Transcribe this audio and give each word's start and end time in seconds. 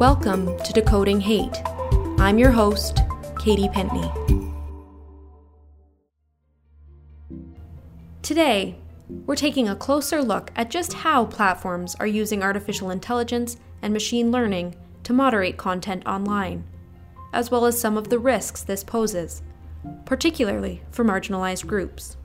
Welcome 0.00 0.58
to 0.60 0.72
Decoding 0.72 1.20
Hate. 1.20 1.62
I'm 2.18 2.38
your 2.38 2.52
host, 2.52 3.00
Katie 3.38 3.68
Pentney. 3.68 4.10
Today, 8.22 8.76
we're 9.26 9.36
taking 9.36 9.68
a 9.68 9.76
closer 9.76 10.22
look 10.22 10.52
at 10.56 10.70
just 10.70 10.94
how 10.94 11.26
platforms 11.26 11.96
are 11.96 12.06
using 12.06 12.42
artificial 12.42 12.88
intelligence 12.88 13.58
and 13.82 13.92
machine 13.92 14.32
learning 14.32 14.74
to 15.02 15.12
moderate 15.12 15.58
content 15.58 16.06
online, 16.06 16.64
as 17.34 17.50
well 17.50 17.66
as 17.66 17.78
some 17.78 17.98
of 17.98 18.08
the 18.08 18.18
risks 18.18 18.62
this 18.62 18.82
poses, 18.82 19.42
particularly 20.06 20.80
for 20.90 21.04
marginalized 21.04 21.66
groups. 21.66 22.16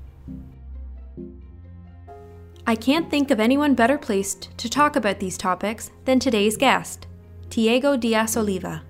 I 2.66 2.76
can't 2.76 3.12
think 3.12 3.32
of 3.32 3.42
anyone 3.42 3.76
better 3.76 3.98
placed 3.98 4.58
to 4.60 4.70
talk 4.70 4.96
about 4.96 5.20
these 5.20 5.38
topics 5.38 5.92
than 6.06 6.22
today's 6.22 6.56
guest, 6.56 7.06
Tiago 7.50 7.96
Dias 7.96 8.36
Oliva. 8.36 8.84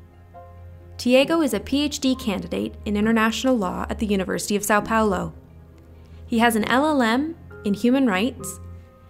Tiago 0.98 1.42
is 1.42 1.54
a 1.54 1.60
PhD 1.60 2.20
candidate 2.20 2.76
in 2.86 2.98
international 2.98 3.56
law 3.56 3.86
at 3.90 4.00
the 4.00 4.08
University 4.08 4.56
of 4.56 4.64
Sao 4.64 4.82
Paulo. 4.82 5.34
He 6.26 6.40
has 6.40 6.56
an 6.56 6.64
LLM 6.64 7.36
in 7.64 7.74
human 7.74 8.08
rights, 8.08 8.60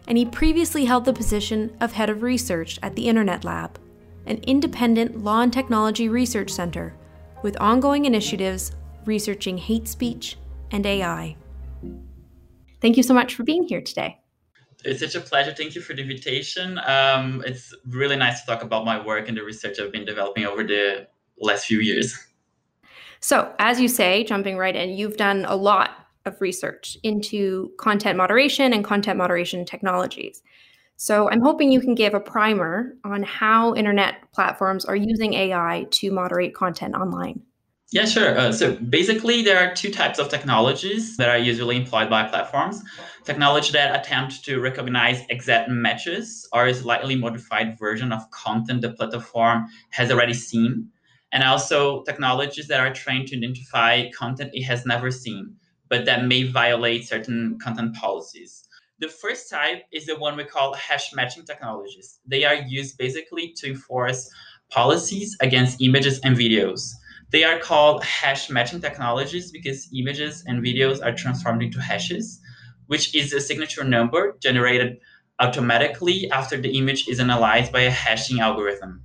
and 0.08 0.18
he 0.18 0.26
previously 0.26 0.86
held 0.86 1.06
the 1.06 1.14
position 1.14 1.76
of 1.80 1.94
head 1.94 2.10
of 2.10 2.22
research 2.22 2.80
at 2.84 2.96
the 2.96 3.08
Internet 3.08 3.46
Lab, 3.46 3.80
an 4.26 4.38
independent 4.40 5.24
law 5.24 5.42
and 5.42 5.54
technology 5.54 6.10
research 6.10 6.50
center 6.50 6.94
with 7.42 7.56
ongoing 7.62 8.06
initiatives 8.06 8.72
researching 9.06 9.58
hate 9.58 9.88
speech 9.88 10.38
and 10.72 10.86
AI. 10.86 11.38
Thank 12.82 12.98
you 12.98 13.04
so 13.04 13.14
much 13.14 13.36
for 13.36 13.44
being 13.44 13.64
here 13.64 13.82
today. 13.82 14.20
It's 14.86 15.00
such 15.00 15.16
a 15.16 15.20
pleasure. 15.20 15.54
Thank 15.54 15.76
you 15.76 15.82
for 15.82 15.94
the 15.94 16.02
invitation. 16.02 16.80
Um, 16.86 17.44
it's 17.46 17.74
really 17.88 18.16
nice 18.16 18.42
to 18.42 18.46
talk 18.46 18.64
about 18.64 18.86
my 18.86 19.04
work 19.04 19.28
and 19.28 19.36
the 19.36 19.44
research 19.44 19.80
I've 19.80 19.92
been 19.92 20.06
developing 20.06 20.46
over 20.46 20.64
the 20.64 21.08
last 21.40 21.66
few 21.66 21.80
years. 21.80 22.16
So, 23.20 23.52
as 23.58 23.82
you 23.82 23.88
say, 23.88 24.24
jumping 24.24 24.56
right 24.56 24.76
in, 24.76 24.92
you've 24.92 25.18
done 25.18 25.46
a 25.48 25.56
lot 25.56 25.90
of 26.26 26.40
research 26.42 26.96
into 27.02 27.72
content 27.80 28.18
moderation 28.18 28.72
and 28.72 28.86
content 28.86 29.18
moderation 29.18 29.66
technologies. 29.66 30.44
So, 30.98 31.28
I'm 31.32 31.42
hoping 31.42 31.72
you 31.72 31.82
can 31.82 31.96
give 31.96 32.14
a 32.14 32.20
primer 32.20 32.96
on 33.04 33.24
how 33.24 33.74
internet 33.74 34.32
platforms 34.32 34.86
are 34.86 34.96
using 34.96 35.34
AI 35.34 35.88
to 35.92 36.12
moderate 36.12 36.54
content 36.54 36.94
online. 36.94 37.42
Yeah, 37.96 38.04
sure. 38.04 38.38
Uh, 38.38 38.52
so 38.52 38.76
basically, 38.76 39.42
there 39.42 39.58
are 39.58 39.74
two 39.74 39.90
types 39.90 40.20
of 40.20 40.28
technologies 40.28 41.16
that 41.16 41.30
are 41.30 41.38
usually 41.38 41.78
employed 41.78 42.10
by 42.10 42.28
platforms. 42.28 42.84
Technology 43.24 43.72
that 43.72 43.98
attempt 43.98 44.44
to 44.44 44.60
recognize 44.60 45.22
exact 45.30 45.70
matches 45.70 46.46
or 46.52 46.66
a 46.66 46.74
slightly 46.74 47.16
modified 47.16 47.80
version 47.80 48.12
of 48.12 48.30
content 48.32 48.82
the 48.82 48.90
platform 48.90 49.68
has 49.92 50.12
already 50.12 50.34
seen. 50.34 50.90
And 51.32 51.42
also 51.42 52.04
technologies 52.04 52.68
that 52.68 52.82
are 52.82 52.94
trained 52.94 53.30
to 53.30 53.38
identify 53.38 54.10
content 54.12 54.52
it 54.54 54.64
has 54.64 54.86
never 54.86 55.10
seen, 55.10 55.56
but 55.88 56.04
that 56.04 56.26
may 56.26 56.44
violate 56.44 57.08
certain 57.08 57.58
content 57.64 57.96
policies. 57.96 58.68
The 59.00 59.08
first 59.08 59.50
type 59.50 59.84
is 59.94 60.06
the 60.06 60.20
one 60.20 60.36
we 60.36 60.44
call 60.44 60.74
hash 60.74 61.14
matching 61.14 61.46
technologies. 61.46 62.20
They 62.26 62.44
are 62.44 62.56
used 62.56 62.98
basically 62.98 63.54
to 63.56 63.70
enforce 63.70 64.30
policies 64.70 65.38
against 65.40 65.82
images 65.82 66.20
and 66.26 66.36
videos. 66.36 66.92
They 67.32 67.44
are 67.44 67.60
called 67.60 68.04
hash 68.04 68.50
matching 68.50 68.82
technologies 68.82 69.52
because 69.52 69.90
images 69.98 70.44
and 70.48 70.64
videos 70.64 71.04
are 71.04 71.14
transformed 71.14 71.64
into 71.64 71.82
hashes, 71.82 72.40
which 72.88 73.16
is 73.16 73.34
a 73.34 73.42
signature 73.42 73.84
number 73.84 74.38
generated 74.42 74.98
automatically 75.40 76.30
after 76.32 76.58
the 76.58 76.78
image 76.78 77.08
is 77.08 77.20
analyzed 77.20 77.72
by 77.72 77.82
a 77.82 77.90
hashing 77.90 78.40
algorithm. 78.40 79.04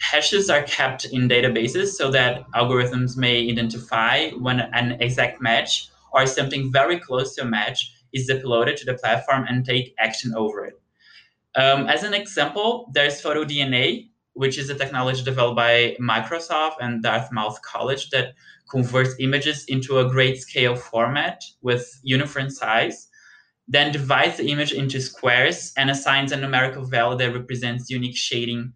Hashes 0.00 0.50
are 0.50 0.62
kept 0.62 1.04
in 1.06 1.28
databases 1.28 1.88
so 1.88 2.10
that 2.10 2.44
algorithms 2.54 3.16
may 3.16 3.48
identify 3.48 4.30
when 4.30 4.60
an 4.60 5.00
exact 5.00 5.40
match 5.40 5.88
or 6.12 6.26
something 6.26 6.70
very 6.70 6.98
close 6.98 7.34
to 7.34 7.42
a 7.42 7.46
match 7.46 7.92
is 8.12 8.30
uploaded 8.30 8.76
to 8.76 8.84
the 8.84 8.94
platform 8.94 9.44
and 9.48 9.64
take 9.64 9.94
action 9.98 10.32
over 10.36 10.64
it. 10.64 10.74
Um, 11.56 11.86
as 11.88 12.02
an 12.02 12.14
example, 12.14 12.90
there's 12.92 13.22
PhotoDNA, 13.22 14.08
which 14.34 14.58
is 14.58 14.68
a 14.70 14.74
technology 14.74 15.22
developed 15.22 15.56
by 15.56 15.96
Microsoft 16.00 16.74
and 16.80 17.02
Dartmouth 17.02 17.60
College 17.62 18.10
that 18.10 18.34
converts 18.68 19.14
images 19.18 19.64
into 19.66 19.98
a 19.98 20.04
grayscale 20.04 20.76
format 20.76 21.42
with 21.62 22.00
uniform 22.02 22.50
size, 22.50 23.08
then 23.66 23.92
divides 23.92 24.36
the 24.36 24.50
image 24.50 24.72
into 24.72 25.00
squares 25.00 25.72
and 25.76 25.90
assigns 25.90 26.32
a 26.32 26.36
numerical 26.36 26.84
value 26.84 27.16
that 27.18 27.32
represents 27.32 27.90
unique 27.90 28.16
shading 28.16 28.72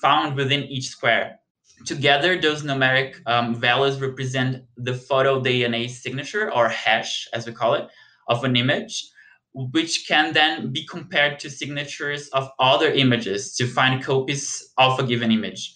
found 0.00 0.36
within 0.36 0.62
each 0.64 0.88
square. 0.88 1.38
Together, 1.84 2.40
those 2.40 2.62
numeric 2.62 3.16
um, 3.26 3.54
values 3.54 4.00
represent 4.00 4.64
the 4.76 4.94
photo 4.94 5.40
DNA 5.40 5.90
signature 5.90 6.52
or 6.52 6.68
hash, 6.68 7.28
as 7.32 7.46
we 7.46 7.52
call 7.52 7.74
it, 7.74 7.88
of 8.28 8.44
an 8.44 8.56
image 8.56 9.11
which 9.54 10.06
can 10.08 10.32
then 10.32 10.72
be 10.72 10.86
compared 10.86 11.38
to 11.40 11.50
signatures 11.50 12.28
of 12.28 12.50
other 12.58 12.90
images 12.90 13.54
to 13.56 13.66
find 13.66 14.02
copies 14.02 14.72
of 14.78 14.98
a 14.98 15.04
given 15.04 15.30
image. 15.30 15.74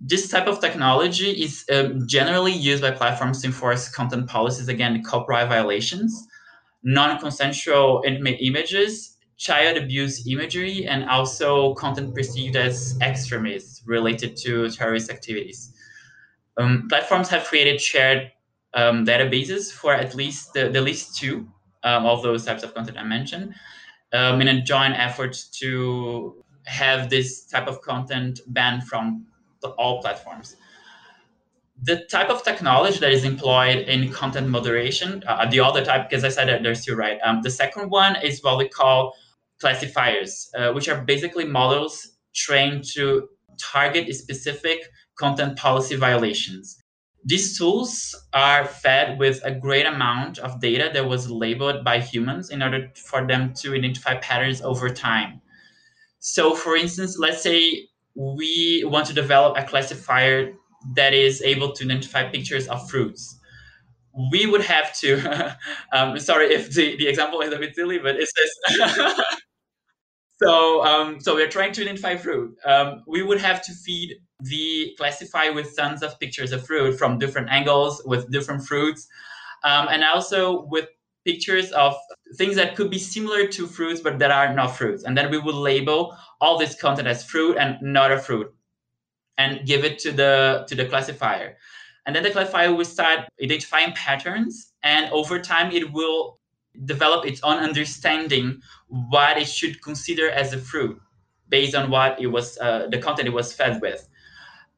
This 0.00 0.28
type 0.28 0.46
of 0.46 0.60
technology 0.60 1.30
is 1.30 1.64
um, 1.70 2.06
generally 2.06 2.52
used 2.52 2.82
by 2.82 2.90
platforms 2.92 3.42
to 3.42 3.48
enforce 3.48 3.90
content 3.90 4.26
policies 4.26 4.68
against 4.68 5.06
copyright 5.06 5.48
violations, 5.48 6.26
non 6.82 7.18
consensual 7.18 8.02
intimate 8.06 8.38
images, 8.40 9.18
child 9.36 9.76
abuse 9.76 10.26
imagery, 10.26 10.86
and 10.86 11.04
also 11.04 11.74
content 11.74 12.14
perceived 12.14 12.56
as 12.56 12.96
extremist 13.02 13.82
related 13.86 14.38
to 14.38 14.70
terrorist 14.70 15.10
activities. 15.10 15.74
Um, 16.56 16.86
platforms 16.88 17.28
have 17.28 17.44
created 17.44 17.80
shared 17.80 18.32
um, 18.72 19.04
databases 19.04 19.70
for 19.70 19.92
at 19.92 20.14
least 20.14 20.54
the, 20.54 20.70
the 20.70 20.80
least 20.80 21.16
two 21.16 21.46
um, 21.82 22.06
of 22.06 22.22
those 22.22 22.44
types 22.44 22.62
of 22.62 22.74
content 22.74 22.98
I 22.98 23.04
mentioned 23.04 23.54
um, 24.12 24.40
in 24.40 24.48
a 24.48 24.60
joint 24.60 24.94
effort 24.96 25.36
to 25.60 26.44
have 26.66 27.10
this 27.10 27.46
type 27.46 27.66
of 27.66 27.80
content 27.82 28.40
banned 28.48 28.84
from 28.86 29.26
the, 29.62 29.68
all 29.70 30.00
platforms. 30.00 30.56
The 31.82 32.04
type 32.10 32.28
of 32.28 32.42
technology 32.42 32.98
that 32.98 33.10
is 33.10 33.24
employed 33.24 33.88
in 33.88 34.12
content 34.12 34.48
moderation, 34.48 35.22
uh, 35.26 35.48
the 35.48 35.60
other 35.60 35.82
type, 35.84 36.10
because 36.10 36.24
I 36.24 36.28
said 36.28 36.48
that 36.48 36.62
there's 36.62 36.84
two, 36.84 36.94
right? 36.94 37.18
Um, 37.24 37.40
the 37.42 37.50
second 37.50 37.90
one 37.90 38.16
is 38.22 38.42
what 38.42 38.58
we 38.58 38.68
call 38.68 39.14
classifiers, 39.60 40.50
uh, 40.56 40.72
which 40.72 40.88
are 40.88 41.02
basically 41.02 41.44
models 41.44 42.16
trained 42.34 42.84
to 42.94 43.28
target 43.58 44.14
specific 44.14 44.80
content 45.18 45.56
policy 45.56 45.96
violations. 45.96 46.79
These 47.24 47.58
tools 47.58 48.14
are 48.32 48.64
fed 48.64 49.18
with 49.18 49.40
a 49.44 49.50
great 49.52 49.86
amount 49.86 50.38
of 50.38 50.60
data 50.60 50.90
that 50.94 51.06
was 51.06 51.30
labeled 51.30 51.84
by 51.84 52.00
humans 52.00 52.50
in 52.50 52.62
order 52.62 52.90
for 52.94 53.26
them 53.26 53.52
to 53.58 53.74
identify 53.74 54.16
patterns 54.16 54.62
over 54.62 54.88
time. 54.88 55.40
So, 56.20 56.54
for 56.54 56.76
instance, 56.76 57.18
let's 57.18 57.42
say 57.42 57.88
we 58.14 58.84
want 58.86 59.06
to 59.06 59.14
develop 59.14 59.56
a 59.56 59.64
classifier 59.64 60.52
that 60.94 61.14
is 61.14 61.42
able 61.42 61.72
to 61.72 61.84
identify 61.84 62.28
pictures 62.28 62.68
of 62.68 62.88
fruits. 62.90 63.38
We 64.32 64.46
would 64.46 64.62
have 64.62 64.96
to, 65.00 65.56
um, 65.92 66.18
sorry 66.18 66.52
if 66.52 66.72
the, 66.72 66.96
the 66.96 67.08
example 67.08 67.40
is 67.42 67.52
a 67.52 67.58
bit 67.58 67.74
silly, 67.74 67.98
but 67.98 68.16
it's 68.16 68.32
says, 68.36 69.14
so, 70.42 70.84
um, 70.84 71.20
so 71.20 71.34
we're 71.34 71.48
trying 71.48 71.72
to 71.72 71.82
identify 71.82 72.16
fruit. 72.16 72.56
Um, 72.64 73.02
we 73.06 73.22
would 73.22 73.40
have 73.40 73.62
to 73.62 73.72
feed 73.72 74.16
the 74.42 74.94
classify 74.98 75.48
with 75.50 75.76
tons 75.76 76.02
of 76.02 76.18
pictures 76.18 76.52
of 76.52 76.66
fruit 76.66 76.98
from 76.98 77.18
different 77.18 77.48
angles 77.50 78.02
with 78.04 78.30
different 78.30 78.64
fruits, 78.64 79.08
um, 79.64 79.88
and 79.90 80.02
also 80.04 80.62
with 80.66 80.88
pictures 81.24 81.70
of 81.72 81.94
things 82.36 82.56
that 82.56 82.76
could 82.76 82.90
be 82.90 82.98
similar 82.98 83.46
to 83.46 83.66
fruits 83.66 84.00
but 84.00 84.18
that 84.18 84.30
are 84.30 84.54
not 84.54 84.68
fruits. 84.68 85.04
And 85.04 85.16
then 85.16 85.30
we 85.30 85.38
would 85.38 85.54
label 85.54 86.16
all 86.40 86.58
this 86.58 86.74
content 86.74 87.08
as 87.08 87.24
fruit 87.24 87.56
and 87.58 87.76
not 87.82 88.10
a 88.10 88.18
fruit, 88.18 88.52
and 89.38 89.66
give 89.66 89.84
it 89.84 89.98
to 90.00 90.12
the 90.12 90.64
to 90.68 90.74
the 90.74 90.86
classifier. 90.86 91.56
And 92.06 92.16
then 92.16 92.22
the 92.22 92.30
classifier 92.30 92.74
will 92.74 92.84
start 92.84 93.28
identifying 93.42 93.92
patterns, 93.92 94.72
and 94.82 95.10
over 95.12 95.38
time 95.38 95.70
it 95.72 95.92
will 95.92 96.40
develop 96.84 97.26
its 97.26 97.42
own 97.42 97.58
understanding 97.58 98.62
what 98.88 99.36
it 99.36 99.48
should 99.48 99.82
consider 99.82 100.30
as 100.30 100.52
a 100.52 100.58
fruit 100.58 101.00
based 101.48 101.74
on 101.74 101.90
what 101.90 102.20
it 102.20 102.28
was 102.28 102.56
uh, 102.58 102.86
the 102.90 102.98
content 102.98 103.28
it 103.28 103.32
was 103.32 103.52
fed 103.52 103.80
with 103.82 104.08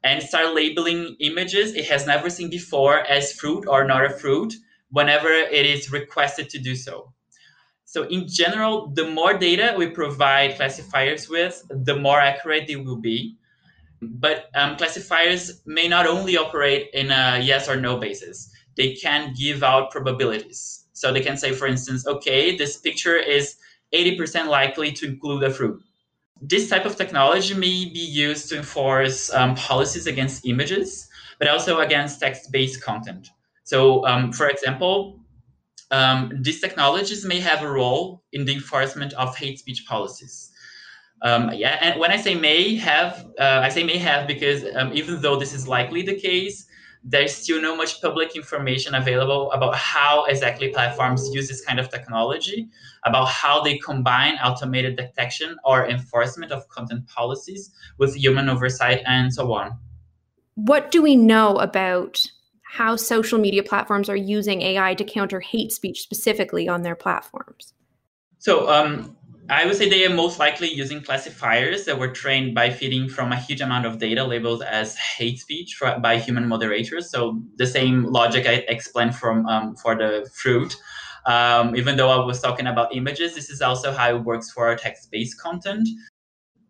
and 0.03 0.21
start 0.21 0.53
labeling 0.53 1.15
images 1.19 1.73
it 1.73 1.85
has 1.85 2.05
never 2.05 2.29
seen 2.29 2.49
before 2.49 2.99
as 2.99 3.33
fruit 3.33 3.65
or 3.67 3.85
not 3.85 4.05
a 4.05 4.09
fruit 4.09 4.53
whenever 4.91 5.29
it 5.29 5.65
is 5.65 5.91
requested 5.91 6.49
to 6.49 6.59
do 6.59 6.75
so. 6.75 7.13
So 7.85 8.03
in 8.03 8.27
general 8.27 8.91
the 8.93 9.07
more 9.07 9.37
data 9.37 9.75
we 9.77 9.87
provide 9.87 10.55
classifiers 10.55 11.29
with 11.29 11.63
the 11.69 11.95
more 11.95 12.19
accurate 12.19 12.67
they 12.67 12.75
will 12.75 12.99
be. 12.99 13.37
But 14.01 14.49
um, 14.55 14.75
classifiers 14.75 15.61
may 15.65 15.87
not 15.87 16.07
only 16.07 16.37
operate 16.37 16.89
in 16.93 17.09
a 17.09 17.39
yes 17.41 17.69
or 17.69 17.77
no 17.77 17.97
basis. 17.97 18.51
They 18.75 18.95
can 18.95 19.33
give 19.33 19.63
out 19.63 19.91
probabilities. 19.91 20.85
So 20.93 21.13
they 21.13 21.21
can 21.21 21.37
say, 21.37 21.53
for 21.53 21.67
instance, 21.67 22.05
okay, 22.05 22.57
this 22.57 22.77
picture 22.77 23.15
is 23.15 23.55
80% 23.93 24.47
likely 24.47 24.91
to 24.93 25.05
include 25.05 25.43
a 25.43 25.49
fruit. 25.49 25.81
This 26.45 26.69
type 26.69 26.85
of 26.85 26.95
technology 26.95 27.53
may 27.53 27.85
be 27.85 27.99
used 27.99 28.49
to 28.49 28.57
enforce 28.57 29.33
um, 29.33 29.55
policies 29.55 30.07
against 30.07 30.45
images, 30.45 31.07
but 31.39 31.47
also 31.47 31.79
against 31.79 32.19
text-based 32.19 32.83
content. 32.83 33.29
So, 33.63 34.05
um, 34.05 34.33
for 34.33 34.49
example, 34.49 35.19
um, 35.91 36.31
these 36.41 36.59
technologies 36.59 37.23
may 37.23 37.39
have 37.39 37.61
a 37.61 37.69
role 37.69 38.23
in 38.33 38.45
the 38.45 38.53
enforcement 38.53 39.13
of 39.13 39.37
hate 39.37 39.59
speech 39.59 39.85
policies. 39.87 40.51
Um, 41.21 41.51
yeah, 41.53 41.77
and 41.79 41.99
when 41.99 42.11
I 42.11 42.17
say 42.17 42.35
may 42.35 42.75
have, 42.75 43.25
uh, 43.39 43.61
I 43.63 43.69
say 43.69 43.83
may 43.83 43.97
have 43.97 44.27
because 44.27 44.65
um, 44.75 44.91
even 44.93 45.21
though 45.21 45.37
this 45.37 45.53
is 45.53 45.67
likely 45.67 46.01
the 46.01 46.19
case, 46.19 46.65
there's 47.03 47.35
still 47.35 47.61
no 47.61 47.75
much 47.75 48.01
public 48.01 48.35
information 48.35 48.95
available 48.95 49.51
about 49.51 49.75
how 49.75 50.23
exactly 50.25 50.69
platforms 50.69 51.29
use 51.33 51.49
this 51.49 51.63
kind 51.63 51.79
of 51.79 51.89
technology, 51.89 52.69
about 53.03 53.27
how 53.27 53.61
they 53.61 53.77
combine 53.77 54.35
automated 54.35 54.95
detection 54.95 55.57
or 55.65 55.87
enforcement 55.87 56.51
of 56.51 56.67
content 56.69 57.05
policies 57.07 57.71
with 57.97 58.15
human 58.15 58.47
oversight 58.47 59.01
and 59.05 59.33
so 59.33 59.51
on. 59.51 59.77
What 60.55 60.91
do 60.91 61.01
we 61.01 61.15
know 61.15 61.57
about 61.57 62.21
how 62.61 62.95
social 62.95 63.37
media 63.37 63.63
platforms 63.63 64.07
are 64.09 64.15
using 64.15 64.61
AI 64.61 64.93
to 64.95 65.03
counter 65.03 65.39
hate 65.39 65.71
speech 65.71 66.01
specifically 66.01 66.69
on 66.69 66.83
their 66.83 66.95
platforms? 66.95 67.73
So, 68.39 68.69
um, 68.69 69.15
I 69.49 69.65
would 69.65 69.75
say 69.75 69.89
they 69.89 70.05
are 70.05 70.13
most 70.13 70.39
likely 70.39 70.73
using 70.73 71.01
classifiers 71.01 71.85
that 71.85 71.99
were 71.99 72.07
trained 72.07 72.55
by 72.55 72.69
feeding 72.69 73.09
from 73.09 73.31
a 73.31 73.35
huge 73.35 73.61
amount 73.61 73.85
of 73.85 73.99
data 73.99 74.23
labeled 74.23 74.63
as 74.63 74.95
hate 74.95 75.39
speech 75.39 75.75
for, 75.75 75.99
by 75.99 76.17
human 76.17 76.47
moderators. 76.47 77.11
So 77.11 77.41
the 77.57 77.67
same 77.67 78.05
logic 78.05 78.47
I 78.47 78.63
explained 78.69 79.15
from 79.15 79.45
um, 79.47 79.75
for 79.75 79.95
the 79.95 80.29
fruit. 80.33 80.75
Um, 81.25 81.75
even 81.75 81.97
though 81.97 82.09
I 82.09 82.25
was 82.25 82.41
talking 82.41 82.67
about 82.67 82.95
images, 82.95 83.35
this 83.35 83.49
is 83.49 83.61
also 83.61 83.91
how 83.91 84.15
it 84.15 84.23
works 84.23 84.51
for 84.51 84.73
text-based 84.75 85.39
content. 85.39 85.87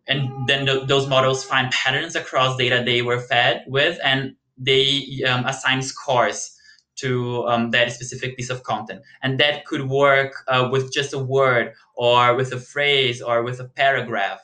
And 0.06 0.46
then 0.48 0.66
th- 0.66 0.86
those 0.86 1.06
models 1.06 1.44
find 1.44 1.70
patterns 1.70 2.16
across 2.16 2.56
data 2.56 2.82
they 2.84 3.02
were 3.02 3.20
fed 3.20 3.64
with, 3.66 3.98
and 4.04 4.34
they 4.58 5.22
um, 5.26 5.46
assign 5.46 5.80
scores 5.80 6.53
to 6.96 7.46
um, 7.48 7.70
that 7.70 7.92
specific 7.92 8.36
piece 8.36 8.50
of 8.50 8.62
content. 8.62 9.02
And 9.22 9.38
that 9.40 9.64
could 9.64 9.88
work 9.88 10.44
uh, 10.48 10.68
with 10.70 10.92
just 10.92 11.12
a 11.12 11.18
word 11.18 11.74
or 11.94 12.34
with 12.34 12.52
a 12.52 12.58
phrase 12.58 13.20
or 13.20 13.42
with 13.42 13.60
a 13.60 13.64
paragraph. 13.64 14.40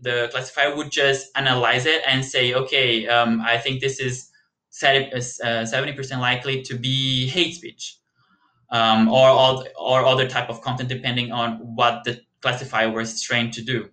The 0.00 0.28
classifier 0.30 0.76
would 0.76 0.90
just 0.90 1.28
analyze 1.36 1.86
it 1.86 2.02
and 2.06 2.24
say, 2.24 2.54
okay, 2.54 3.08
um, 3.08 3.40
I 3.40 3.58
think 3.58 3.80
this 3.80 3.98
is 3.98 4.30
70% 4.72 6.12
uh, 6.12 6.20
likely 6.20 6.62
to 6.62 6.76
be 6.76 7.26
hate 7.28 7.54
speech 7.54 7.96
um, 8.70 9.08
or, 9.08 9.26
all, 9.26 9.64
or 9.76 10.04
other 10.04 10.28
type 10.28 10.50
of 10.50 10.60
content 10.60 10.88
depending 10.88 11.32
on 11.32 11.74
what 11.74 12.04
the 12.04 12.20
classifier 12.40 12.90
was 12.90 13.20
trained 13.22 13.52
to 13.54 13.62
do. 13.62 13.88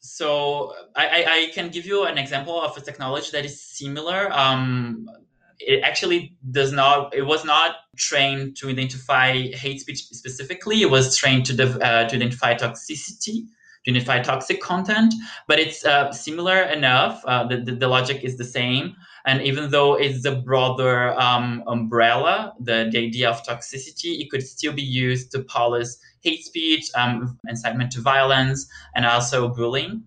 So 0.00 0.72
I, 0.94 1.24
I, 1.28 1.50
can 1.52 1.68
give 1.68 1.84
you 1.84 2.04
an 2.04 2.16
example 2.16 2.60
of 2.60 2.76
a 2.76 2.80
technology 2.80 3.30
that 3.32 3.44
is 3.44 3.60
similar. 3.60 4.30
Um, 4.32 5.08
it 5.58 5.82
actually 5.82 6.36
does 6.50 6.72
not 6.72 7.14
it 7.14 7.22
was 7.22 7.44
not 7.44 7.76
trained 7.96 8.56
to 8.56 8.68
identify 8.68 9.32
hate 9.52 9.80
speech 9.80 10.04
specifically. 10.04 10.82
It 10.82 10.90
was 10.90 11.16
trained 11.16 11.46
to, 11.46 11.54
uh, 11.54 12.08
to 12.08 12.16
identify 12.16 12.54
toxicity 12.54 13.46
to 13.84 13.92
identify 13.92 14.20
toxic 14.20 14.60
content 14.60 15.14
but 15.46 15.58
it's 15.58 15.84
uh, 15.84 16.10
similar 16.12 16.62
enough 16.62 17.22
uh, 17.26 17.46
the, 17.46 17.58
the, 17.58 17.72
the, 17.72 17.88
logic 17.88 18.24
is 18.24 18.36
the 18.36 18.44
same. 18.44 18.94
And 19.24 19.42
even 19.42 19.70
though 19.70 19.94
it's 19.94 20.24
a 20.24 20.36
broader 20.36 21.18
um, 21.20 21.62
umbrella 21.66 22.54
the, 22.60 22.88
the 22.90 22.98
idea 22.98 23.30
of 23.30 23.42
toxicity 23.44 24.20
it 24.20 24.30
could 24.30 24.42
still 24.42 24.72
be 24.72 24.82
used 24.82 25.30
to 25.32 25.40
police 25.40 25.98
hate 26.20 26.44
speech 26.44 26.90
um, 26.94 27.38
incitement 27.48 27.92
to 27.92 28.00
violence 28.00 28.66
and 28.94 29.06
also 29.06 29.48
bullying 29.48 30.02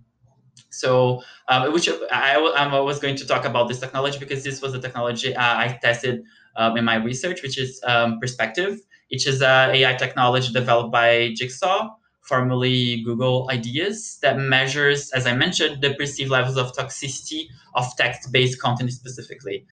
so, 0.70 1.22
um, 1.48 1.74
which 1.74 1.90
I, 2.12 2.36
I 2.36 2.80
was 2.80 3.00
going 3.00 3.16
to 3.18 3.26
talk 3.26 3.46
about 3.46 3.68
this 3.68 3.80
technology 3.80 4.20
because 4.20 4.44
this 4.44 4.62
was 4.62 4.74
the 4.74 4.80
technology 4.80 5.36
uh, 5.36 5.58
I 5.58 5.80
tested 5.82 6.24
um, 6.56 6.78
in 6.78 6.86
my 6.86 6.96
research, 6.96 7.42
which 7.42 7.58
is 7.58 7.82
um, 7.86 8.20
Perspective, 8.20 8.80
which 9.12 9.28
is 9.28 9.42
an 9.42 9.76
AI 9.76 9.96
technology 9.96 10.54
developed 10.54 10.92
by 10.92 11.34
Jigsaw, 11.36 11.90
formerly 12.22 13.02
Google 13.04 13.50
Ideas, 13.50 14.20
that 14.22 14.38
measures, 14.38 15.12
as 15.12 15.26
I 15.26 15.34
mentioned, 15.34 15.82
the 15.82 15.94
perceived 15.96 16.30
levels 16.30 16.58
of 16.58 16.72
toxicity 16.74 17.48
of 17.76 17.86
text-based 17.98 18.62
content 18.62 18.92
specifically. 18.94 19.66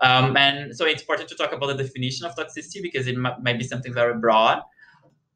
Um, 0.00 0.36
and 0.36 0.76
so 0.76 0.84
it's 0.84 1.00
important 1.00 1.28
to 1.30 1.34
talk 1.34 1.52
about 1.52 1.68
the 1.68 1.82
definition 1.82 2.26
of 2.26 2.34
toxicity 2.34 2.82
because 2.82 3.06
it 3.06 3.16
might 3.16 3.58
be 3.58 3.64
something 3.64 3.94
very 3.94 4.18
broad 4.18 4.60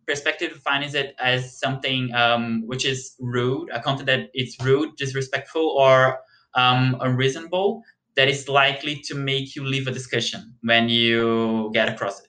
perspective 0.08 0.54
defines 0.54 0.94
it 0.94 1.14
as 1.20 1.58
something 1.60 2.12
um, 2.14 2.66
which 2.66 2.84
is 2.84 3.14
rude, 3.20 3.68
a 3.72 3.80
content 3.80 4.06
that 4.06 4.30
is 4.34 4.56
rude, 4.62 4.96
disrespectful, 4.96 5.76
or 5.78 6.20
um, 6.54 6.96
unreasonable 7.00 7.82
that 8.16 8.28
is 8.28 8.48
likely 8.48 8.96
to 8.96 9.14
make 9.14 9.54
you 9.54 9.64
leave 9.64 9.86
a 9.86 9.92
discussion 9.92 10.54
when 10.62 10.88
you 10.88 11.70
get 11.72 11.88
across 11.88 12.20
it. 12.20 12.28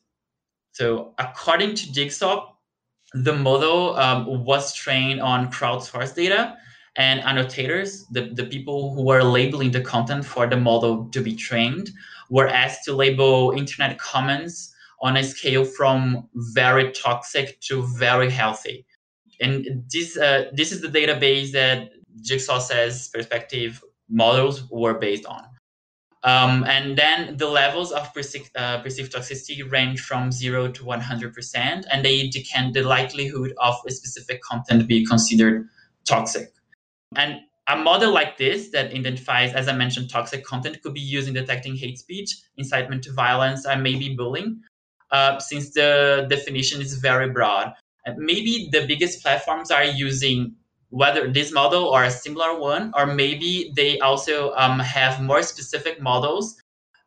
So, 0.73 1.15
according 1.17 1.75
to 1.75 1.91
Jigsaw, 1.91 2.53
the 3.13 3.33
model 3.33 3.95
um, 3.95 4.45
was 4.45 4.73
trained 4.73 5.19
on 5.21 5.51
crowdsourced 5.51 6.15
data 6.15 6.57
and 6.95 7.21
annotators, 7.21 8.05
the, 8.11 8.29
the 8.33 8.45
people 8.45 8.93
who 8.93 9.05
were 9.05 9.23
labeling 9.23 9.71
the 9.71 9.81
content 9.81 10.25
for 10.25 10.47
the 10.47 10.57
model 10.57 11.09
to 11.11 11.21
be 11.21 11.33
trained, 11.33 11.89
were 12.29 12.47
asked 12.47 12.83
to 12.85 12.93
label 12.93 13.51
internet 13.55 13.97
comments 13.97 14.75
on 15.01 15.17
a 15.17 15.23
scale 15.23 15.65
from 15.65 16.27
very 16.33 16.91
toxic 16.91 17.59
to 17.61 17.83
very 17.97 18.29
healthy. 18.29 18.85
And 19.41 19.85
this 19.91 20.17
uh, 20.17 20.49
this 20.53 20.71
is 20.71 20.81
the 20.81 20.89
database 20.89 21.51
that 21.51 21.91
Jigsaw 22.21 22.59
says 22.59 23.09
perspective 23.13 23.83
models 24.09 24.69
were 24.69 24.95
based 24.95 25.25
on. 25.25 25.45
Um, 26.23 26.65
and 26.65 26.97
then 26.97 27.37
the 27.37 27.47
levels 27.47 27.93
of 27.93 28.13
perceived, 28.13 28.51
uh, 28.57 28.81
perceived 28.81 29.13
toxicity 29.13 29.69
range 29.71 30.01
from 30.01 30.33
zero 30.33 30.69
to 30.69 30.83
100%, 30.83 31.85
and 31.89 32.03
they 32.03 32.19
indicate 32.19 32.73
the 32.73 32.81
likelihood 32.81 33.53
of 33.57 33.75
a 33.87 33.91
specific 33.91 34.41
content 34.41 34.85
be 34.85 35.05
considered 35.05 35.69
toxic. 36.05 36.51
And 37.15 37.39
a 37.67 37.77
model 37.77 38.11
like 38.11 38.37
this 38.37 38.69
that 38.71 38.91
identifies, 38.91 39.53
as 39.53 39.69
I 39.69 39.73
mentioned, 39.73 40.09
toxic 40.09 40.43
content 40.43 40.81
could 40.81 40.93
be 40.93 40.99
used 40.99 41.29
in 41.29 41.35
detecting 41.35 41.75
hate 41.75 41.99
speech, 41.99 42.35
incitement 42.57 43.03
to 43.03 43.13
violence, 43.13 43.65
and 43.65 43.81
maybe 43.81 44.13
bullying 44.13 44.61
uh, 45.11 45.39
since 45.39 45.71
the 45.71 46.27
definition 46.29 46.81
is 46.81 46.95
very 46.95 47.29
broad. 47.29 47.73
And 48.06 48.17
maybe 48.17 48.69
the 48.71 48.85
biggest 48.88 49.21
platforms 49.21 49.71
are 49.71 49.83
using 49.83 50.56
whether 50.89 51.31
this 51.31 51.51
model 51.51 51.83
or 51.83 52.03
a 52.03 52.11
similar 52.11 52.59
one, 52.59 52.91
or 52.95 53.06
maybe 53.06 53.71
they 53.75 54.00
also 54.00 54.53
um, 54.56 54.79
have 54.79 55.21
more 55.21 55.44
specific 55.44 56.01
models 56.01 56.56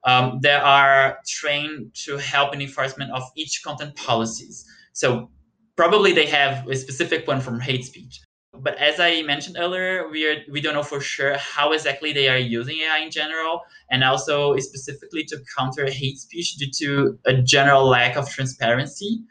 um, 0.05 0.39
that 0.43 0.63
are 0.63 1.19
trained 1.27 1.95
to 2.05 2.17
help 2.17 2.55
in 2.55 2.61
enforcement 2.61 3.11
of 3.13 3.23
each 3.37 3.63
content 3.65 3.97
policies. 3.97 4.65
So 4.93 5.31
probably 5.77 6.13
they 6.13 6.27
have 6.27 6.69
a 6.69 6.77
specific 6.77 7.27
one 7.27 7.41
from 7.41 7.61
hate 7.61 7.85
speech. 7.85 8.21
But 8.55 8.77
as 8.77 9.01
I 9.01 9.23
mentioned 9.23 9.57
earlier, 9.59 10.09
we 10.09 10.27
are 10.27 10.43
we 10.51 10.61
don't 10.61 10.75
know 10.75 10.83
for 10.83 11.01
sure 11.01 11.39
how 11.39 11.73
exactly 11.73 12.13
they 12.13 12.29
are 12.29 12.39
using 12.39 12.81
AI 12.81 12.99
in 12.99 13.11
general, 13.11 13.63
and 13.91 14.05
also 14.05 14.57
specifically 14.59 15.25
to 15.25 15.39
counter 15.57 15.91
hate 15.91 16.19
speech 16.19 16.57
due 16.57 16.71
to 16.79 17.19
a 17.25 17.41
general 17.41 17.87
lack 17.87 18.17
of 18.17 18.29
transparency. 18.29 19.23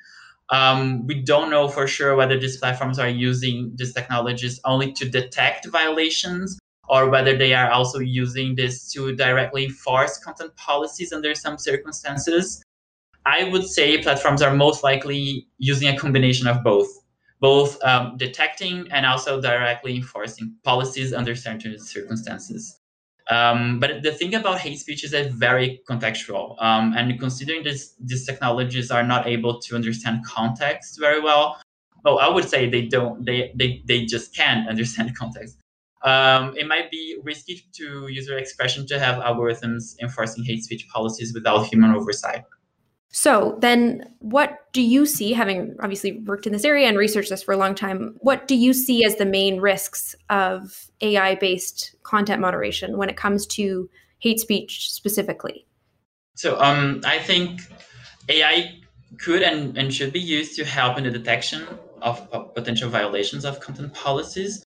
Um, 0.50 1.06
we 1.08 1.22
don't 1.22 1.50
know 1.50 1.68
for 1.68 1.88
sure 1.88 2.16
whether 2.16 2.38
these 2.38 2.58
platforms 2.58 3.00
are 3.00 3.08
using 3.08 3.72
these 3.76 3.94
technologies 3.94 4.60
only 4.66 4.92
to 4.94 5.10
detect 5.10 5.68
violations 5.68 6.60
or 6.90 7.10
whether 7.10 7.38
they 7.38 7.54
are 7.54 7.72
also 7.72 8.00
using 8.00 8.56
this 8.56 8.92
to 8.92 9.16
directly 9.16 9.66
enforce 9.66 10.18
content 10.18 10.54
policies 10.58 11.14
under 11.14 11.34
some 11.36 11.58
circumstances. 11.58 12.62
I 13.26 13.46
would 13.46 13.66
say 13.66 14.02
platforms 14.02 14.42
are 14.42 14.54
most 14.54 14.84
likely 14.84 15.48
using 15.58 15.88
a 15.88 15.98
combination 15.98 16.48
of 16.48 16.64
both 16.64 16.90
both 17.42 17.84
um, 17.84 18.16
detecting 18.18 18.88
and 18.92 19.06
also 19.06 19.42
directly 19.42 19.96
enforcing 19.96 20.56
policies 20.64 21.12
under 21.12 21.36
certain 21.36 21.78
circumstances. 21.80 22.80
Um, 23.30 23.80
but 23.80 24.04
the 24.04 24.12
thing 24.12 24.36
about 24.36 24.60
hate 24.60 24.80
speech 24.80 25.04
is 25.04 25.12
that 25.12 25.32
very 25.32 25.82
contextual. 25.90 26.62
Um, 26.62 26.94
and 26.96 27.20
considering 27.20 27.64
this, 27.64 27.94
these 28.00 28.26
technologies 28.26 28.92
are 28.92 29.04
not 29.04 29.28
able 29.28 29.60
to 29.62 29.76
understand 29.76 30.26
context 30.26 31.00
very 31.00 31.20
well, 31.20 31.60
well, 32.04 32.20
I 32.20 32.28
would 32.28 32.50
say 32.50 32.70
they 32.70 32.88
don't. 32.88 33.26
They 33.26 33.52
they, 33.56 33.84
they 33.86 34.06
just 34.06 34.36
can't 34.36 34.68
understand 34.74 35.16
context. 35.16 35.58
Um, 36.04 36.58
it 36.58 36.68
might 36.68 36.90
be 36.90 37.18
risky 37.24 37.62
to 37.74 38.08
user 38.08 38.38
expression 38.38 38.88
to 38.88 39.00
have 39.00 39.22
algorithms 39.22 39.96
enforcing 40.02 40.44
hate 40.44 40.64
speech 40.64 40.88
policies 40.92 41.32
without 41.34 41.68
human 41.68 41.94
oversight. 41.94 42.44
So, 43.12 43.58
then 43.60 44.10
what 44.20 44.72
do 44.72 44.82
you 44.82 45.06
see, 45.06 45.34
having 45.34 45.76
obviously 45.82 46.20
worked 46.20 46.48
in 46.48 46.54
this 46.54 46.64
area 46.64 46.88
and 46.88 46.98
researched 46.98 47.30
this 47.30 47.44
for 47.44 47.54
a 47.54 47.58
long 47.58 47.76
time, 47.76 48.16
what 48.20 48.48
do 48.48 48.56
you 48.56 48.74
see 48.74 49.04
as 49.04 49.18
the 49.18 49.26
main 49.26 49.60
risks 49.60 50.16
of 50.30 50.90
AI 51.02 51.36
based 51.36 51.96
content 52.04 52.40
moderation 52.40 52.98
when 52.98 53.10
it 53.10 53.18
comes 53.18 53.46
to 53.48 53.90
hate 54.20 54.40
speech 54.40 54.92
specifically? 54.92 55.66
So, 56.36 56.60
um, 56.62 57.02
I 57.04 57.20
think 57.20 57.62
AI 58.30 58.80
could 59.18 59.42
and, 59.42 59.78
and 59.78 59.94
should 59.94 60.14
be 60.14 60.22
used 60.22 60.56
to 60.56 60.64
help 60.64 60.98
in 60.98 61.04
the 61.04 61.12
detection 61.12 61.68
of, 62.02 62.26
of 62.32 62.56
potential 62.56 62.90
violations 62.90 63.44
of 63.44 63.60
content 63.60 63.94
policies. 63.94 64.64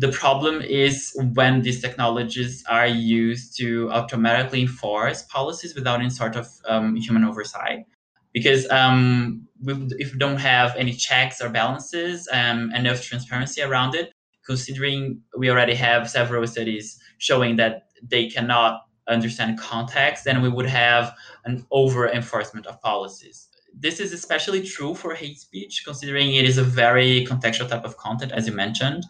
The 0.00 0.12
problem 0.12 0.62
is 0.62 1.12
when 1.34 1.62
these 1.62 1.80
technologies 1.80 2.64
are 2.68 2.86
used 2.86 3.56
to 3.58 3.90
automatically 3.90 4.62
enforce 4.62 5.22
policies 5.24 5.74
without 5.74 6.00
any 6.00 6.10
sort 6.10 6.36
of 6.36 6.48
um, 6.66 6.94
human 6.94 7.24
oversight. 7.24 7.84
Because 8.32 8.70
um, 8.70 9.48
if 9.66 10.12
we 10.12 10.18
don't 10.18 10.36
have 10.36 10.76
any 10.76 10.92
checks 10.92 11.40
or 11.40 11.48
balances 11.48 12.28
um, 12.32 12.70
and 12.72 12.86
enough 12.86 13.02
transparency 13.02 13.60
around 13.60 13.96
it, 13.96 14.12
considering 14.46 15.20
we 15.36 15.50
already 15.50 15.74
have 15.74 16.08
several 16.08 16.46
studies 16.46 17.00
showing 17.18 17.56
that 17.56 17.88
they 18.02 18.28
cannot 18.28 18.82
understand 19.08 19.58
context, 19.58 20.24
then 20.24 20.42
we 20.42 20.48
would 20.48 20.66
have 20.66 21.12
an 21.44 21.66
over 21.72 22.08
enforcement 22.08 22.66
of 22.66 22.80
policies. 22.82 23.48
This 23.74 23.98
is 23.98 24.12
especially 24.12 24.62
true 24.62 24.94
for 24.94 25.14
hate 25.14 25.38
speech, 25.40 25.82
considering 25.84 26.34
it 26.34 26.44
is 26.44 26.58
a 26.58 26.62
very 26.62 27.26
contextual 27.28 27.68
type 27.68 27.84
of 27.84 27.96
content, 27.96 28.32
as 28.32 28.46
you 28.46 28.52
mentioned. 28.52 29.04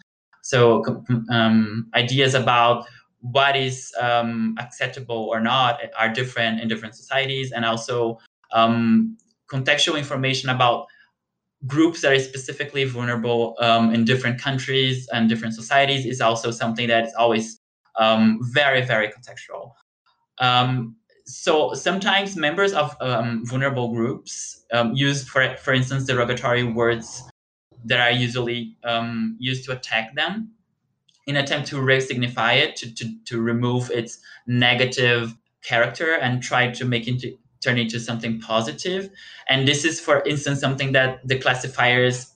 So, 0.49 0.83
um, 1.29 1.91
ideas 1.93 2.33
about 2.33 2.87
what 3.21 3.55
is 3.55 3.93
um, 4.01 4.55
acceptable 4.57 5.29
or 5.31 5.39
not 5.39 5.79
are 5.95 6.09
different 6.09 6.59
in 6.59 6.67
different 6.67 6.95
societies, 6.95 7.51
and 7.51 7.63
also 7.65 8.17
um, 8.51 9.15
contextual 9.51 9.95
information 9.95 10.49
about 10.49 10.87
groups 11.67 12.01
that 12.01 12.13
are 12.13 12.19
specifically 12.19 12.83
vulnerable 12.85 13.55
um, 13.59 13.93
in 13.93 14.05
different 14.05 14.41
countries 14.41 15.07
and 15.13 15.29
different 15.29 15.53
societies 15.53 16.03
is 16.07 16.19
also 16.19 16.49
something 16.49 16.87
that 16.87 17.05
is 17.05 17.13
always 17.13 17.59
um, 17.99 18.39
very, 18.41 18.81
very 18.81 19.07
contextual. 19.09 19.73
Um, 20.39 20.95
so 21.25 21.75
sometimes 21.75 22.35
members 22.35 22.73
of 22.73 22.95
um, 23.01 23.45
vulnerable 23.45 23.93
groups 23.93 24.65
um, 24.73 24.95
use, 24.95 25.27
for, 25.27 25.55
for 25.57 25.73
instance, 25.73 26.05
derogatory 26.05 26.63
words 26.63 27.21
that 27.89 27.99
are 27.99 28.11
usually 28.11 28.77
um, 28.83 29.35
used 29.39 29.65
to 29.65 29.71
attack 29.71 30.15
them 30.15 30.51
in 31.27 31.35
attempt 31.35 31.67
to 31.69 31.81
re-signify 31.81 32.53
it, 32.53 32.75
to, 32.77 32.93
to, 32.95 33.05
to 33.25 33.41
remove 33.41 33.91
its 33.91 34.19
negative 34.47 35.35
character 35.63 36.13
and 36.15 36.41
try 36.41 36.71
to 36.71 36.85
make 36.85 37.07
it 37.07 37.37
turn 37.61 37.77
into 37.77 37.99
something 37.99 38.39
positive. 38.39 39.09
And 39.47 39.67
this 39.67 39.83
is, 39.83 39.99
for 39.99 40.21
instance, 40.23 40.59
something 40.59 40.93
that 40.93 41.27
the 41.27 41.37
classifiers 41.37 42.33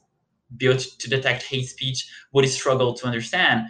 built 0.58 0.82
to 1.00 1.10
detect 1.10 1.44
hate 1.44 1.70
speech 1.70 2.08
would 2.34 2.48
struggle 2.50 2.94
to 2.94 3.06
understand 3.06 3.68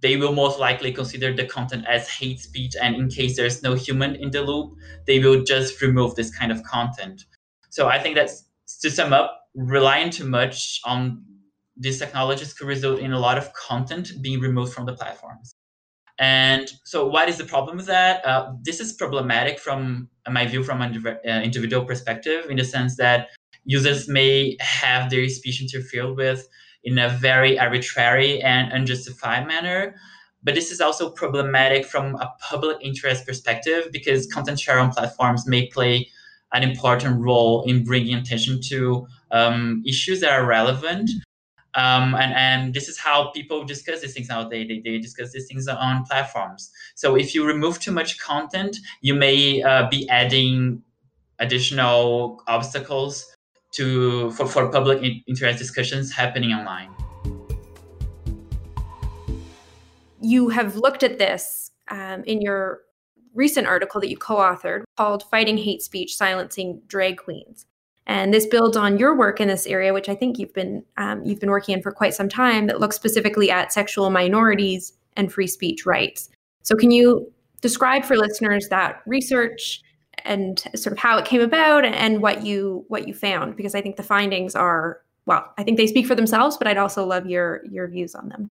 they 0.00 0.16
will 0.16 0.32
most 0.32 0.58
likely 0.58 0.92
consider 0.92 1.32
the 1.34 1.44
content 1.44 1.84
as 1.88 2.08
hate 2.08 2.40
speech 2.40 2.74
and 2.80 2.94
in 2.94 3.08
case 3.08 3.36
there's 3.36 3.62
no 3.62 3.74
human 3.74 4.14
in 4.16 4.30
the 4.30 4.40
loop 4.40 4.74
they 5.06 5.18
will 5.18 5.42
just 5.42 5.80
remove 5.82 6.14
this 6.14 6.34
kind 6.34 6.52
of 6.52 6.62
content 6.62 7.24
so 7.68 7.88
i 7.88 7.98
think 7.98 8.14
that's 8.14 8.44
to 8.80 8.90
sum 8.90 9.12
up 9.12 9.41
relying 9.54 10.10
too 10.10 10.28
much 10.28 10.80
on 10.84 11.24
these 11.76 11.98
technologies 11.98 12.52
could 12.52 12.66
result 12.66 13.00
in 13.00 13.12
a 13.12 13.18
lot 13.18 13.38
of 13.38 13.52
content 13.54 14.12
being 14.20 14.40
removed 14.40 14.72
from 14.72 14.86
the 14.86 14.94
platforms 14.94 15.54
and 16.18 16.70
so 16.84 17.06
what 17.06 17.28
is 17.28 17.38
the 17.38 17.44
problem 17.44 17.76
with 17.76 17.86
that 17.86 18.24
uh, 18.24 18.52
this 18.62 18.80
is 18.80 18.92
problematic 18.92 19.58
from 19.58 20.08
my 20.30 20.46
view 20.46 20.62
from 20.62 20.80
an 20.82 21.06
uh, 21.06 21.28
individual 21.42 21.84
perspective 21.84 22.46
in 22.48 22.56
the 22.56 22.64
sense 22.64 22.96
that 22.96 23.28
users 23.64 24.08
may 24.08 24.56
have 24.60 25.10
their 25.10 25.28
speech 25.28 25.60
interfered 25.60 26.16
with 26.16 26.48
in 26.84 26.98
a 26.98 27.08
very 27.08 27.58
arbitrary 27.58 28.40
and 28.42 28.72
unjustified 28.72 29.46
manner. 29.46 29.94
But 30.42 30.54
this 30.54 30.72
is 30.72 30.80
also 30.80 31.10
problematic 31.10 31.86
from 31.86 32.16
a 32.16 32.32
public 32.40 32.78
interest 32.80 33.24
perspective 33.26 33.88
because 33.92 34.26
content 34.26 34.58
sharing 34.58 34.90
platforms 34.90 35.46
may 35.46 35.68
play 35.68 36.08
an 36.52 36.62
important 36.62 37.20
role 37.20 37.62
in 37.62 37.84
bringing 37.84 38.14
attention 38.16 38.60
to 38.62 39.06
um, 39.32 39.82
issues 39.86 40.20
that 40.20 40.30
are 40.30 40.46
relevant. 40.46 41.10
Um, 41.74 42.14
and, 42.14 42.34
and 42.34 42.74
this 42.74 42.86
is 42.86 42.98
how 42.98 43.30
people 43.30 43.64
discuss 43.64 44.02
these 44.02 44.12
things 44.12 44.28
nowadays. 44.28 44.68
They, 44.68 44.80
they 44.80 44.98
discuss 44.98 45.32
these 45.32 45.46
things 45.48 45.66
on 45.68 46.04
platforms. 46.04 46.70
So 46.94 47.16
if 47.16 47.34
you 47.34 47.46
remove 47.46 47.80
too 47.80 47.92
much 47.92 48.18
content, 48.18 48.76
you 49.00 49.14
may 49.14 49.62
uh, 49.62 49.88
be 49.88 50.06
adding 50.10 50.82
additional 51.38 52.42
obstacles 52.46 53.34
to 53.72 54.30
for, 54.32 54.46
for 54.46 54.68
public 54.68 55.02
interest 55.26 55.58
discussions 55.58 56.12
happening 56.12 56.52
online. 56.52 56.90
You 60.20 60.50
have 60.50 60.76
looked 60.76 61.02
at 61.02 61.18
this 61.18 61.70
um, 61.90 62.22
in 62.24 62.42
your 62.42 62.80
recent 63.34 63.66
article 63.66 63.98
that 64.00 64.10
you 64.10 64.16
co-authored 64.18 64.82
called 64.98 65.24
"Fighting 65.30 65.56
Hate 65.56 65.82
Speech: 65.82 66.14
Silencing 66.14 66.82
Drag 66.86 67.16
Queens." 67.16 67.64
And 68.06 68.34
this 68.34 68.46
builds 68.46 68.76
on 68.76 68.98
your 68.98 69.16
work 69.16 69.40
in 69.40 69.48
this 69.48 69.66
area, 69.66 69.92
which 69.92 70.08
I 70.08 70.14
think 70.14 70.38
you've 70.38 70.52
been 70.52 70.84
um, 70.96 71.24
you've 71.24 71.40
been 71.40 71.50
working 71.50 71.74
in 71.74 71.82
for 71.82 71.92
quite 71.92 72.14
some 72.14 72.28
time. 72.28 72.66
That 72.66 72.80
looks 72.80 72.96
specifically 72.96 73.50
at 73.50 73.72
sexual 73.72 74.10
minorities 74.10 74.92
and 75.16 75.32
free 75.32 75.46
speech 75.46 75.86
rights. 75.86 76.28
So, 76.62 76.74
can 76.74 76.90
you 76.90 77.30
describe 77.60 78.04
for 78.04 78.16
listeners 78.16 78.68
that 78.68 79.02
research 79.06 79.82
and 80.24 80.62
sort 80.74 80.92
of 80.92 80.98
how 80.98 81.16
it 81.18 81.24
came 81.24 81.40
about 81.40 81.84
and 81.84 82.20
what 82.20 82.44
you 82.44 82.84
what 82.88 83.06
you 83.08 83.14
found 83.14 83.56
because 83.56 83.74
I 83.74 83.80
think 83.80 83.96
the 83.96 84.02
findings 84.02 84.54
are 84.54 85.00
well, 85.24 85.52
I 85.56 85.62
think 85.62 85.76
they 85.76 85.86
speak 85.86 86.06
for 86.06 86.16
themselves, 86.16 86.56
but 86.56 86.66
I'd 86.66 86.78
also 86.78 87.06
love 87.06 87.26
your 87.26 87.64
your 87.66 87.86
views 87.88 88.14
on 88.14 88.28
them. 88.28 88.50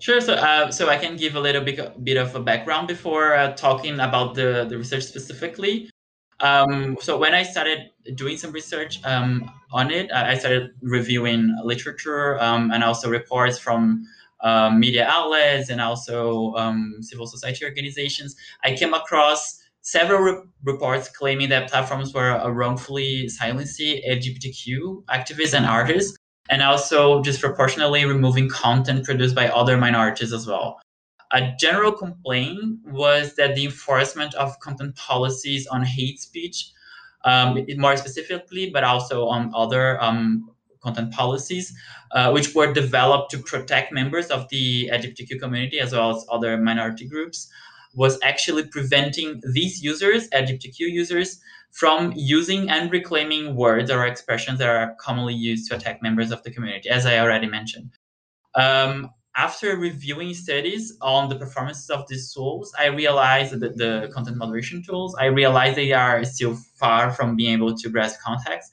Sure. 0.00 0.20
So, 0.20 0.34
uh, 0.34 0.70
so 0.70 0.88
I 0.88 0.98
can 0.98 1.16
give 1.16 1.36
a 1.36 1.40
little 1.40 1.62
bit, 1.62 2.04
bit 2.04 2.16
of 2.16 2.34
a 2.34 2.40
background 2.40 2.88
before 2.88 3.34
uh, 3.34 3.52
talking 3.52 4.00
about 4.00 4.34
the, 4.34 4.66
the 4.68 4.76
research 4.76 5.04
specifically. 5.04 5.88
Um, 6.44 6.98
so 7.00 7.16
when 7.16 7.34
I 7.34 7.42
started 7.42 7.90
doing 8.14 8.36
some 8.36 8.52
research 8.52 9.00
um, 9.04 9.50
on 9.72 9.90
it, 9.90 10.12
I 10.12 10.36
started 10.36 10.72
reviewing 10.82 11.56
literature 11.64 12.38
um, 12.38 12.70
and 12.70 12.84
also 12.84 13.08
reports 13.08 13.58
from 13.58 14.04
uh, 14.42 14.68
media 14.68 15.06
outlets 15.08 15.70
and 15.70 15.80
also 15.80 16.52
um, 16.56 16.96
civil 17.00 17.26
society 17.26 17.64
organizations. 17.64 18.36
I 18.62 18.76
came 18.76 18.92
across 18.92 19.58
several 19.80 20.20
re- 20.20 20.42
reports 20.64 21.08
claiming 21.08 21.48
that 21.48 21.70
platforms 21.70 22.12
were 22.12 22.38
wrongfully 22.52 23.26
silencing 23.28 24.02
LGBTQ 24.06 25.04
activists 25.06 25.54
and 25.54 25.64
artists, 25.64 26.14
and 26.50 26.60
also 26.60 27.22
disproportionately 27.22 28.04
removing 28.04 28.50
content 28.50 29.06
produced 29.06 29.34
by 29.34 29.48
other 29.48 29.78
minorities 29.78 30.34
as 30.34 30.46
well. 30.46 30.78
A 31.34 31.52
general 31.58 31.90
complaint 31.90 32.78
was 32.86 33.34
that 33.34 33.56
the 33.56 33.64
enforcement 33.64 34.34
of 34.34 34.58
content 34.60 34.94
policies 34.94 35.66
on 35.66 35.82
hate 35.82 36.20
speech, 36.20 36.70
um, 37.24 37.66
more 37.76 37.96
specifically, 37.96 38.70
but 38.70 38.84
also 38.84 39.26
on 39.26 39.50
other 39.52 40.00
um, 40.00 40.48
content 40.80 41.12
policies, 41.12 41.76
uh, 42.12 42.30
which 42.30 42.54
were 42.54 42.72
developed 42.72 43.32
to 43.32 43.38
protect 43.38 43.92
members 43.92 44.28
of 44.28 44.48
the 44.50 44.88
LGBTQ 44.92 45.40
community 45.40 45.80
as 45.80 45.92
well 45.92 46.16
as 46.16 46.24
other 46.30 46.56
minority 46.56 47.08
groups, 47.08 47.48
was 47.94 48.16
actually 48.22 48.66
preventing 48.68 49.42
these 49.52 49.82
users, 49.82 50.28
LGBTQ 50.30 50.78
users, 50.78 51.40
from 51.72 52.12
using 52.14 52.70
and 52.70 52.92
reclaiming 52.92 53.56
words 53.56 53.90
or 53.90 54.06
expressions 54.06 54.60
that 54.60 54.68
are 54.68 54.94
commonly 55.00 55.34
used 55.34 55.68
to 55.68 55.76
attack 55.76 56.00
members 56.00 56.30
of 56.30 56.40
the 56.44 56.50
community, 56.52 56.88
as 56.88 57.06
I 57.06 57.18
already 57.18 57.48
mentioned. 57.48 57.90
Um, 58.54 59.10
after 59.36 59.76
reviewing 59.76 60.32
studies 60.34 60.96
on 61.00 61.28
the 61.28 61.36
performances 61.36 61.90
of 61.90 62.06
these 62.08 62.32
tools, 62.32 62.72
I 62.78 62.86
realized 62.86 63.58
that 63.58 63.76
the 63.76 64.10
content 64.14 64.36
moderation 64.36 64.82
tools, 64.82 65.14
I 65.18 65.26
realized 65.26 65.76
they 65.76 65.92
are 65.92 66.24
still 66.24 66.56
far 66.76 67.10
from 67.10 67.34
being 67.34 67.54
able 67.54 67.74
to 67.74 67.88
grasp 67.88 68.20
context. 68.20 68.72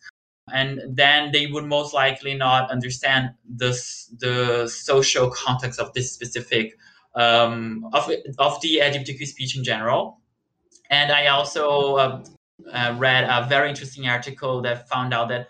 And 0.54 0.82
then 0.88 1.32
they 1.32 1.48
would 1.48 1.66
most 1.66 1.94
likely 1.94 2.36
not 2.36 2.70
understand 2.70 3.32
the, 3.56 3.72
the 4.20 4.68
social 4.68 5.30
context 5.30 5.80
of 5.80 5.94
this 5.94 6.12
specific 6.12 6.78
um, 7.16 7.90
of, 7.94 8.10
of 8.38 8.62
the 8.62 8.80
LGBTQ 8.82 9.26
speech 9.26 9.58
in 9.58 9.64
general. 9.64 10.20
And 10.90 11.12
I 11.12 11.28
also 11.28 11.96
uh, 11.96 12.24
uh, 12.72 12.96
read 12.98 13.24
a 13.24 13.48
very 13.48 13.70
interesting 13.70 14.08
article 14.08 14.62
that 14.62 14.88
found 14.90 15.14
out 15.14 15.30
that 15.30 15.48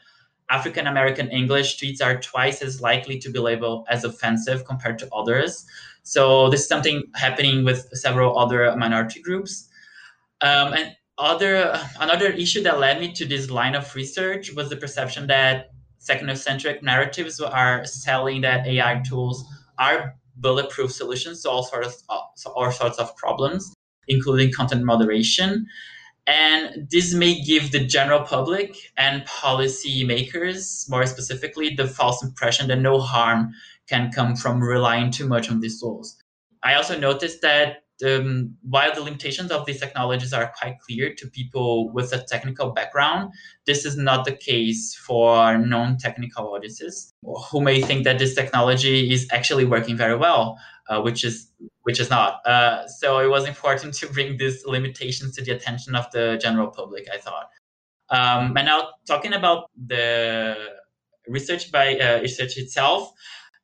African 0.51 0.85
American 0.85 1.29
English 1.29 1.79
tweets 1.79 2.03
are 2.03 2.19
twice 2.19 2.61
as 2.61 2.81
likely 2.81 3.17
to 3.19 3.29
be 3.29 3.39
labeled 3.39 3.85
as 3.89 4.03
offensive 4.03 4.65
compared 4.65 4.99
to 4.99 5.09
others. 5.13 5.65
So 6.03 6.49
this 6.49 6.61
is 6.61 6.67
something 6.67 7.03
happening 7.15 7.63
with 7.63 7.87
several 7.93 8.37
other 8.37 8.75
minority 8.75 9.21
groups. 9.21 9.69
Um, 10.41 10.73
and 10.73 10.95
other 11.17 11.79
another 11.99 12.27
issue 12.27 12.63
that 12.63 12.79
led 12.79 12.99
me 12.99 13.13
to 13.13 13.25
this 13.25 13.49
line 13.49 13.75
of 13.75 13.93
research 13.95 14.53
was 14.53 14.69
the 14.69 14.75
perception 14.75 15.27
that 15.27 15.69
technocentric 16.09 16.81
narratives 16.81 17.39
are 17.39 17.85
selling 17.85 18.41
that 18.41 18.65
AI 18.65 19.01
tools 19.07 19.45
are 19.77 20.15
bulletproof 20.37 20.91
solutions 20.91 21.43
to 21.43 21.49
all 21.49 21.63
sorts 21.63 22.03
of 22.09 22.51
all 22.55 22.71
sorts 22.71 22.97
of 22.97 23.15
problems, 23.15 23.73
including 24.07 24.51
content 24.51 24.83
moderation. 24.83 25.67
And 26.31 26.87
this 26.89 27.13
may 27.13 27.41
give 27.41 27.71
the 27.71 27.85
general 27.85 28.21
public 28.21 28.77
and 28.95 29.25
policy 29.25 30.05
makers, 30.05 30.87
more 30.89 31.05
specifically, 31.05 31.75
the 31.75 31.87
false 31.87 32.23
impression 32.23 32.69
that 32.69 32.79
no 32.79 33.01
harm 33.01 33.51
can 33.89 34.11
come 34.13 34.37
from 34.37 34.61
relying 34.61 35.11
too 35.11 35.27
much 35.27 35.51
on 35.51 35.59
these 35.59 35.81
tools. 35.81 36.15
I 36.63 36.75
also 36.75 36.97
noticed 36.97 37.41
that 37.41 37.83
um, 38.05 38.55
while 38.61 38.95
the 38.95 39.01
limitations 39.01 39.51
of 39.51 39.65
these 39.65 39.81
technologies 39.81 40.31
are 40.31 40.53
quite 40.57 40.79
clear 40.79 41.13
to 41.15 41.27
people 41.27 41.91
with 41.91 42.13
a 42.13 42.23
technical 42.23 42.71
background, 42.71 43.33
this 43.65 43.83
is 43.85 43.97
not 43.97 44.23
the 44.23 44.31
case 44.31 44.95
for 44.95 45.57
non 45.57 45.97
technical 45.97 46.47
audiences 46.53 47.13
who 47.51 47.59
may 47.59 47.81
think 47.81 48.05
that 48.05 48.19
this 48.19 48.35
technology 48.35 49.11
is 49.11 49.27
actually 49.31 49.65
working 49.65 49.97
very 49.97 50.15
well. 50.15 50.57
uh, 50.91 51.01
which 51.01 51.23
is 51.23 51.47
which 51.83 51.99
is 51.99 52.09
not. 52.09 52.45
Uh, 52.45 52.87
so 52.87 53.19
it 53.19 53.27
was 53.27 53.47
important 53.47 53.93
to 53.99 54.07
bring 54.07 54.37
these 54.37 54.65
limitations 54.65 55.35
to 55.35 55.43
the 55.43 55.51
attention 55.51 55.95
of 55.95 56.09
the 56.11 56.39
general 56.41 56.67
public. 56.67 57.07
I 57.13 57.17
thought. 57.17 57.47
Um, 58.09 58.57
and 58.57 58.65
now 58.65 58.89
talking 59.07 59.33
about 59.33 59.69
the 59.87 60.57
research 61.27 61.71
by 61.71 61.97
uh, 61.97 62.19
research 62.21 62.57
itself, 62.57 63.11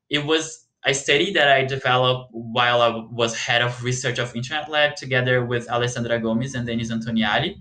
it 0.09 0.25
was 0.25 0.67
a 0.85 0.93
study 0.93 1.33
that 1.33 1.49
I 1.49 1.65
developed 1.65 2.29
while 2.31 2.81
I 2.81 3.05
was 3.11 3.35
head 3.35 3.61
of 3.61 3.83
research 3.83 4.19
of 4.19 4.33
Internet 4.35 4.69
Lab 4.69 4.95
together 4.95 5.45
with 5.45 5.69
Alessandra 5.69 6.17
Gomes 6.19 6.55
and 6.55 6.65
Dennys 6.65 6.91
Antonialli. 6.91 7.55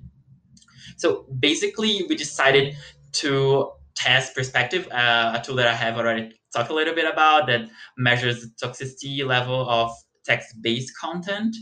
So 0.96 1.26
basically, 1.40 2.06
we 2.08 2.14
decided 2.14 2.76
to 3.14 3.72
test 3.96 4.34
perspective, 4.34 4.86
uh, 4.92 5.38
a 5.40 5.44
tool 5.44 5.56
that 5.56 5.66
I 5.66 5.74
have 5.74 5.96
already 5.96 6.38
talked 6.54 6.70
a 6.70 6.74
little 6.74 6.94
bit 6.94 7.10
about 7.10 7.46
that 7.48 7.68
measures 7.96 8.42
the 8.42 8.66
toxicity 8.66 9.26
level 9.26 9.68
of 9.68 9.90
text-based 10.26 10.92
content. 10.98 11.56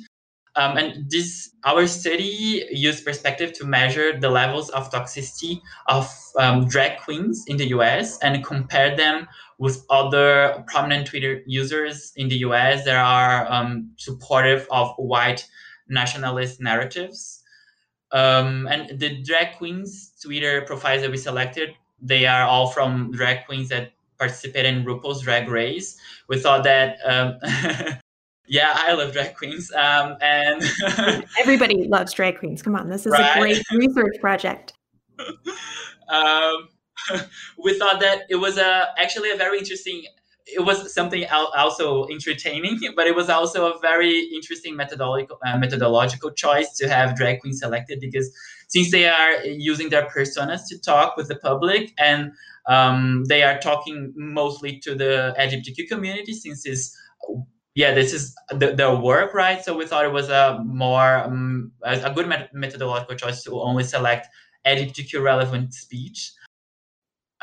Um, 0.56 0.76
and 0.76 1.10
this 1.10 1.50
our 1.64 1.86
study 1.86 2.64
used 2.70 3.04
perspective 3.04 3.52
to 3.54 3.64
measure 3.64 4.18
the 4.18 4.30
levels 4.30 4.70
of 4.70 4.88
toxicity 4.90 5.60
of 5.88 6.08
um, 6.38 6.68
drag 6.68 7.00
queens 7.00 7.44
in 7.48 7.56
the 7.56 7.66
US 7.68 8.18
and 8.18 8.44
compare 8.44 8.96
them 8.96 9.26
with 9.58 9.84
other 9.90 10.64
prominent 10.68 11.08
Twitter 11.08 11.42
users 11.46 12.12
in 12.16 12.28
the 12.28 12.36
US 12.36 12.84
that 12.84 12.96
are 12.96 13.50
um, 13.50 13.90
supportive 13.96 14.68
of 14.70 14.92
white 14.96 15.46
nationalist 15.88 16.60
narratives. 16.60 17.42
Um, 18.12 18.68
and 18.68 18.98
the 19.00 19.22
drag 19.22 19.56
queens 19.58 20.12
Twitter 20.22 20.62
profiles 20.62 21.02
that 21.02 21.10
we 21.10 21.16
selected, 21.16 21.70
they 22.00 22.26
are 22.26 22.46
all 22.46 22.68
from 22.68 23.10
drag 23.10 23.44
queens 23.46 23.70
that 23.70 23.90
participate 24.18 24.66
in 24.66 24.84
RuPaul's 24.84 25.22
Drag 25.22 25.48
Race. 25.48 25.96
We 26.28 26.38
thought 26.38 26.62
that 26.64 26.98
um, 27.04 27.38
Yeah, 28.46 28.72
I 28.74 28.92
love 28.92 29.12
drag 29.12 29.36
queens. 29.36 29.72
Um, 29.72 30.16
and 30.20 30.62
everybody 31.38 31.84
loves 31.88 32.12
drag 32.12 32.38
queens. 32.38 32.62
Come 32.62 32.76
on, 32.76 32.90
this 32.90 33.06
is 33.06 33.12
right? 33.12 33.36
a 33.36 33.40
great 33.40 33.62
research 33.72 34.16
project. 34.20 34.74
um, 36.08 36.68
we 37.62 37.78
thought 37.78 38.00
that 38.00 38.22
it 38.28 38.36
was 38.36 38.58
a 38.58 38.88
actually 38.98 39.30
a 39.30 39.36
very 39.36 39.58
interesting. 39.58 40.04
It 40.46 40.60
was 40.60 40.92
something 40.92 41.24
also 41.30 42.06
entertaining, 42.08 42.78
but 42.94 43.06
it 43.06 43.14
was 43.14 43.30
also 43.30 43.72
a 43.72 43.78
very 43.78 44.28
interesting 44.34 44.76
methodological 44.76 45.38
uh, 45.46 45.56
methodological 45.56 46.32
choice 46.32 46.70
to 46.76 46.88
have 46.88 47.16
drag 47.16 47.40
queens 47.40 47.60
selected 47.60 47.98
because 47.98 48.30
since 48.68 48.90
they 48.90 49.08
are 49.08 49.42
using 49.44 49.88
their 49.88 50.04
personas 50.04 50.60
to 50.68 50.78
talk 50.78 51.16
with 51.16 51.28
the 51.28 51.36
public 51.36 51.92
and 51.98 52.32
um, 52.66 53.24
they 53.24 53.42
are 53.42 53.58
talking 53.58 54.12
mostly 54.16 54.78
to 54.80 54.94
the 54.94 55.34
LGBTQ 55.38 55.88
community 55.88 56.34
since 56.34 56.66
it's 56.66 56.94
yeah, 57.74 57.92
this 57.92 58.12
is 58.12 58.34
the, 58.50 58.72
the 58.72 58.94
work, 58.94 59.34
right? 59.34 59.64
So 59.64 59.76
we 59.76 59.86
thought 59.86 60.04
it 60.04 60.12
was 60.12 60.28
a 60.28 60.62
more 60.64 61.18
um, 61.18 61.72
a 61.82 62.12
good 62.12 62.28
met- 62.28 62.54
methodological 62.54 63.16
choice 63.16 63.42
to 63.44 63.60
only 63.60 63.82
select 63.82 64.28
LGBTQ 64.64 65.22
relevant 65.22 65.74
speech. 65.74 66.32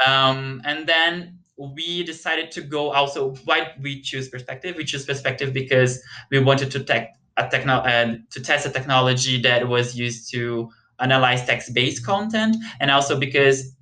Um, 0.06 0.62
and 0.64 0.88
then 0.88 1.40
we 1.58 2.04
decided 2.04 2.50
to 2.52 2.62
go 2.62 2.92
also 2.92 3.36
why 3.44 3.74
we 3.82 4.02
choose 4.02 4.30
perspective. 4.30 4.76
We 4.78 4.86
choose 4.86 5.06
perspective 5.06 5.54
because 5.54 6.02
we 6.32 6.40
wanted 6.40 6.72
to 6.72 6.84
tech 6.84 7.14
a 7.38 7.48
techno 7.48 7.76
uh, 7.76 8.16
to 8.30 8.42
test 8.42 8.66
a 8.66 8.70
technology 8.70 9.42
that 9.42 9.68
was 9.68 9.98
used 9.98 10.32
to 10.32 10.70
analyze 11.00 11.46
text-based 11.46 12.06
content, 12.06 12.56
and 12.80 12.90
also 12.90 13.20
because 13.20 13.76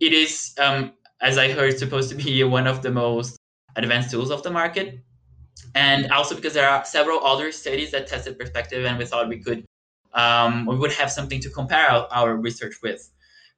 it 0.00 0.12
is, 0.12 0.52
um, 0.58 0.92
as 1.20 1.38
I 1.38 1.52
heard, 1.52 1.78
supposed 1.78 2.08
to 2.10 2.16
be 2.16 2.42
one 2.42 2.66
of 2.66 2.82
the 2.82 2.90
most 2.90 3.36
advanced 3.76 4.10
tools 4.10 4.30
of 4.30 4.42
the 4.42 4.50
market 4.50 5.00
and 5.74 6.10
also 6.10 6.34
because 6.34 6.54
there 6.54 6.68
are 6.68 6.84
several 6.84 7.24
other 7.24 7.52
studies 7.52 7.90
that 7.92 8.06
tested 8.06 8.38
perspective 8.38 8.84
and 8.84 8.98
we 8.98 9.04
thought 9.04 9.28
we 9.28 9.38
could 9.38 9.64
um, 10.12 10.66
we 10.66 10.76
would 10.76 10.92
have 10.92 11.10
something 11.10 11.40
to 11.40 11.50
compare 11.50 11.88
our, 11.88 12.08
our, 12.10 12.36
research 12.36 12.74
with. 12.82 13.08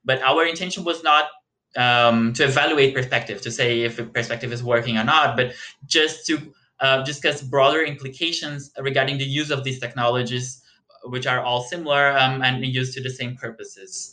But 0.05 0.21
our 0.21 0.45
intention 0.45 0.85
was 0.85 1.03
not 1.03 1.29
um, 1.77 2.35
to 2.35 2.45
evaluate 2.45 2.95
perspective 2.95 3.41
to 3.43 3.51
say 3.51 3.83
if 3.83 4.13
perspective 4.13 4.53
is 4.53 4.63
working 4.63 4.99
or 4.99 5.05
not 5.05 5.37
but 5.37 5.55
just 5.87 6.27
to 6.27 6.53
uh, 6.81 7.03
discuss 7.03 7.41
broader 7.43 7.83
implications 7.83 8.71
regarding 8.79 9.17
the 9.17 9.25
use 9.25 9.51
of 9.51 9.65
these 9.65 9.81
technologies 9.81 10.61
which 11.05 11.27
are 11.27 11.41
all 11.41 11.63
similar 11.63 12.17
um, 12.19 12.43
and 12.43 12.65
used 12.65 12.93
to 12.95 13.03
the 13.03 13.11
same 13.11 13.37
purposes 13.37 14.12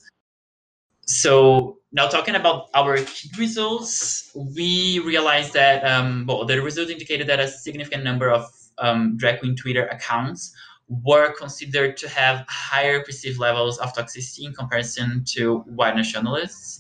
so 1.10 1.80
now 1.92 2.08
talking 2.08 2.36
about 2.36 2.70
our 2.76 2.98
key 2.98 3.32
results, 3.36 4.30
we 4.36 5.00
realized 5.00 5.54
that 5.54 5.84
um, 5.84 6.26
well, 6.28 6.46
the 6.46 6.62
results 6.62 6.92
indicated 6.92 7.26
that 7.26 7.40
a 7.40 7.48
significant 7.48 8.04
number 8.04 8.30
of 8.30 8.46
um, 8.78 9.18
drag 9.18 9.40
queen 9.40 9.56
Twitter 9.56 9.88
accounts 9.88 10.56
were 10.88 11.34
considered 11.34 11.98
to 11.98 12.08
have 12.10 12.46
higher 12.48 13.04
perceived 13.04 13.40
levels 13.40 13.80
of 13.80 13.92
toxicity 13.94 14.46
in 14.46 14.54
comparison 14.54 15.24
to 15.30 15.62
white 15.62 15.96
nationalists. 15.96 16.80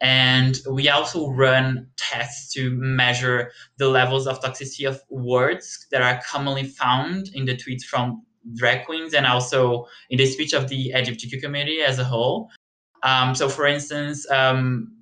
And 0.00 0.58
we 0.68 0.88
also 0.88 1.30
run 1.30 1.86
tests 1.96 2.52
to 2.54 2.72
measure 2.72 3.52
the 3.76 3.88
levels 3.88 4.26
of 4.26 4.40
toxicity 4.40 4.88
of 4.88 5.00
words 5.08 5.86
that 5.92 6.02
are 6.02 6.20
commonly 6.28 6.64
found 6.64 7.28
in 7.32 7.44
the 7.44 7.54
tweets 7.54 7.84
from 7.84 8.24
drag 8.56 8.86
queens 8.86 9.14
and 9.14 9.24
also 9.24 9.86
in 10.10 10.18
the 10.18 10.26
speech 10.26 10.52
of 10.52 10.68
the 10.68 10.92
LGBTQ 10.96 11.40
community 11.40 11.80
as 11.80 12.00
a 12.00 12.04
whole. 12.04 12.50
Um, 13.02 13.34
so, 13.34 13.48
for 13.48 13.66
instance, 13.66 14.30
um, 14.30 14.92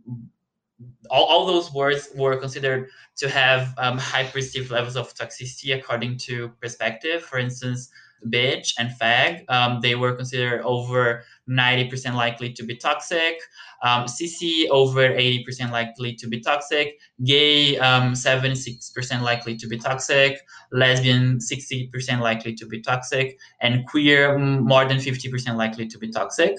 all, 1.10 1.24
all 1.24 1.46
those 1.46 1.72
words 1.72 2.08
were 2.14 2.36
considered 2.36 2.88
to 3.16 3.28
have 3.28 3.74
um, 3.78 3.98
high 3.98 4.24
perceived 4.24 4.70
levels 4.70 4.96
of 4.96 5.14
toxicity 5.14 5.76
according 5.76 6.18
to 6.18 6.48
perspective. 6.60 7.22
For 7.22 7.38
instance, 7.38 7.90
bitch 8.26 8.74
and 8.78 8.90
fag, 9.00 9.44
um, 9.48 9.80
they 9.80 9.94
were 9.94 10.12
considered 10.14 10.62
over 10.62 11.24
90% 11.48 12.14
likely 12.14 12.52
to 12.52 12.62
be 12.62 12.76
toxic. 12.76 13.40
Um, 13.82 14.04
sissy 14.04 14.68
over 14.68 15.08
80% 15.08 15.70
likely 15.70 16.14
to 16.14 16.28
be 16.28 16.40
toxic. 16.40 16.98
Gay, 17.24 17.78
um, 17.78 18.12
76% 18.12 19.22
likely 19.22 19.56
to 19.56 19.66
be 19.66 19.78
toxic. 19.78 20.38
Lesbian, 20.70 21.38
60% 21.38 22.20
likely 22.20 22.54
to 22.54 22.66
be 22.66 22.80
toxic. 22.82 23.38
And 23.60 23.86
queer, 23.86 24.38
more 24.38 24.84
than 24.84 24.98
50% 24.98 25.56
likely 25.56 25.86
to 25.86 25.98
be 25.98 26.10
toxic. 26.10 26.56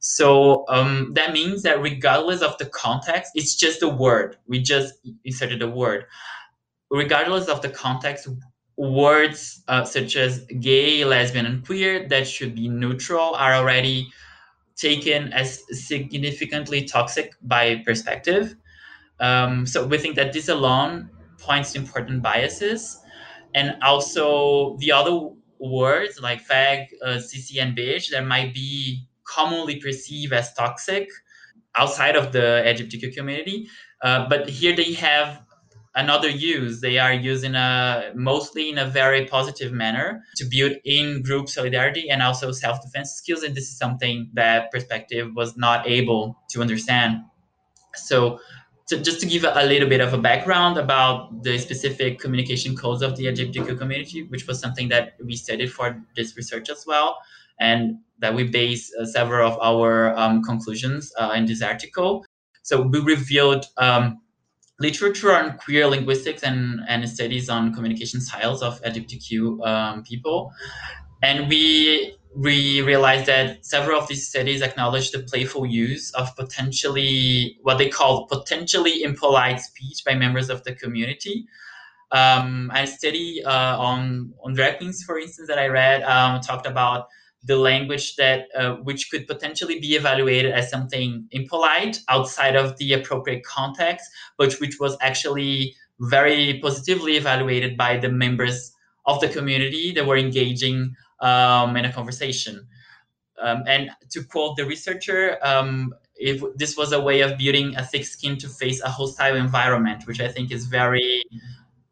So 0.00 0.64
um, 0.68 1.12
that 1.14 1.32
means 1.32 1.62
that 1.62 1.80
regardless 1.82 2.40
of 2.40 2.56
the 2.58 2.66
context, 2.66 3.32
it's 3.34 3.56
just 3.56 3.82
a 3.82 3.88
word. 3.88 4.36
We 4.46 4.60
just 4.60 4.94
inserted 5.24 5.62
a 5.62 5.68
word. 5.68 6.04
Regardless 6.90 7.48
of 7.48 7.62
the 7.62 7.68
context, 7.68 8.28
words 8.76 9.62
uh, 9.66 9.84
such 9.84 10.16
as 10.16 10.46
gay, 10.60 11.04
lesbian, 11.04 11.46
and 11.46 11.66
queer 11.66 12.08
that 12.08 12.26
should 12.26 12.54
be 12.54 12.68
neutral 12.68 13.34
are 13.34 13.54
already 13.54 14.08
taken 14.76 15.32
as 15.32 15.64
significantly 15.70 16.84
toxic 16.84 17.34
by 17.42 17.82
perspective. 17.84 18.54
Um, 19.18 19.66
so 19.66 19.84
we 19.84 19.98
think 19.98 20.14
that 20.14 20.32
this 20.32 20.48
alone 20.48 21.10
points 21.38 21.72
to 21.72 21.78
important 21.78 22.22
biases. 22.22 23.00
And 23.54 23.76
also 23.82 24.76
the 24.78 24.92
other 24.92 25.30
words 25.58 26.20
like 26.20 26.46
fag, 26.46 26.86
uh, 27.04 27.16
sissy, 27.16 27.60
and 27.60 27.76
bitch 27.76 28.10
that 28.10 28.24
might 28.24 28.54
be 28.54 29.07
commonly 29.28 29.76
perceived 29.76 30.32
as 30.32 30.52
toxic 30.54 31.08
outside 31.76 32.16
of 32.16 32.32
the 32.32 32.62
LGBTQ 32.66 33.14
community. 33.14 33.68
Uh, 34.02 34.28
but 34.28 34.48
here 34.48 34.74
they 34.74 34.92
have 34.94 35.42
another 35.94 36.28
use. 36.28 36.80
They 36.80 36.98
are 36.98 37.12
using 37.12 37.54
a 37.54 38.12
mostly 38.14 38.70
in 38.70 38.78
a 38.78 38.86
very 38.86 39.26
positive 39.26 39.72
manner 39.72 40.22
to 40.36 40.44
build 40.44 40.72
in 40.84 41.22
group 41.22 41.48
solidarity 41.48 42.08
and 42.10 42.22
also 42.22 42.52
self 42.52 42.82
defense 42.82 43.12
skills. 43.12 43.42
And 43.42 43.54
this 43.54 43.64
is 43.64 43.76
something 43.76 44.30
that 44.34 44.70
perspective 44.70 45.30
was 45.34 45.56
not 45.56 45.86
able 45.86 46.36
to 46.50 46.60
understand. 46.60 47.22
So, 47.94 48.38
just 48.88 49.20
to 49.20 49.26
give 49.26 49.44
a, 49.44 49.52
a, 49.54 49.66
little 49.66 49.88
bit 49.88 50.00
of 50.00 50.14
a 50.14 50.18
background 50.18 50.78
about 50.78 51.42
the 51.42 51.58
specific 51.58 52.18
communication 52.20 52.74
codes 52.74 53.02
of 53.02 53.16
the 53.16 53.26
LGBTQ 53.26 53.78
community, 53.78 54.22
which 54.22 54.46
was 54.46 54.58
something 54.58 54.88
that 54.88 55.12
we 55.22 55.36
studied 55.36 55.70
for 55.70 56.02
this 56.16 56.34
research 56.38 56.70
as 56.70 56.84
well 56.86 57.18
and 57.60 57.98
that 58.20 58.34
we 58.34 58.44
base 58.44 58.92
uh, 59.00 59.06
several 59.06 59.50
of 59.50 59.58
our 59.60 60.16
um, 60.16 60.42
conclusions 60.42 61.12
uh, 61.18 61.32
in 61.36 61.46
this 61.46 61.62
article. 61.62 62.24
So 62.62 62.82
we 62.82 63.00
reviewed 63.00 63.64
um, 63.76 64.20
literature 64.80 65.34
on 65.34 65.56
queer 65.58 65.86
linguistics 65.86 66.42
and, 66.42 66.80
and 66.88 67.08
studies 67.08 67.48
on 67.48 67.74
communication 67.74 68.20
styles 68.20 68.62
of 68.62 68.80
LGBTQ 68.82 69.66
um, 69.66 70.02
people. 70.02 70.52
And 71.22 71.48
we 71.48 72.14
we 72.36 72.82
realized 72.82 73.26
that 73.26 73.64
several 73.64 73.98
of 73.98 74.06
these 74.06 74.28
studies 74.28 74.62
acknowledge 74.62 75.10
the 75.10 75.20
playful 75.20 75.66
use 75.66 76.12
of 76.14 76.34
potentially 76.36 77.58
what 77.62 77.78
they 77.78 77.88
call 77.88 78.26
potentially 78.26 79.02
impolite 79.02 79.60
speech 79.60 80.04
by 80.04 80.14
members 80.14 80.50
of 80.50 80.62
the 80.64 80.74
community. 80.74 81.46
Um, 82.12 82.70
a 82.74 82.86
study 82.86 83.42
uh, 83.44 83.78
on 83.78 84.32
on 84.44 84.54
drag 84.54 84.78
queens, 84.78 85.02
for 85.02 85.18
instance, 85.18 85.48
that 85.48 85.58
I 85.58 85.66
read 85.68 86.02
um, 86.02 86.40
talked 86.40 86.66
about 86.66 87.08
the 87.44 87.56
language 87.56 88.16
that 88.16 88.48
uh, 88.56 88.74
which 88.76 89.10
could 89.10 89.26
potentially 89.26 89.78
be 89.78 89.94
evaluated 89.94 90.52
as 90.52 90.70
something 90.70 91.26
impolite 91.30 92.00
outside 92.08 92.56
of 92.56 92.76
the 92.78 92.92
appropriate 92.92 93.44
context, 93.44 94.10
but 94.36 94.52
which 94.54 94.78
was 94.80 94.96
actually 95.00 95.74
very 96.00 96.58
positively 96.60 97.16
evaluated 97.16 97.76
by 97.76 97.96
the 97.96 98.08
members 98.08 98.72
of 99.06 99.20
the 99.20 99.28
community 99.28 99.92
that 99.92 100.06
were 100.06 100.16
engaging 100.16 100.94
um, 101.20 101.76
in 101.76 101.84
a 101.84 101.92
conversation. 101.92 102.66
Um, 103.40 103.62
and 103.66 103.90
to 104.10 104.24
quote 104.24 104.56
the 104.56 104.66
researcher, 104.66 105.38
um, 105.42 105.94
if 106.16 106.42
this 106.56 106.76
was 106.76 106.92
a 106.92 107.00
way 107.00 107.20
of 107.20 107.38
building 107.38 107.76
a 107.76 107.84
thick 107.84 108.04
skin 108.04 108.36
to 108.38 108.48
face 108.48 108.82
a 108.82 108.88
hostile 108.88 109.36
environment, 109.36 110.06
which 110.06 110.20
I 110.20 110.28
think 110.28 110.50
is 110.50 110.66
very 110.66 111.22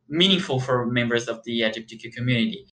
meaningful 0.09 0.61
for 0.61 0.87
members 0.87 1.29
of 1.29 1.43
the 1.45 1.61
LGBTQ 1.61 2.13
community. 2.13 2.67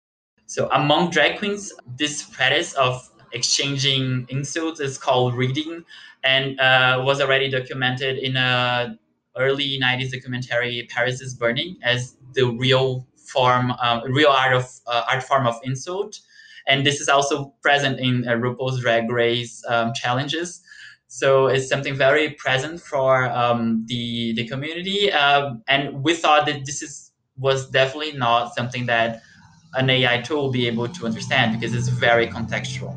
So 0.50 0.68
among 0.72 1.10
drag 1.10 1.38
queens, 1.38 1.72
this 1.96 2.24
practice 2.24 2.72
of 2.72 3.08
exchanging 3.32 4.26
insults 4.28 4.80
is 4.80 4.98
called 4.98 5.34
reading 5.34 5.84
and 6.24 6.58
uh, 6.58 7.00
was 7.04 7.20
already 7.20 7.48
documented 7.48 8.18
in 8.18 8.34
a 8.36 8.98
early 9.36 9.78
90s 9.80 10.10
documentary 10.10 10.88
paris 10.90 11.20
is 11.20 11.34
burning 11.34 11.76
as 11.84 12.16
the 12.32 12.46
real 12.50 13.06
form 13.16 13.70
uh, 13.80 14.00
real 14.06 14.30
art 14.30 14.52
of 14.52 14.68
uh, 14.88 15.04
art 15.08 15.22
form 15.22 15.46
of 15.46 15.54
insult. 15.62 16.18
And 16.66 16.84
this 16.84 17.00
is 17.00 17.08
also 17.08 17.54
present 17.62 18.00
in 18.00 18.26
uh, 18.26 18.32
rupaul's 18.32 18.80
drag 18.80 19.08
race 19.08 19.62
um, 19.68 19.92
challenges. 19.94 20.60
So 21.06 21.46
it's 21.46 21.68
something 21.68 21.94
very 21.94 22.30
present 22.30 22.80
for 22.80 23.30
um, 23.30 23.84
the 23.86 24.32
the 24.32 24.48
community 24.48 25.12
um, 25.12 25.62
and 25.68 26.02
we 26.02 26.16
thought 26.16 26.46
that 26.46 26.66
this 26.66 26.82
is 26.82 27.12
was 27.38 27.70
definitely 27.70 28.18
not 28.18 28.52
something 28.56 28.86
that 28.86 29.22
an 29.74 29.88
ai 29.90 30.20
tool 30.20 30.50
be 30.50 30.66
able 30.66 30.88
to 30.88 31.06
understand 31.06 31.58
because 31.58 31.74
it's 31.74 31.88
very 31.88 32.26
contextual 32.26 32.96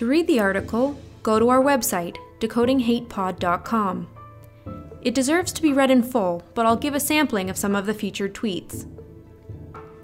to 0.00 0.06
read 0.06 0.26
the 0.26 0.40
article, 0.40 0.98
go 1.22 1.38
to 1.38 1.50
our 1.50 1.60
website, 1.60 2.16
decodinghatepod.com. 2.38 4.08
It 5.02 5.14
deserves 5.14 5.52
to 5.52 5.60
be 5.60 5.74
read 5.74 5.90
in 5.90 6.02
full, 6.02 6.42
but 6.54 6.64
I'll 6.64 6.76
give 6.76 6.94
a 6.94 7.00
sampling 7.00 7.50
of 7.50 7.58
some 7.58 7.74
of 7.74 7.84
the 7.84 7.92
featured 7.92 8.34
tweets. 8.34 8.86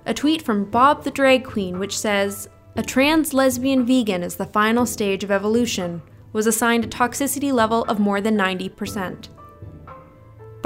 A 0.05 0.13
tweet 0.13 0.43
from 0.43 0.71
Bob 0.71 1.05
the 1.05 1.11
Drag 1.11 1.45
Queen, 1.45 1.79
which 1.79 1.99
says, 1.99 2.49
A 2.77 2.83
trans 2.83 3.33
lesbian 3.33 3.87
vegan 3.87 4.23
is 4.23 4.37
the 4.37 4.45
final 4.45 4.85
stage 4.85 5.25
of 5.25 5.31
evolution, 5.31 6.03
was 6.35 6.47
assigned 6.47 6.85
a 6.85 6.89
toxicity 6.89 7.53
level 7.53 7.85
of 7.85 7.99
more 7.99 8.21
than 8.21 8.37
90%. 8.37 9.29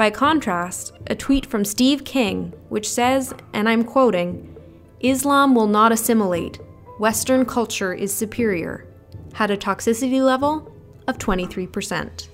By 0.01 0.09
contrast, 0.09 0.93
a 1.11 1.15
tweet 1.15 1.45
from 1.45 1.63
Steve 1.63 2.05
King, 2.05 2.53
which 2.69 2.89
says, 2.89 3.35
and 3.53 3.69
I'm 3.69 3.83
quoting, 3.83 4.57
Islam 5.01 5.53
will 5.53 5.67
not 5.67 5.91
assimilate, 5.91 6.59
Western 6.97 7.45
culture 7.45 7.93
is 7.93 8.11
superior 8.11 8.87
had 9.33 9.51
a 9.51 9.57
toxicity 9.57 10.19
level 10.19 10.75
of 11.07 11.19
23%. 11.19 12.27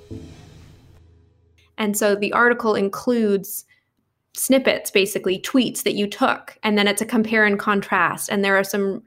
And 1.77 1.97
so 1.97 2.15
the 2.15 2.31
article 2.31 2.73
includes 2.73 3.65
snippets, 4.33 4.89
basically 4.89 5.37
tweets 5.37 5.83
that 5.83 5.95
you 5.95 6.07
took, 6.07 6.57
and 6.63 6.77
then 6.77 6.87
it's 6.87 7.01
a 7.01 7.05
compare 7.05 7.43
and 7.43 7.59
contrast. 7.59 8.29
And 8.29 8.45
there 8.45 8.55
are 8.55 8.63
some 8.63 9.03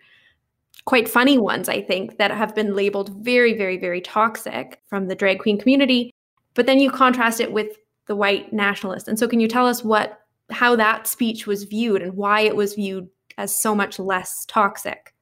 quite 0.84 1.08
funny 1.08 1.38
ones, 1.38 1.70
I 1.70 1.80
think, 1.80 2.18
that 2.18 2.30
have 2.30 2.54
been 2.54 2.76
labeled 2.76 3.24
very, 3.24 3.56
very, 3.56 3.78
very 3.78 4.02
toxic 4.02 4.82
from 4.86 5.08
the 5.08 5.14
drag 5.14 5.38
queen 5.38 5.58
community. 5.58 6.12
But 6.52 6.66
then 6.66 6.78
you 6.78 6.90
contrast 6.90 7.40
it 7.40 7.52
with 7.52 7.78
the 8.10 8.16
white 8.16 8.52
nationalist. 8.52 9.06
And 9.06 9.16
so, 9.16 9.28
can 9.28 9.38
you 9.38 9.46
tell 9.46 9.68
us 9.68 9.84
what 9.84 10.20
how 10.50 10.74
that 10.74 11.06
speech 11.06 11.46
was 11.46 11.62
viewed 11.62 12.02
and 12.02 12.16
why 12.16 12.40
it 12.40 12.56
was 12.56 12.74
viewed 12.74 13.08
as 13.38 13.54
so 13.54 13.72
much 13.72 14.00
less 14.00 14.44
toxic? 14.48 15.14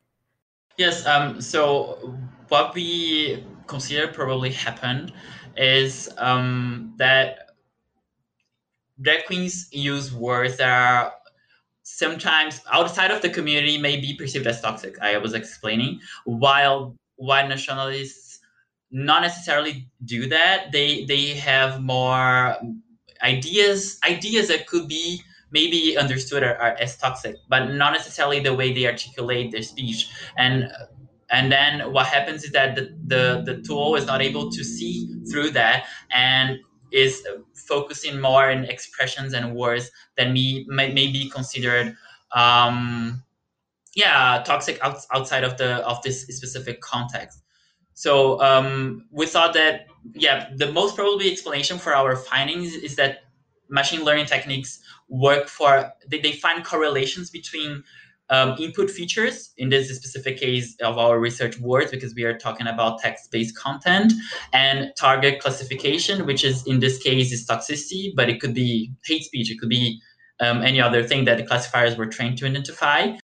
Yes. 0.78 1.04
Um, 1.04 1.42
so 1.42 2.16
what 2.48 2.74
we 2.74 3.44
consider 3.66 4.08
probably 4.08 4.50
happened 4.50 5.12
is 5.54 6.08
um, 6.16 6.94
that 6.96 7.50
drag 9.02 9.26
queens 9.26 9.68
use 9.70 10.14
words 10.14 10.56
that 10.56 10.70
are 10.70 11.12
sometimes 11.82 12.62
outside 12.72 13.10
of 13.10 13.20
the 13.20 13.28
community 13.28 13.76
may 13.76 14.00
be 14.00 14.14
perceived 14.14 14.46
as 14.46 14.62
toxic. 14.62 14.98
I 15.02 15.18
was 15.18 15.34
explaining, 15.34 16.00
while 16.24 16.96
white 17.16 17.50
nationalists 17.50 18.27
not 18.90 19.22
necessarily 19.22 19.88
do 20.04 20.28
that. 20.28 20.72
They 20.72 21.04
they 21.04 21.34
have 21.34 21.80
more 21.80 22.56
ideas 23.22 23.98
ideas 24.04 24.48
that 24.48 24.66
could 24.66 24.88
be 24.88 25.20
maybe 25.50 25.96
understood 25.96 26.42
are, 26.42 26.56
are 26.56 26.76
as 26.78 26.96
toxic, 26.96 27.36
but 27.48 27.66
not 27.72 27.92
necessarily 27.92 28.40
the 28.40 28.54
way 28.54 28.72
they 28.72 28.86
articulate 28.86 29.50
their 29.52 29.62
speech. 29.62 30.10
And 30.36 30.70
and 31.30 31.52
then 31.52 31.92
what 31.92 32.06
happens 32.06 32.44
is 32.44 32.52
that 32.52 32.74
the, 32.74 32.96
the, 33.06 33.42
the 33.44 33.60
tool 33.60 33.96
is 33.96 34.06
not 34.06 34.22
able 34.22 34.50
to 34.50 34.64
see 34.64 35.14
through 35.30 35.50
that 35.50 35.84
and 36.10 36.58
is 36.90 37.22
focusing 37.54 38.18
more 38.18 38.48
in 38.48 38.64
expressions 38.64 39.34
and 39.34 39.54
words 39.54 39.90
that 40.16 40.30
may, 40.32 40.64
may, 40.68 40.90
may 40.92 41.12
be 41.12 41.28
considered 41.28 41.94
um, 42.32 43.22
yeah 43.94 44.42
toxic 44.46 44.78
out, 44.82 44.98
outside 45.12 45.44
of 45.44 45.56
the 45.58 45.76
of 45.86 46.00
this 46.02 46.22
specific 46.22 46.80
context 46.80 47.42
so 47.98 48.40
um, 48.40 49.04
we 49.10 49.26
thought 49.26 49.54
that 49.54 49.86
yeah 50.14 50.48
the 50.56 50.70
most 50.72 50.94
probably 50.94 51.30
explanation 51.30 51.78
for 51.78 51.92
our 51.94 52.14
findings 52.16 52.72
is 52.74 52.94
that 52.96 53.24
machine 53.68 54.04
learning 54.04 54.26
techniques 54.26 54.80
work 55.08 55.48
for 55.48 55.92
they, 56.08 56.20
they 56.20 56.32
find 56.32 56.64
correlations 56.64 57.30
between 57.30 57.82
um, 58.30 58.54
input 58.58 58.90
features 58.90 59.52
in 59.56 59.70
this 59.70 59.88
specific 59.96 60.38
case 60.38 60.76
of 60.82 60.98
our 60.98 61.18
research 61.18 61.58
words 61.58 61.90
because 61.90 62.14
we 62.14 62.24
are 62.24 62.36
talking 62.36 62.66
about 62.66 63.00
text-based 63.00 63.56
content 63.56 64.12
and 64.52 64.92
target 64.96 65.40
classification 65.40 66.24
which 66.26 66.44
is 66.44 66.64
in 66.66 66.78
this 66.80 66.98
case 67.02 67.32
is 67.32 67.46
toxicity 67.46 68.12
but 68.14 68.28
it 68.28 68.40
could 68.40 68.54
be 68.54 68.92
hate 69.06 69.24
speech 69.24 69.50
it 69.50 69.58
could 69.58 69.70
be 69.70 70.00
um, 70.40 70.62
any 70.62 70.80
other 70.80 71.02
thing 71.02 71.24
that 71.24 71.36
the 71.36 71.44
classifiers 71.44 71.96
were 71.96 72.06
trained 72.06 72.38
to 72.38 72.46
identify. 72.46 73.16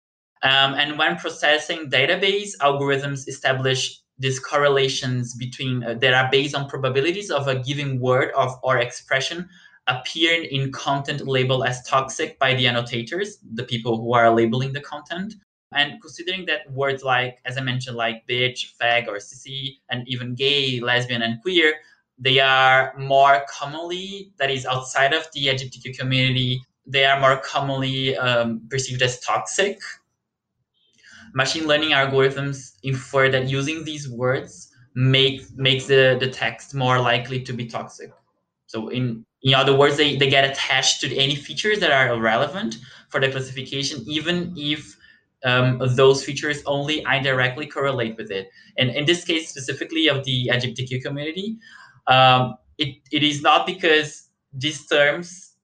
Um, 0.45 0.75
and 0.75 0.99
when 0.99 1.17
processing 1.17 1.91
database 1.91 2.57
algorithms 2.61 3.29
establish 3.29 4.02
these 4.19 4.39
correlations 4.39 5.35
between 5.35 5.83
uh, 5.83 5.95
that 5.95 6.15
are 6.15 6.29
based 6.31 6.55
on 6.55 6.69
probabilities 6.69 7.31
of 7.31 7.49
a 7.49 7.59
given 7.59 7.99
word 7.99 8.31
of 8.37 8.59
or 8.63 8.79
expression 8.79 9.49
appeared 9.89 10.45
in 10.47 10.71
content 10.71 11.27
labeled 11.27 11.67
as 11.67 11.83
toxic 11.85 12.39
by 12.39 12.55
the 12.55 12.67
annotators, 12.67 13.39
the 13.55 13.65
people 13.65 13.97
who 14.01 14.15
are 14.15 14.31
labeling 14.31 14.73
the 14.73 14.81
content. 14.81 15.35
And 15.75 16.01
considering 16.01 16.47
that 16.47 16.71
words 16.71 17.03
like, 17.03 17.39
as 17.45 17.57
I 17.57 17.63
mentioned, 17.63 17.97
like 17.97 18.27
bitch, 18.29 18.77
fag, 18.81 19.09
or 19.09 19.17
sissy, 19.17 19.79
and 19.89 20.07
even 20.07 20.35
gay, 20.35 20.81
lesbian, 20.81 21.23
and 21.23 21.41
queer, 21.41 21.75
they 22.19 22.39
are 22.41 22.95
more 22.99 23.43
commonly, 23.51 24.33
that 24.37 24.51
is 24.51 24.67
outside 24.67 25.13
of 25.15 25.27
the 25.33 25.47
LGBTQ 25.47 25.99
community, 25.99 26.63
they 26.87 27.05
are 27.05 27.19
more 27.19 27.39
commonly 27.39 28.17
um, 28.17 28.63
perceived 28.69 29.03
as 29.03 29.19
toxic. 29.21 29.81
Machine 31.35 31.67
learning 31.67 31.91
algorithms 31.91 32.73
infer 32.83 33.29
that 33.31 33.49
using 33.49 33.85
these 33.85 34.09
words 34.09 34.71
make 34.95 35.43
makes 35.57 35.87
the, 35.87 36.17
the 36.21 36.29
text 36.29 36.75
more 36.75 37.01
likely 37.01 37.43
to 37.43 37.53
be 37.53 37.67
toxic. 37.67 38.11
So 38.67 38.89
in 38.89 39.25
in 39.43 39.55
other 39.55 39.77
words, 39.77 39.97
they, 39.97 40.17
they 40.17 40.31
get 40.31 40.49
attached 40.49 41.01
to 41.01 41.17
any 41.17 41.35
features 41.35 41.81
that 41.81 41.91
are 41.91 42.19
relevant 42.21 42.77
for 43.09 43.21
the 43.21 43.29
classification, 43.29 44.05
even 44.07 44.55
if 44.57 44.97
um, 45.45 45.81
those 45.97 46.25
features 46.25 46.63
only 46.67 47.05
indirectly 47.13 47.67
correlate 47.67 48.17
with 48.17 48.31
it. 48.31 48.51
And 48.79 48.91
in 48.91 49.05
this 49.05 49.25
case, 49.25 49.49
specifically 49.51 50.07
of 50.07 50.25
the 50.25 50.49
LGBTQ 50.53 51.03
community, 51.03 51.59
um, 52.07 52.55
it, 52.79 52.99
it 53.11 53.25
is 53.25 53.43
not 53.43 53.67
because 53.67 54.29
these 54.53 54.87
terms 54.87 55.55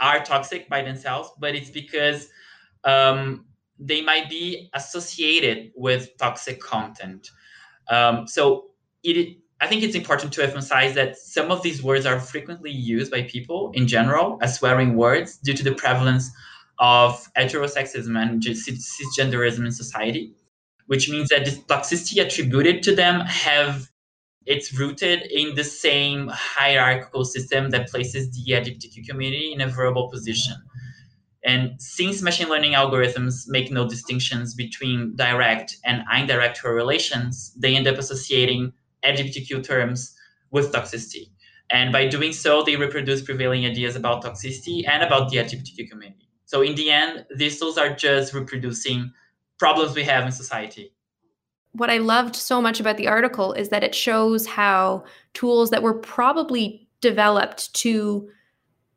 are 0.00 0.22
toxic 0.22 0.68
by 0.68 0.82
themselves, 0.82 1.30
but 1.38 1.54
it's 1.54 1.70
because 1.70 2.28
um, 2.84 3.46
they 3.78 4.02
might 4.02 4.28
be 4.28 4.70
associated 4.74 5.72
with 5.74 6.16
toxic 6.18 6.60
content. 6.60 7.30
Um, 7.88 8.26
so 8.26 8.66
it 9.02 9.36
I 9.60 9.66
think 9.66 9.82
it's 9.82 9.94
important 9.94 10.34
to 10.34 10.42
emphasize 10.42 10.94
that 10.94 11.16
some 11.16 11.50
of 11.50 11.62
these 11.62 11.82
words 11.82 12.04
are 12.04 12.20
frequently 12.20 12.70
used 12.70 13.10
by 13.10 13.22
people 13.22 13.70
in 13.72 13.88
general 13.88 14.38
as 14.42 14.58
swearing 14.58 14.96
words 14.96 15.38
due 15.38 15.54
to 15.54 15.64
the 15.64 15.72
prevalence 15.72 16.30
of 16.78 17.26
heterosexism 17.34 18.20
and 18.20 18.42
cisgenderism 18.42 19.64
in 19.64 19.72
society, 19.72 20.34
which 20.88 21.08
means 21.08 21.30
that 21.30 21.46
the 21.46 21.52
toxicity 21.52 22.22
attributed 22.22 22.82
to 22.82 22.94
them 22.94 23.20
have 23.20 23.88
it's 24.44 24.78
rooted 24.78 25.22
in 25.32 25.54
the 25.56 25.64
same 25.64 26.28
hierarchical 26.28 27.24
system 27.24 27.70
that 27.70 27.88
places 27.88 28.30
the 28.30 28.52
LGBTQ 28.52 29.08
community 29.08 29.52
in 29.52 29.60
a 29.60 29.66
vulnerable 29.66 30.08
position. 30.08 30.54
And 31.46 31.80
since 31.80 32.22
machine 32.22 32.48
learning 32.48 32.72
algorithms 32.72 33.44
make 33.46 33.70
no 33.70 33.88
distinctions 33.88 34.52
between 34.52 35.14
direct 35.14 35.76
and 35.84 36.02
indirect 36.12 36.60
correlations, 36.60 37.54
they 37.56 37.76
end 37.76 37.86
up 37.86 37.98
associating 37.98 38.72
LGBTQ 39.04 39.62
terms 39.62 40.12
with 40.50 40.72
toxicity. 40.72 41.30
And 41.70 41.92
by 41.92 42.08
doing 42.08 42.32
so, 42.32 42.64
they 42.64 42.74
reproduce 42.74 43.22
prevailing 43.22 43.64
ideas 43.64 43.94
about 43.94 44.24
toxicity 44.24 44.88
and 44.88 45.04
about 45.04 45.30
the 45.30 45.36
LGBTQ 45.36 45.88
community. 45.88 46.28
So 46.46 46.62
in 46.62 46.74
the 46.74 46.90
end, 46.90 47.24
these 47.36 47.60
tools 47.60 47.78
are 47.78 47.94
just 47.94 48.34
reproducing 48.34 49.12
problems 49.58 49.94
we 49.94 50.02
have 50.02 50.26
in 50.26 50.32
society. 50.32 50.92
What 51.72 51.90
I 51.90 51.98
loved 51.98 52.34
so 52.34 52.60
much 52.60 52.80
about 52.80 52.96
the 52.96 53.06
article 53.06 53.52
is 53.52 53.68
that 53.68 53.84
it 53.84 53.94
shows 53.94 54.46
how 54.46 55.04
tools 55.34 55.70
that 55.70 55.82
were 55.82 55.94
probably 55.94 56.88
developed 57.00 57.72
to 57.74 58.28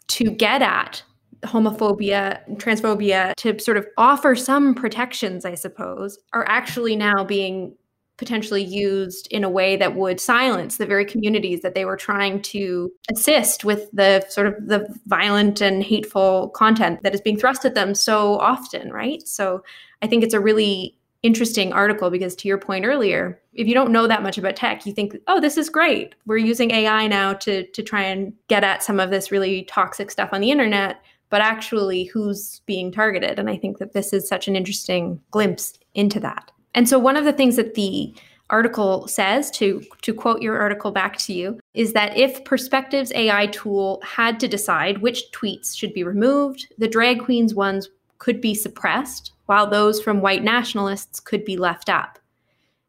to 0.07 0.31
get 0.31 0.63
at 0.63 1.03
homophobia, 1.43 2.41
transphobia, 2.57 3.33
to 3.35 3.59
sort 3.59 3.77
of 3.77 3.87
offer 3.97 4.35
some 4.35 4.73
protections, 4.73 5.45
I 5.45 5.55
suppose, 5.55 6.19
are 6.33 6.45
actually 6.47 6.95
now 6.95 7.23
being 7.23 7.75
potentially 8.17 8.63
used 8.63 9.29
in 9.31 9.45
a 9.45 9.49
way 9.49 9.77
that 9.77 9.95
would 9.95 10.19
silence 10.19 10.75
the 10.75 10.85
very 10.85 11.05
communities 11.05 11.61
that 11.61 11.73
they 11.73 11.85
were 11.85 11.95
trying 11.95 12.41
to 12.41 12.91
assist 13.09 13.63
with 13.63 13.89
the 13.93 14.23
sort 14.27 14.45
of 14.45 14.55
the 14.67 14.85
violent 15.07 15.61
and 15.61 15.81
hateful 15.83 16.49
content 16.49 17.01
that 17.01 17.15
is 17.15 17.21
being 17.21 17.39
thrust 17.39 17.63
at 17.63 17.75
them 17.75 17.95
so 17.95 18.37
often, 18.39 18.91
right? 18.91 19.25
So 19.25 19.63
I 20.01 20.07
think 20.07 20.25
it's 20.25 20.33
a 20.33 20.39
really 20.39 20.97
interesting 21.23 21.71
article 21.71 22.09
because 22.09 22.35
to 22.35 22.47
your 22.47 22.57
point 22.57 22.85
earlier, 22.85 23.41
if 23.53 23.67
you 23.67 23.73
don't 23.73 23.91
know 23.91 24.07
that 24.07 24.23
much 24.23 24.37
about 24.37 24.55
tech, 24.55 24.85
you 24.85 24.93
think, 24.93 25.15
"Oh, 25.27 25.39
this 25.39 25.57
is 25.57 25.69
great. 25.69 26.15
We're 26.25 26.37
using 26.37 26.71
AI 26.71 27.07
now 27.07 27.33
to 27.33 27.65
to 27.67 27.83
try 27.83 28.03
and 28.03 28.33
get 28.49 28.63
at 28.65 28.83
some 28.83 28.99
of 28.99 29.11
this 29.11 29.31
really 29.31 29.63
toxic 29.63 30.11
stuff 30.11 30.29
on 30.33 30.41
the 30.41 30.51
internet." 30.51 30.97
But 31.29 31.41
actually, 31.41 32.05
who's 32.05 32.61
being 32.65 32.91
targeted? 32.91 33.37
And 33.37 33.49
I 33.49 33.57
think 33.57 33.77
that 33.77 33.93
this 33.93 34.13
is 34.13 34.27
such 34.27 34.47
an 34.47 34.55
interesting 34.55 35.21
glimpse 35.31 35.73
into 35.93 36.19
that. 36.21 36.51
And 36.73 36.87
so 36.89 36.97
one 36.97 37.15
of 37.15 37.25
the 37.25 37.33
things 37.33 37.55
that 37.55 37.75
the 37.75 38.13
article 38.49 39.07
says 39.07 39.51
to 39.51 39.83
to 40.01 40.13
quote 40.13 40.41
your 40.41 40.57
article 40.57 40.91
back 40.91 41.17
to 41.17 41.33
you 41.33 41.59
is 41.73 41.93
that 41.93 42.17
if 42.17 42.43
Perspective's 42.45 43.11
AI 43.13 43.47
tool 43.47 44.01
had 44.03 44.39
to 44.39 44.47
decide 44.47 44.99
which 44.99 45.25
tweets 45.31 45.77
should 45.77 45.93
be 45.93 46.03
removed, 46.03 46.67
the 46.77 46.87
drag 46.87 47.23
queens 47.23 47.53
ones 47.53 47.89
could 48.17 48.41
be 48.41 48.55
suppressed 48.55 49.33
while 49.45 49.67
those 49.67 50.01
from 50.01 50.21
white 50.21 50.43
nationalists 50.43 51.19
could 51.19 51.45
be 51.45 51.57
left 51.57 51.89
up. 51.89 52.19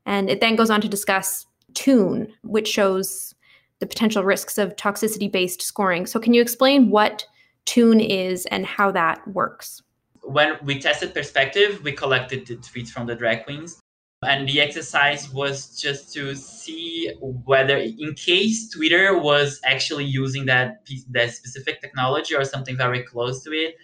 And 0.06 0.28
it 0.30 0.40
then 0.40 0.56
goes 0.56 0.70
on 0.70 0.80
to 0.80 0.88
discuss 0.88 1.46
Tune, 1.74 2.32
which 2.42 2.68
shows 2.68 3.34
the 3.78 3.86
potential 3.86 4.24
risks 4.24 4.58
of 4.58 4.76
toxicity 4.76 5.30
based 5.30 5.62
scoring. 5.62 6.04
So, 6.04 6.18
can 6.18 6.34
you 6.34 6.42
explain 6.42 6.90
what 6.90 7.24
Tune 7.66 8.00
is 8.00 8.46
and 8.46 8.66
how 8.66 8.90
that 8.92 9.26
works? 9.28 9.82
When 10.22 10.58
we 10.64 10.78
tested 10.78 11.14
Perspective, 11.14 11.80
we 11.82 11.92
collected 11.92 12.46
the 12.46 12.56
tweets 12.56 12.88
from 12.88 13.06
the 13.06 13.14
drag 13.14 13.44
queens. 13.44 13.80
And 14.22 14.46
the 14.46 14.60
exercise 14.60 15.32
was 15.32 15.80
just 15.80 16.12
to 16.12 16.34
see 16.34 17.10
whether, 17.20 17.78
in 17.78 18.12
case 18.14 18.68
Twitter 18.68 19.18
was 19.18 19.58
actually 19.64 20.04
using 20.04 20.44
that 20.44 20.84
piece, 20.84 21.04
that 21.10 21.32
specific 21.32 21.80
technology 21.80 22.34
or 22.34 22.44
something 22.44 22.76
very 22.76 23.02
close 23.02 23.42
to 23.44 23.50
it, 23.52 23.76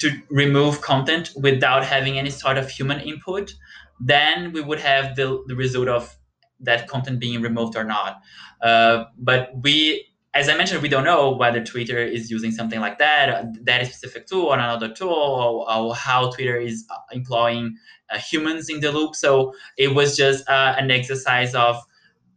to 0.00 0.10
remove 0.28 0.82
content 0.82 1.32
without 1.36 1.84
having 1.84 2.18
any 2.18 2.28
sort 2.28 2.58
of 2.58 2.68
human 2.68 3.00
input, 3.00 3.54
then 3.98 4.52
we 4.52 4.60
would 4.60 4.78
have 4.80 5.16
the, 5.16 5.42
the 5.46 5.56
result 5.56 5.88
of 5.88 6.14
that 6.60 6.86
content 6.86 7.18
being 7.18 7.40
removed 7.40 7.76
or 7.76 7.84
not. 7.84 8.20
Uh, 8.60 9.04
but 9.16 9.52
we, 9.62 10.06
as 10.36 10.48
I 10.50 10.56
mentioned, 10.56 10.82
we 10.82 10.88
don't 10.88 11.04
know 11.04 11.30
whether 11.30 11.64
Twitter 11.64 11.98
is 11.98 12.30
using 12.30 12.50
something 12.50 12.80
like 12.80 12.98
that, 12.98 13.64
that 13.64 13.86
specific 13.86 14.26
tool 14.26 14.46
or 14.46 14.54
another 14.54 14.92
tool, 14.92 15.08
or, 15.08 15.72
or 15.72 15.94
how 15.94 16.30
Twitter 16.30 16.58
is 16.58 16.86
employing 17.10 17.76
uh, 18.10 18.18
humans 18.18 18.68
in 18.68 18.80
the 18.80 18.92
loop. 18.92 19.16
So 19.16 19.54
it 19.78 19.94
was 19.94 20.16
just 20.16 20.46
uh, 20.48 20.74
an 20.76 20.90
exercise 20.90 21.54
of 21.54 21.82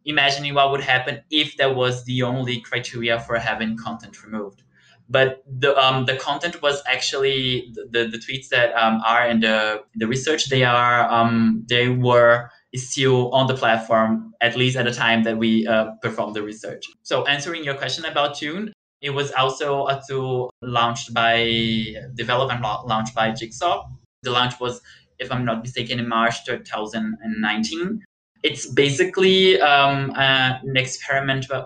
imagining 0.05 0.53
what 0.53 0.71
would 0.71 0.81
happen 0.81 1.21
if 1.29 1.57
that 1.57 1.75
was 1.75 2.05
the 2.05 2.23
only 2.23 2.61
criteria 2.61 3.19
for 3.19 3.37
having 3.37 3.75
content 3.77 4.23
removed 4.23 4.63
but 5.09 5.43
the 5.47 5.75
um, 5.77 6.05
the 6.05 6.15
content 6.15 6.61
was 6.61 6.81
actually 6.87 7.71
the, 7.73 7.85
the, 7.91 8.07
the 8.07 8.17
tweets 8.17 8.49
that 8.49 8.73
um, 8.75 9.01
are 9.05 9.27
in 9.27 9.39
the 9.39 9.83
the 9.95 10.07
research 10.07 10.49
they 10.49 10.63
are 10.63 11.09
um, 11.11 11.65
they 11.67 11.89
were 11.89 12.49
still 12.75 13.31
on 13.33 13.47
the 13.47 13.55
platform 13.55 14.33
at 14.41 14.55
least 14.55 14.77
at 14.77 14.85
the 14.85 14.91
time 14.91 15.23
that 15.23 15.37
we 15.37 15.65
uh, 15.67 15.91
performed 16.01 16.35
the 16.35 16.43
research. 16.43 16.85
So 17.03 17.25
answering 17.25 17.63
your 17.63 17.75
question 17.75 18.05
about 18.05 18.35
tune 18.35 18.73
it 19.01 19.11
was 19.11 19.31
also 19.31 19.87
a 19.87 20.01
tool 20.07 20.51
launched 20.61 21.13
by 21.13 21.95
developed 22.15 22.51
and 22.51 22.61
launched 22.61 23.15
by 23.15 23.31
jigsaw. 23.31 23.87
The 24.23 24.31
launch 24.31 24.59
was 24.59 24.81
if 25.19 25.31
i'm 25.31 25.45
not 25.45 25.61
mistaken 25.61 25.99
in 25.99 26.07
march 26.07 26.45
2019 26.45 28.03
it's 28.41 28.65
basically 28.65 29.59
um, 29.59 30.11
uh, 30.11 30.59
an 30.63 30.77
experimental 30.77 31.65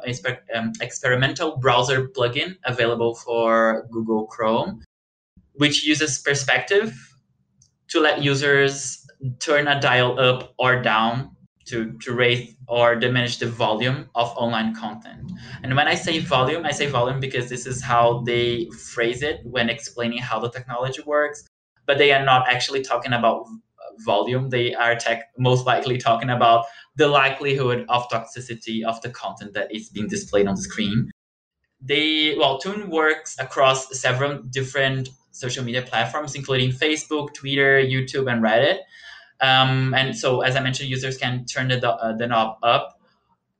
um, 0.56 0.72
experimental 0.82 1.58
browser 1.58 2.08
plugin 2.08 2.58
available 2.66 3.14
for 3.14 3.88
Google 3.92 4.26
Chrome, 4.26 4.84
which 5.54 5.84
uses 5.86 6.18
perspective 6.18 6.98
to 7.90 8.00
let 8.00 8.24
users 8.24 9.03
turn 9.40 9.68
a 9.68 9.80
dial 9.80 10.20
up 10.20 10.54
or 10.58 10.82
down 10.82 11.36
to, 11.66 11.94
to 12.02 12.14
raise 12.14 12.56
or 12.68 12.96
diminish 12.96 13.38
the 13.38 13.48
volume 13.48 14.10
of 14.16 14.30
online 14.36 14.76
content. 14.76 15.32
And 15.64 15.76
when 15.76 15.88
I 15.88 15.96
say 15.96 16.20
volume, 16.20 16.66
I 16.66 16.72
say 16.72 16.88
volume 16.88 17.20
because 17.20 17.50
this 17.50 17.66
is 17.66 17.82
how 17.82 18.22
they 18.26 18.70
phrase 18.94 19.24
it 19.24 19.40
when 19.44 19.70
explaining 19.70 20.20
how 20.20 20.40
the 20.40 20.50
technology 20.50 21.02
works. 21.06 21.44
But 21.86 21.98
they 21.98 22.12
are 22.12 22.24
not 22.24 22.50
actually 22.50 22.82
talking 22.82 23.14
about 23.14 23.46
volume, 24.00 24.50
they 24.50 24.74
are 24.74 24.96
tech, 24.96 25.32
most 25.38 25.66
likely 25.66 25.98
talking 25.98 26.30
about 26.30 26.66
the 26.96 27.08
likelihood 27.08 27.86
of 27.90 28.08
toxicity 28.10 28.84
of 28.84 29.02
the 29.02 29.10
content 29.10 29.54
that 29.54 29.74
is 29.74 29.90
being 29.90 30.08
displayed 30.08 30.48
on 30.48 30.56
the 30.56 30.62
screen. 30.62 31.12
They 31.82 32.36
well, 32.38 32.60
Tune 32.60 32.90
works 32.90 33.36
across 33.40 34.00
several 34.00 34.42
different 34.44 35.10
social 35.32 35.64
media 35.64 35.82
platforms, 35.82 36.36
including 36.36 36.72
Facebook, 36.72 37.34
Twitter, 37.34 37.82
YouTube, 37.82 38.32
and 38.32 38.42
Reddit. 38.42 38.80
Um, 39.44 39.94
and 39.94 40.18
so, 40.18 40.42
as 40.42 40.56
I 40.56 40.62
mentioned, 40.62 40.90
users 40.90 41.18
can 41.18 41.46
turn 41.46 41.68
the, 41.68 41.92
uh, 41.92 42.16
the 42.16 42.28
knob 42.28 42.58
up 42.64 42.98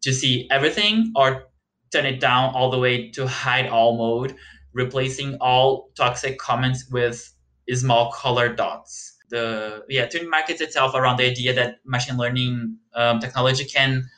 to 0.02 0.14
see 0.14 0.48
everything 0.50 1.12
or 1.14 1.50
turn 1.92 2.06
it 2.06 2.22
down 2.22 2.56
all 2.56 2.72
the 2.72 2.80
way 2.80 3.12
to 3.12 3.28
hide 3.28 3.68
all 3.68 3.98
mode, 3.98 4.36
replacing 4.72 5.38
all 5.42 5.90
toxic 5.96 6.40
comments 6.40 6.90
with 6.90 7.34
small 7.74 8.14
colored 8.14 8.56
dots. 8.56 9.18
The 9.30 9.84
yeah 9.90 10.06
Tune 10.06 10.30
markets 10.30 10.62
itself 10.62 10.96
around 10.96 11.18
the 11.18 11.26
idea 11.30 11.54
that 11.54 11.80
machine 11.86 12.18
learning 12.18 12.78
um, 12.96 13.20
technology 13.20 13.66
can 13.66 14.10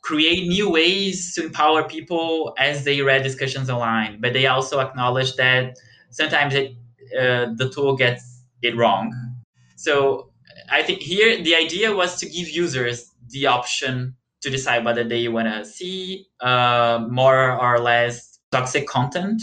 create 0.00 0.48
new 0.48 0.70
ways 0.70 1.34
to 1.34 1.44
empower 1.44 1.84
people 1.84 2.54
as 2.58 2.84
they 2.84 3.02
read 3.02 3.22
discussions 3.22 3.70
online 3.70 4.20
but 4.20 4.32
they 4.32 4.46
also 4.46 4.80
acknowledge 4.80 5.36
that 5.36 5.76
sometimes 6.10 6.54
it, 6.54 6.72
uh, 7.16 7.46
the 7.54 7.70
tool 7.72 7.96
gets 7.96 8.42
it 8.62 8.76
wrong. 8.76 9.12
So 9.76 10.31
i 10.72 10.82
think 10.82 11.00
here 11.00 11.42
the 11.42 11.54
idea 11.54 11.94
was 11.94 12.18
to 12.18 12.26
give 12.28 12.48
users 12.48 13.10
the 13.30 13.46
option 13.46 14.16
to 14.40 14.50
decide 14.50 14.84
whether 14.84 15.04
they 15.04 15.28
want 15.28 15.46
to 15.46 15.64
see 15.64 16.26
uh, 16.40 17.06
more 17.08 17.52
or 17.52 17.78
less 17.78 18.40
toxic 18.50 18.86
content 18.86 19.40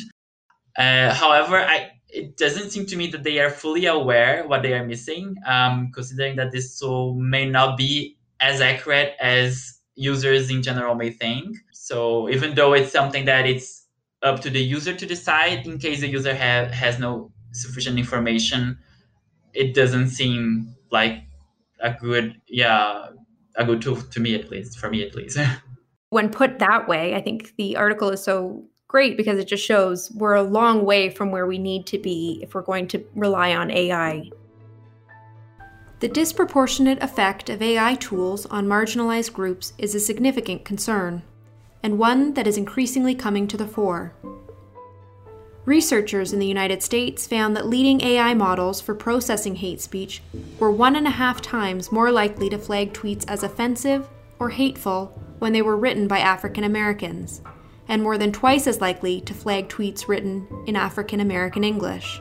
uh, 0.78 1.14
however 1.14 1.58
i 1.58 1.92
it 2.10 2.38
doesn't 2.38 2.72
seem 2.72 2.86
to 2.88 2.96
me 2.96 3.08
that 3.08 3.24
they 3.24 3.40
are 3.40 3.50
fully 3.50 3.86
aware 3.86 4.48
what 4.48 4.64
they 4.64 4.74
are 4.74 4.86
missing, 4.86 5.36
um, 5.46 5.92
considering 5.94 6.36
that 6.38 6.52
this 6.52 6.80
tool 6.80 7.14
may 7.14 7.48
not 7.48 7.78
be 7.78 8.18
as 8.40 8.62
accurate 8.62 9.14
as 9.20 9.80
users 9.96 10.50
in 10.50 10.64
general 10.64 10.96
may 10.96 11.12
think. 11.12 11.58
So 11.72 12.30
even 12.30 12.56
though 12.56 12.74
it's 12.74 12.92
something 12.92 13.26
that 13.26 13.46
it's 13.46 13.86
up 14.24 14.40
to 14.42 14.50
the 14.50 14.62
user 14.62 14.94
to 14.94 15.06
decide, 15.06 15.68
in 15.68 15.78
case 15.78 16.02
the 16.02 16.08
user 16.08 16.34
ha- 16.34 16.70
has 16.72 17.00
no 17.00 17.32
sufficient 17.52 18.00
information, 18.00 18.80
it 19.60 19.76
doesn't 19.76 20.08
seem 20.08 20.74
like 20.90 21.22
a 21.82 21.92
good, 21.92 22.42
yeah, 22.48 23.08
a 23.58 23.66
good 23.66 23.82
tool 23.82 23.98
to 23.98 24.20
me 24.22 24.34
at 24.34 24.50
least, 24.50 24.80
for 24.80 24.90
me 24.90 25.04
at 25.04 25.14
least. 25.14 25.38
when 26.10 26.30
put 26.30 26.60
that 26.60 26.88
way, 26.88 27.14
I 27.14 27.22
think 27.22 27.54
the 27.58 27.76
article 27.76 28.10
is 28.10 28.24
so 28.24 28.64
great 28.88 29.18
because 29.18 29.38
it 29.38 29.50
just 29.50 29.64
shows 29.64 30.12
we're 30.12 30.34
a 30.34 30.44
long 30.44 30.86
way 30.86 31.10
from 31.10 31.30
where 31.30 31.46
we 31.46 31.58
need 31.58 31.86
to 31.88 32.00
be 32.00 32.40
if 32.42 32.56
we're 32.56 32.62
going 32.62 32.88
to 32.88 33.06
rely 33.14 33.54
on 33.54 33.70
AI. 33.70 34.30
The 36.00 36.08
disproportionate 36.08 37.04
effect 37.04 37.50
of 37.50 37.62
AI 37.62 37.96
tools 37.96 38.46
on 38.46 38.66
marginalized 38.66 39.34
groups 39.34 39.74
is 39.78 39.94
a 39.94 40.00
significant 40.00 40.64
concern, 40.64 41.22
and 41.84 42.00
one 42.00 42.34
that 42.36 42.48
is 42.48 42.58
increasingly 42.58 43.14
coming 43.14 43.46
to 43.50 43.58
the 43.58 43.68
fore. 43.68 44.16
Researchers 45.70 46.34
in 46.34 46.40
the 46.40 46.48
United 46.48 46.82
States 46.82 47.28
found 47.28 47.56
that 47.56 47.68
leading 47.68 48.02
AI 48.02 48.34
models 48.34 48.82
for 48.82 48.96
processing 48.96 49.54
hate 49.54 49.80
speech 49.80 50.20
were 50.58 50.72
one 50.72 50.96
and 50.96 51.06
a 51.06 51.12
half 51.12 51.44
times 51.44 51.92
more 51.92 52.12
likely 52.12 52.50
to 52.50 52.58
flag 52.58 52.92
tweets 52.92 53.24
as 53.28 53.44
offensive 53.44 54.10
or 54.40 54.50
hateful 54.50 55.14
when 55.38 55.54
they 55.54 55.62
were 55.62 55.78
written 55.78 56.08
by 56.08 56.18
African 56.18 56.64
Americans 56.64 57.44
and 57.88 58.02
more 58.02 58.18
than 58.18 58.32
twice 58.32 58.66
as 58.66 58.82
likely 58.82 59.22
to 59.22 59.34
flag 59.36 59.70
tweets 59.70 60.08
written 60.08 60.48
in 60.66 60.76
African 60.76 61.20
American 61.20 61.64
English. 61.64 62.20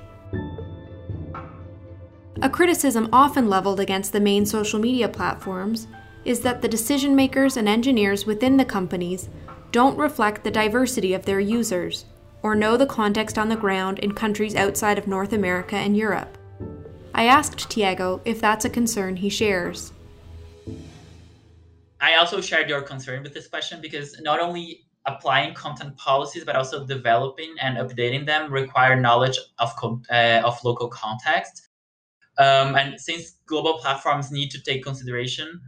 A 2.43 2.51
criticism 2.51 3.09
often 3.15 3.49
leveled 3.49 3.81
against 3.81 4.13
the 4.13 4.21
main 4.21 4.45
social 4.45 4.79
media 4.79 5.09
platforms 5.09 5.87
is 6.27 6.41
that 6.41 6.61
the 6.61 6.69
decision 6.69 7.17
makers 7.17 7.57
and 7.57 7.67
engineers 7.67 8.27
within 8.27 8.59
the 8.59 8.67
companies 8.67 9.31
don't 9.73 9.97
reflect 9.97 10.45
the 10.45 10.51
diversity 10.51 11.15
of 11.15 11.25
their 11.25 11.41
users 11.41 12.05
or 12.43 12.55
know 12.55 12.77
the 12.77 12.87
context 12.87 13.39
on 13.39 13.49
the 13.49 13.57
ground 13.57 13.99
in 13.99 14.13
countries 14.13 14.55
outside 14.55 14.99
of 14.99 15.07
North 15.07 15.33
America 15.33 15.77
and 15.77 15.97
Europe. 15.97 16.39
I 17.15 17.25
asked 17.25 17.71
Tiago 17.71 18.21
if 18.25 18.41
that's 18.41 18.65
a 18.65 18.71
concern 18.71 19.17
he 19.17 19.29
shares. 19.29 19.93
I 22.01 22.15
also 22.15 22.41
shared 22.41 22.69
your 22.69 22.83
concern 22.83 23.23
with 23.23 23.35
this 23.35 23.49
question 23.49 23.81
because 23.81 24.21
not 24.21 24.41
only 24.41 24.85
applying 25.07 25.55
content 25.55 25.97
policies, 25.97 26.45
but 26.45 26.55
also 26.55 26.87
developing 26.87 27.55
and 27.61 27.79
updating 27.79 28.27
them 28.27 28.53
require 28.53 28.95
knowledge 28.95 29.39
of 29.59 29.73
uh, 30.11 30.43
of 30.45 30.63
local 30.65 30.89
context. 30.89 31.69
Um, 32.39 32.77
and 32.77 33.01
since 33.01 33.39
global 33.47 33.79
platforms 33.79 34.31
need 34.31 34.51
to 34.53 34.63
take 34.63 34.85
consideration 34.85 35.61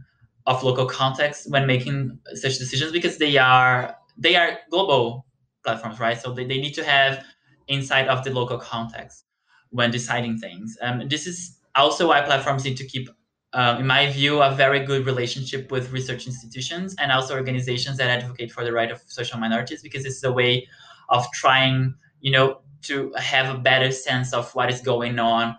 of 0.45 0.63
local 0.63 0.85
context 0.85 1.51
when 1.51 1.67
making 1.67 2.17
such 2.35 2.57
decisions, 2.59 2.91
because 2.91 3.17
they 3.17 3.37
are 3.37 3.95
they 4.17 4.35
are 4.35 4.59
global 4.69 5.25
platforms, 5.63 5.99
right? 5.99 6.19
So 6.19 6.33
they, 6.33 6.45
they 6.45 6.59
need 6.59 6.73
to 6.73 6.83
have 6.83 7.23
insight 7.67 8.07
of 8.07 8.23
the 8.23 8.31
local 8.31 8.57
context 8.57 9.25
when 9.69 9.91
deciding 9.91 10.37
things. 10.37 10.77
Um, 10.81 11.07
this 11.07 11.27
is 11.27 11.57
also 11.75 12.09
why 12.09 12.21
platforms 12.21 12.65
need 12.65 12.77
to 12.77 12.85
keep 12.85 13.09
um, 13.53 13.79
in 13.79 13.87
my 13.87 14.09
view, 14.09 14.41
a 14.41 14.55
very 14.55 14.85
good 14.85 15.05
relationship 15.05 15.71
with 15.71 15.91
research 15.91 16.25
institutions 16.25 16.95
and 16.99 17.11
also 17.11 17.35
organizations 17.35 17.97
that 17.97 18.09
advocate 18.09 18.51
for 18.51 18.63
the 18.63 18.71
right 18.71 18.89
of 18.89 19.01
social 19.07 19.39
minorities, 19.39 19.81
because 19.81 20.05
it's 20.05 20.23
a 20.23 20.31
way 20.31 20.67
of 21.09 21.29
trying, 21.33 21.93
you 22.21 22.31
know, 22.31 22.61
to 22.83 23.13
have 23.17 23.53
a 23.53 23.57
better 23.57 23.91
sense 23.91 24.33
of 24.33 24.49
what 24.55 24.71
is 24.71 24.79
going 24.81 25.19
on 25.19 25.55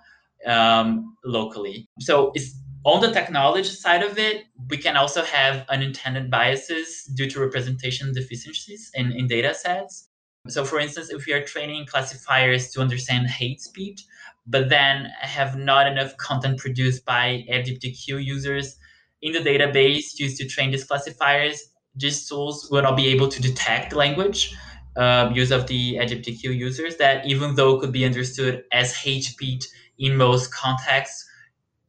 um, 0.47 1.17
locally. 1.25 1.87
So 2.01 2.33
it's 2.35 2.55
on 2.85 3.01
the 3.01 3.13
technology 3.13 3.69
side 3.69 4.03
of 4.03 4.19
it, 4.19 4.45
we 4.69 4.77
can 4.77 4.97
also 4.97 5.23
have 5.23 5.65
unintended 5.69 6.31
biases 6.31 7.05
due 7.15 7.29
to 7.31 7.41
representation 7.41 8.13
deficiencies 8.13 8.91
in, 8.95 9.13
in 9.13 9.27
data 9.27 9.55
sets. 9.55 10.09
So, 10.49 10.65
for 10.65 10.81
instance, 10.81 11.11
if 11.11 11.27
we 11.27 11.33
are 11.33 11.45
training 11.45 11.87
classifiers 11.87 12.71
to 12.73 12.81
understand 12.81 13.29
hate 13.29 13.61
speech, 13.61 14.03
but 14.47 14.69
then 14.69 15.09
have 15.21 15.57
not 15.57 15.87
enough 15.87 16.17
content 16.17 16.59
produced 16.59 17.05
by 17.05 17.45
LGBTQ 17.49 18.25
users 18.25 18.77
in 19.23 19.33
the 19.33 19.39
database 19.39 20.19
used 20.19 20.37
to 20.39 20.49
train 20.49 20.73
these 20.73 20.85
classifiers, 20.85 21.71
these 21.95 22.29
tools 22.29 22.69
will 22.71 22.83
not 22.83 22.97
be 22.97 23.07
able 23.09 23.29
to 23.29 23.41
detect 23.41 23.93
language 23.93 24.55
uh, 24.97 25.31
use 25.33 25.51
of 25.51 25.67
the 25.69 25.95
LGBTQ 25.95 26.55
users 26.57 26.97
that, 26.97 27.25
even 27.25 27.55
though 27.55 27.79
could 27.79 27.93
be 27.93 28.05
understood 28.05 28.65
as 28.73 28.97
hate 28.97 29.25
speech 29.25 29.65
in 29.99 30.17
most 30.17 30.53
contexts, 30.53 31.25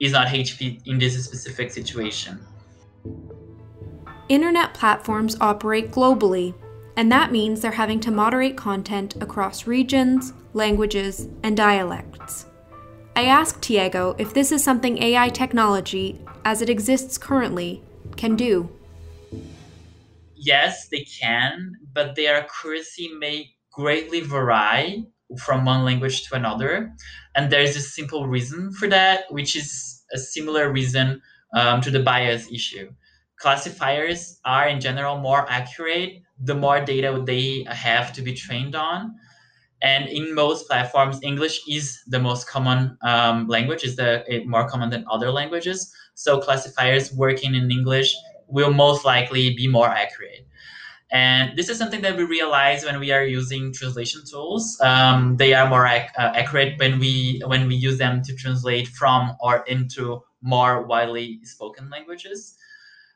is 0.04 0.12
not 0.12 0.28
hate 0.28 0.48
speech 0.48 0.82
in 0.86 1.00
this 1.00 1.24
specific 1.24 1.72
situation. 1.72 2.46
Internet 4.28 4.74
platforms 4.74 5.38
operate 5.40 5.92
globally, 5.92 6.54
and 6.98 7.10
that 7.10 7.32
means 7.32 7.62
they're 7.62 7.72
having 7.72 8.02
to 8.02 8.12
moderate 8.12 8.58
content 8.58 9.16
across 9.22 9.66
regions, 9.66 10.34
languages, 10.54 11.30
and 11.42 11.56
dialects. 11.56 12.46
I 13.16 13.26
asked 13.26 13.62
Tiago 13.62 14.16
if 14.18 14.34
this 14.34 14.52
is 14.52 14.62
something 14.62 15.02
AI 15.02 15.30
technology, 15.30 16.20
as 16.44 16.62
it 16.62 16.70
exists 16.70 17.18
currently, 17.18 17.82
can 18.18 18.36
do. 18.36 18.70
Yes, 20.36 20.90
they 20.90 21.06
can, 21.06 21.76
but 21.94 22.18
their 22.18 22.36
accuracy 22.36 23.08
may 23.18 23.52
greatly 23.72 24.20
vary 24.20 25.08
from 25.38 25.66
one 25.66 25.84
language 25.84 26.24
to 26.28 26.36
another. 26.36 26.94
And 27.36 27.52
there's 27.52 27.76
a 27.76 27.82
simple 27.82 28.28
reason 28.28 28.72
for 28.74 28.88
that, 28.90 29.26
which 29.30 29.56
is 29.56 30.04
a 30.14 30.18
similar 30.18 30.72
reason 30.72 31.22
um, 31.56 31.82
to 31.82 31.92
the 31.92 32.02
bias 32.02 32.52
issue. 32.52 32.92
Classifiers 33.38 34.40
are, 34.46 34.68
in 34.68 34.80
general, 34.80 35.18
more 35.18 35.46
accurate 35.50 36.22
the 36.40 36.56
more 36.56 36.84
data 36.84 37.22
they 37.26 37.66
have 37.70 38.14
to 38.14 38.22
be 38.22 38.34
trained 38.34 38.76
on. 38.76 39.16
And 39.82 40.08
in 40.08 40.34
most 40.34 40.68
platforms, 40.68 41.20
English 41.24 41.62
is 41.70 42.02
the 42.08 42.20
most 42.20 42.48
common 42.48 42.98
um, 43.02 43.48
language, 43.48 43.84
is 43.84 43.98
the 43.98 44.24
more 44.46 44.68
common 44.68 44.90
than 44.90 45.06
other 45.12 45.30
languages. 45.32 45.94
So 46.14 46.40
classifiers 46.40 47.14
working 47.14 47.54
in 47.54 47.70
English 47.70 48.16
will 48.48 48.72
most 48.72 49.04
likely 49.04 49.54
be 49.56 49.68
more 49.68 49.90
accurate. 49.90 50.48
And 51.14 51.58
this 51.58 51.70
is 51.70 51.78
something 51.78 52.02
that 52.02 52.18
we 52.18 52.24
realize 52.24 52.84
when 52.84 53.00
we 53.00 53.12
are 53.12 53.24
using 53.24 53.72
translation 53.72 54.24
tools. 54.30 54.80
Um, 54.82 55.38
they 55.38 55.54
are 55.54 55.70
more 55.70 55.88
ac- 55.88 56.10
uh, 56.18 56.34
accurate 56.36 56.80
when 56.80 57.00
we 57.00 57.42
when 57.46 57.68
we 57.68 57.76
use 57.76 58.00
them 58.00 58.24
to 58.24 58.36
translate 58.36 58.88
from 58.90 59.38
or 59.40 59.64
into 59.68 60.24
more 60.42 60.84
widely 60.86 61.40
spoken 61.46 61.90
languages. 61.92 62.58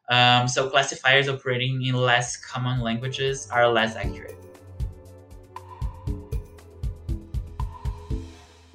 Um, 0.09 0.47
so 0.47 0.69
classifiers 0.69 1.29
operating 1.29 1.83
in 1.85 1.95
less 1.95 2.37
common 2.37 2.81
languages 2.81 3.47
are 3.51 3.67
less 3.69 3.95
accurate. 3.95 4.46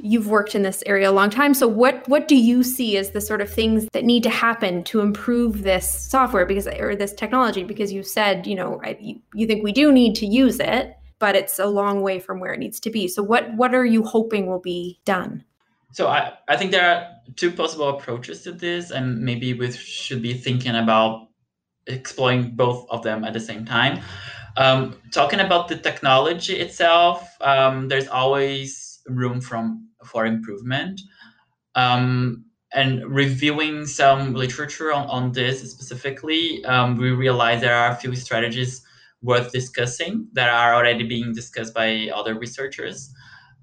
You've 0.05 0.27
worked 0.27 0.55
in 0.57 0.63
this 0.63 0.83
area 0.85 1.09
a 1.09 1.13
long 1.13 1.31
time. 1.31 1.55
So 1.55 1.69
what 1.69 2.07
what 2.09 2.27
do 2.27 2.37
you 2.37 2.65
see 2.65 2.97
as 2.97 3.13
the 3.13 3.21
sort 3.21 3.41
of 3.41 3.49
things 3.49 3.89
that 3.93 4.05
need 4.05 4.25
to 4.25 4.31
happen 4.31 4.83
to 4.85 5.01
improve 5.01 5.63
this 5.63 5.89
software 5.89 6.45
because 6.45 6.67
or 6.67 6.97
this 6.97 7.15
technology 7.15 7.63
because 7.63 7.93
you 7.93 8.03
said, 8.03 8.47
you 8.47 8.57
know, 8.57 8.81
I, 8.85 8.99
you, 9.01 9.21
you 9.33 9.47
think 9.47 9.63
we 9.63 9.73
do 9.73 9.93
need 9.93 10.17
to 10.17 10.27
use 10.27 10.59
it, 10.59 10.97
but 11.21 11.37
it's 11.37 11.61
a 11.61 11.67
long 11.67 12.03
way 12.03 12.19
from 12.19 12.41
where 12.41 12.53
it 12.53 12.59
needs 12.59 12.81
to 12.81 12.91
be. 12.91 13.07
So 13.07 13.23
what 13.23 13.55
what 13.55 13.75
are 13.75 13.87
you 13.87 14.03
hoping 14.03 14.47
will 14.47 14.61
be 14.61 15.01
done? 15.05 15.45
So 15.93 16.09
I, 16.09 16.33
I 16.49 16.57
think 16.57 16.73
there 16.73 16.89
are 16.89 17.07
two 17.37 17.53
possible 17.53 17.89
approaches 17.91 18.43
to 18.43 18.53
this, 18.53 18.91
and 18.91 19.21
maybe 19.21 19.55
we 19.55 19.71
should 19.71 20.23
be 20.23 20.35
thinking 20.35 20.75
about 20.75 21.29
exploring 21.87 22.57
both 22.57 22.87
of 22.91 23.03
them 23.03 23.25
at 23.25 23.35
the 23.35 23.41
same 23.41 23.65
time. 23.65 24.03
Um, 24.57 24.97
talking 25.13 25.41
about 25.41 25.69
the 25.69 25.77
technology 25.77 26.59
itself, 26.59 27.37
um, 27.41 27.89
there's 27.89 28.09
always 28.09 29.01
room 29.07 29.41
from 29.41 29.89
for 30.05 30.27
improvement. 30.27 31.01
Um, 31.75 32.45
and 32.75 33.05
reviewing 33.07 33.87
some 33.87 34.35
literature 34.35 34.93
on, 34.93 35.07
on 35.09 35.33
this 35.33 35.71
specifically, 35.71 36.65
um, 36.65 36.97
we 36.97 37.11
realize 37.11 37.61
there 37.61 37.77
are 37.77 37.91
a 37.91 37.97
few 37.97 38.15
strategies 38.17 38.83
worth 39.23 39.53
discussing 39.53 40.29
that 40.33 40.49
are 40.49 40.75
already 40.75 41.05
being 41.05 41.33
discussed 41.33 41.75
by 41.75 42.11
other 42.15 42.35
researchers 42.39 43.15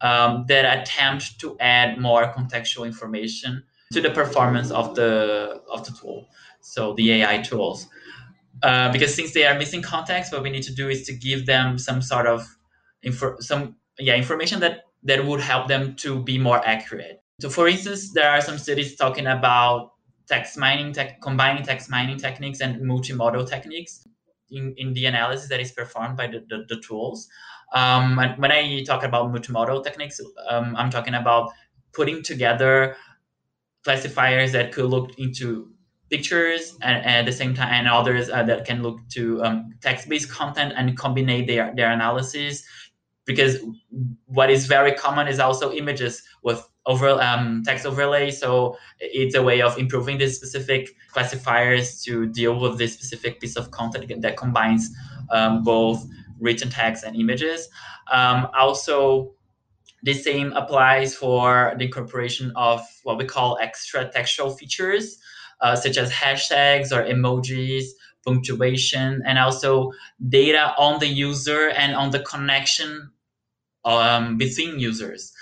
um, 0.02 0.46
that 0.48 0.80
attempt 0.80 1.40
to 1.40 1.58
add 1.60 1.98
more 1.98 2.32
contextual 2.34 2.86
information 2.86 3.64
to 3.92 4.02
the 4.02 4.10
performance 4.10 4.72
of 4.72 4.96
the 4.96 5.62
of 5.72 5.86
the 5.86 5.92
tool 5.92 6.28
so 6.62 6.94
the 6.94 7.12
ai 7.14 7.40
tools 7.42 7.88
uh, 8.64 8.92
because 8.92 9.14
since 9.14 9.34
they 9.34 9.46
are 9.46 9.58
missing 9.58 9.82
context 9.82 10.32
what 10.32 10.44
we 10.44 10.50
need 10.50 10.64
to 10.64 10.74
do 10.74 10.88
is 10.90 11.06
to 11.06 11.14
give 11.14 11.46
them 11.46 11.78
some 11.78 12.02
sort 12.02 12.28
of 12.28 12.58
info 13.02 13.36
some 13.40 13.76
yeah 13.98 14.16
information 14.16 14.60
that 14.60 14.84
that 15.04 15.26
would 15.26 15.40
help 15.40 15.68
them 15.68 15.96
to 15.96 16.22
be 16.24 16.38
more 16.38 16.66
accurate. 16.66 17.22
So 17.42 17.50
for 17.50 17.68
instance 17.68 18.12
there 18.14 18.30
are 18.30 18.42
some 18.42 18.58
studies 18.58 18.96
talking 18.96 19.28
about 19.28 19.92
text 20.28 20.58
mining 20.58 20.96
combining 21.22 21.64
text 21.64 21.90
mining 21.90 22.18
techniques 22.18 22.62
and 22.62 22.82
multimodal 22.82 23.50
techniques 23.50 24.08
in, 24.52 24.74
in 24.78 24.94
the 24.94 25.06
analysis 25.06 25.50
that 25.50 25.60
is 25.60 25.72
performed 25.72 26.18
by 26.18 26.28
the, 26.28 26.46
the, 26.50 26.66
the 26.68 26.82
tools. 26.82 27.28
Um, 27.74 28.20
and 28.20 28.40
when 28.42 28.52
I 28.52 28.84
talk 28.84 29.04
about 29.04 29.32
multimodal 29.32 29.84
techniques, 29.84 30.20
um, 30.50 30.76
I'm 30.76 30.90
talking 30.90 31.14
about 31.14 31.52
putting 31.94 32.24
together 32.24 32.96
classifiers 33.84 34.52
that 34.52 34.72
could 34.72 34.86
look 34.86 35.18
into 35.18 35.72
pictures 36.10 36.76
and, 36.82 36.98
and 37.06 37.16
at 37.16 37.26
the 37.26 37.32
same 37.32 37.54
time 37.54 37.70
and 37.72 37.88
others 37.88 38.30
uh, 38.30 38.44
that 38.44 38.66
can 38.66 38.82
look 38.82 39.00
to 39.10 39.42
um, 39.44 39.72
text-based 39.82 40.30
content 40.30 40.74
and 40.76 40.98
combine 40.98 41.46
their, 41.46 41.74
their 41.76 41.92
analysis 41.92 42.64
because 43.30 43.58
what 44.26 44.50
is 44.50 44.66
very 44.66 44.92
common 44.92 45.28
is 45.28 45.40
also 45.40 45.72
images 45.72 46.24
with 46.42 46.68
over 46.88 47.10
um, 47.22 47.62
text 47.64 47.86
overlay 47.86 48.32
so 48.32 48.76
it's 49.00 49.36
a 49.36 49.44
way 49.44 49.62
of 49.62 49.78
improving 49.78 50.18
the 50.18 50.28
specific 50.28 50.96
classifiers 51.14 52.02
to 52.02 52.26
deal 52.26 52.60
with 52.60 52.80
this 52.80 52.92
specific 52.94 53.40
piece 53.40 53.56
of 53.56 53.70
content 53.70 54.22
that 54.24 54.36
combines 54.36 54.90
um, 55.30 55.62
both 55.64 56.04
written 56.40 56.70
text 56.70 57.04
and 57.04 57.16
images. 57.16 57.70
Um, 58.12 58.48
also, 58.58 59.34
the 60.02 60.14
same 60.14 60.54
applies 60.54 61.14
for 61.16 61.76
the 61.78 61.86
incorporation 61.86 62.52
of 62.56 62.82
what 63.04 63.18
we 63.18 63.26
call 63.26 63.60
extra 63.62 64.10
textual 64.10 64.50
features, 64.50 65.20
uh, 65.62 65.76
such 65.76 65.98
as 65.98 66.12
hashtags 66.12 66.92
or 66.92 67.04
emojis, 67.04 67.84
punctuation, 68.26 69.22
and 69.26 69.38
also 69.38 69.92
data 70.30 70.74
on 70.78 71.00
the 71.00 71.08
user 71.08 71.70
and 71.70 71.96
on 71.96 72.10
the 72.12 72.20
connection 72.20 73.12
um, 73.86 74.38
between 74.38 74.80
users. 74.80 75.34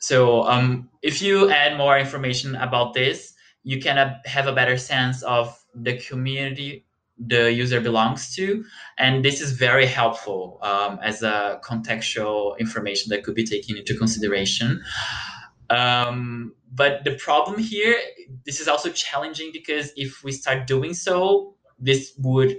So 0.00 0.42
um, 0.44 0.90
if 1.02 1.22
you 1.22 1.50
add 1.50 1.76
more 1.76 1.98
information 1.98 2.56
about 2.56 2.94
this, 2.94 3.34
you 3.62 3.80
can 3.80 4.20
have 4.24 4.46
a 4.46 4.52
better 4.52 4.76
sense 4.76 5.22
of 5.22 5.56
the 5.74 5.96
community 5.98 6.84
the 7.18 7.52
user 7.52 7.80
belongs 7.80 8.34
to. 8.34 8.64
And 8.98 9.24
this 9.24 9.40
is 9.40 9.52
very 9.52 9.86
helpful 9.86 10.58
um, 10.62 10.98
as 11.02 11.22
a 11.22 11.60
contextual 11.64 12.58
information 12.58 13.10
that 13.10 13.22
could 13.22 13.34
be 13.34 13.44
taken 13.44 13.76
into 13.76 13.96
consideration. 13.96 14.82
Um, 15.70 16.54
but 16.72 17.04
the 17.04 17.12
problem 17.12 17.58
here, 17.58 17.96
this 18.44 18.60
is 18.60 18.68
also 18.68 18.90
challenging 18.90 19.50
because 19.52 19.92
if 19.96 20.24
we 20.24 20.32
start 20.32 20.66
doing 20.66 20.94
so, 20.94 21.54
this 21.78 22.12
would 22.18 22.56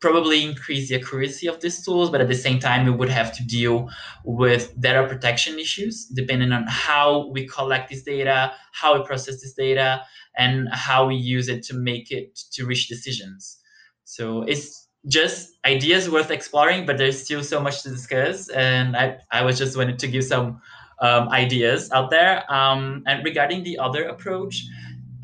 probably 0.00 0.42
increase 0.42 0.88
the 0.88 0.96
accuracy 0.96 1.46
of 1.46 1.60
these 1.60 1.84
tools, 1.84 2.10
but 2.10 2.20
at 2.20 2.28
the 2.28 2.34
same 2.34 2.58
time, 2.58 2.86
we 2.86 2.90
would 2.90 3.10
have 3.10 3.32
to 3.36 3.46
deal 3.46 3.88
with 4.24 4.78
data 4.80 5.06
protection 5.06 5.58
issues 5.58 6.06
depending 6.06 6.52
on 6.52 6.64
how 6.66 7.28
we 7.28 7.46
collect 7.46 7.90
this 7.90 8.02
data, 8.02 8.52
how 8.72 8.98
we 8.98 9.04
process 9.04 9.40
this 9.42 9.52
data, 9.52 10.02
and 10.36 10.68
how 10.72 11.06
we 11.06 11.14
use 11.14 11.48
it 11.48 11.62
to 11.64 11.74
make 11.74 12.10
it 12.10 12.34
to 12.52 12.64
reach 12.64 12.88
decisions. 12.88 13.58
So 14.04 14.42
it's 14.42 14.88
just 15.06 15.52
ideas 15.64 16.10
worth 16.10 16.30
exploring, 16.30 16.86
but 16.86 16.98
there's 16.98 17.22
still 17.22 17.42
so 17.42 17.60
much 17.60 17.82
to 17.82 17.90
discuss. 17.90 18.48
And 18.50 18.96
I, 18.96 19.18
I 19.30 19.44
was 19.44 19.58
just 19.58 19.76
wanted 19.76 19.98
to 19.98 20.08
give 20.08 20.24
some 20.24 20.60
um, 21.00 21.28
ideas 21.28 21.90
out 21.92 22.10
there. 22.10 22.50
Um, 22.52 23.02
and 23.06 23.24
regarding 23.24 23.64
the 23.64 23.78
other 23.78 24.04
approach, 24.04 24.64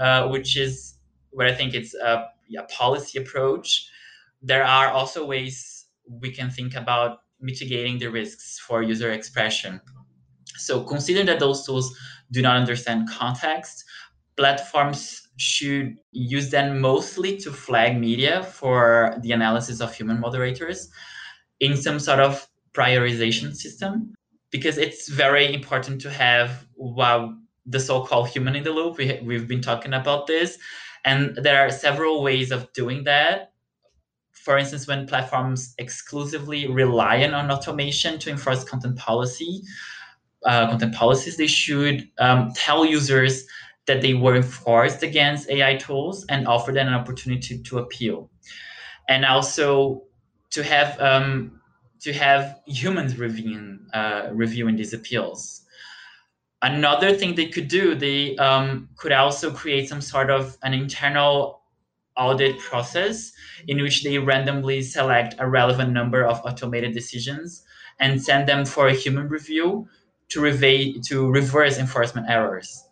uh, 0.00 0.28
which 0.28 0.56
is 0.56 0.94
where 1.30 1.46
I 1.46 1.52
think 1.52 1.74
it's 1.74 1.94
a, 1.94 2.28
a 2.58 2.62
policy 2.64 3.18
approach, 3.18 3.88
there 4.42 4.64
are 4.64 4.88
also 4.88 5.24
ways 5.24 5.86
we 6.08 6.30
can 6.30 6.50
think 6.50 6.74
about 6.74 7.18
mitigating 7.40 7.98
the 7.98 8.08
risks 8.08 8.58
for 8.58 8.82
user 8.82 9.12
expression. 9.12 9.80
So 10.56 10.82
consider 10.84 11.24
that 11.24 11.40
those 11.40 11.66
tools 11.66 11.96
do 12.30 12.42
not 12.42 12.56
understand 12.56 13.08
context. 13.08 13.84
Platforms 14.36 15.28
should 15.36 15.96
use 16.12 16.50
them 16.50 16.80
mostly 16.80 17.36
to 17.38 17.52
flag 17.52 17.98
media 17.98 18.42
for 18.42 19.16
the 19.20 19.32
analysis 19.32 19.80
of 19.80 19.94
human 19.94 20.20
moderators 20.20 20.88
in 21.60 21.76
some 21.76 21.98
sort 21.98 22.20
of 22.20 22.46
prioritization 22.72 23.54
system 23.54 24.14
because 24.50 24.78
it's 24.78 25.08
very 25.08 25.52
important 25.52 26.00
to 26.02 26.10
have 26.10 26.66
well, 26.76 27.36
the 27.64 27.80
so-called 27.80 28.28
human 28.28 28.54
in 28.54 28.62
the 28.62 28.70
loop. 28.70 28.98
We, 28.98 29.20
we've 29.24 29.48
been 29.48 29.62
talking 29.62 29.92
about 29.92 30.26
this, 30.26 30.58
and 31.04 31.36
there 31.36 31.66
are 31.66 31.70
several 31.70 32.22
ways 32.22 32.50
of 32.50 32.72
doing 32.72 33.04
that. 33.04 33.52
For 34.46 34.56
instance, 34.56 34.86
when 34.86 35.08
platforms 35.08 35.74
exclusively 35.78 36.68
rely 36.68 37.24
on 37.24 37.50
automation 37.50 38.16
to 38.20 38.30
enforce 38.30 38.62
content 38.62 38.94
policy, 38.94 39.62
uh, 40.44 40.68
content 40.70 40.94
policies, 40.94 41.36
they 41.36 41.48
should 41.48 42.08
um, 42.18 42.52
tell 42.54 42.84
users 42.84 43.44
that 43.86 44.02
they 44.02 44.14
were 44.14 44.36
enforced 44.36 45.02
against 45.02 45.50
AI 45.50 45.74
tools 45.74 46.24
and 46.28 46.46
offer 46.46 46.70
them 46.70 46.86
an 46.86 46.94
opportunity 46.94 47.56
to, 47.56 47.62
to 47.64 47.78
appeal. 47.78 48.30
And 49.08 49.24
also 49.24 50.04
to 50.50 50.62
have 50.62 51.00
um, 51.00 51.60
to 52.02 52.12
have 52.12 52.60
humans 52.66 53.18
reviewing 53.18 53.80
uh, 53.94 54.28
reviewing 54.30 54.76
these 54.76 54.92
appeals. 54.92 55.62
Another 56.62 57.16
thing 57.16 57.34
they 57.34 57.48
could 57.48 57.66
do, 57.66 57.96
they 57.96 58.36
um, 58.36 58.90
could 58.96 59.10
also 59.10 59.50
create 59.50 59.88
some 59.88 60.00
sort 60.00 60.30
of 60.30 60.56
an 60.62 60.72
internal 60.72 61.62
audit 62.16 62.58
process 62.58 63.32
in 63.68 63.80
which 63.82 64.02
they 64.04 64.18
randomly 64.18 64.82
select 64.82 65.34
a 65.38 65.48
relevant 65.48 65.92
number 65.92 66.24
of 66.24 66.40
automated 66.44 66.92
decisions 66.92 67.62
and 67.98 68.22
send 68.22 68.48
them 68.48 68.64
for 68.64 68.88
a 68.88 68.92
human 68.92 69.28
review 69.28 69.88
to, 70.28 70.40
reve- 70.40 71.02
to 71.02 71.30
reverse 71.30 71.78
enforcement 71.78 72.28
errors. 72.28 72.82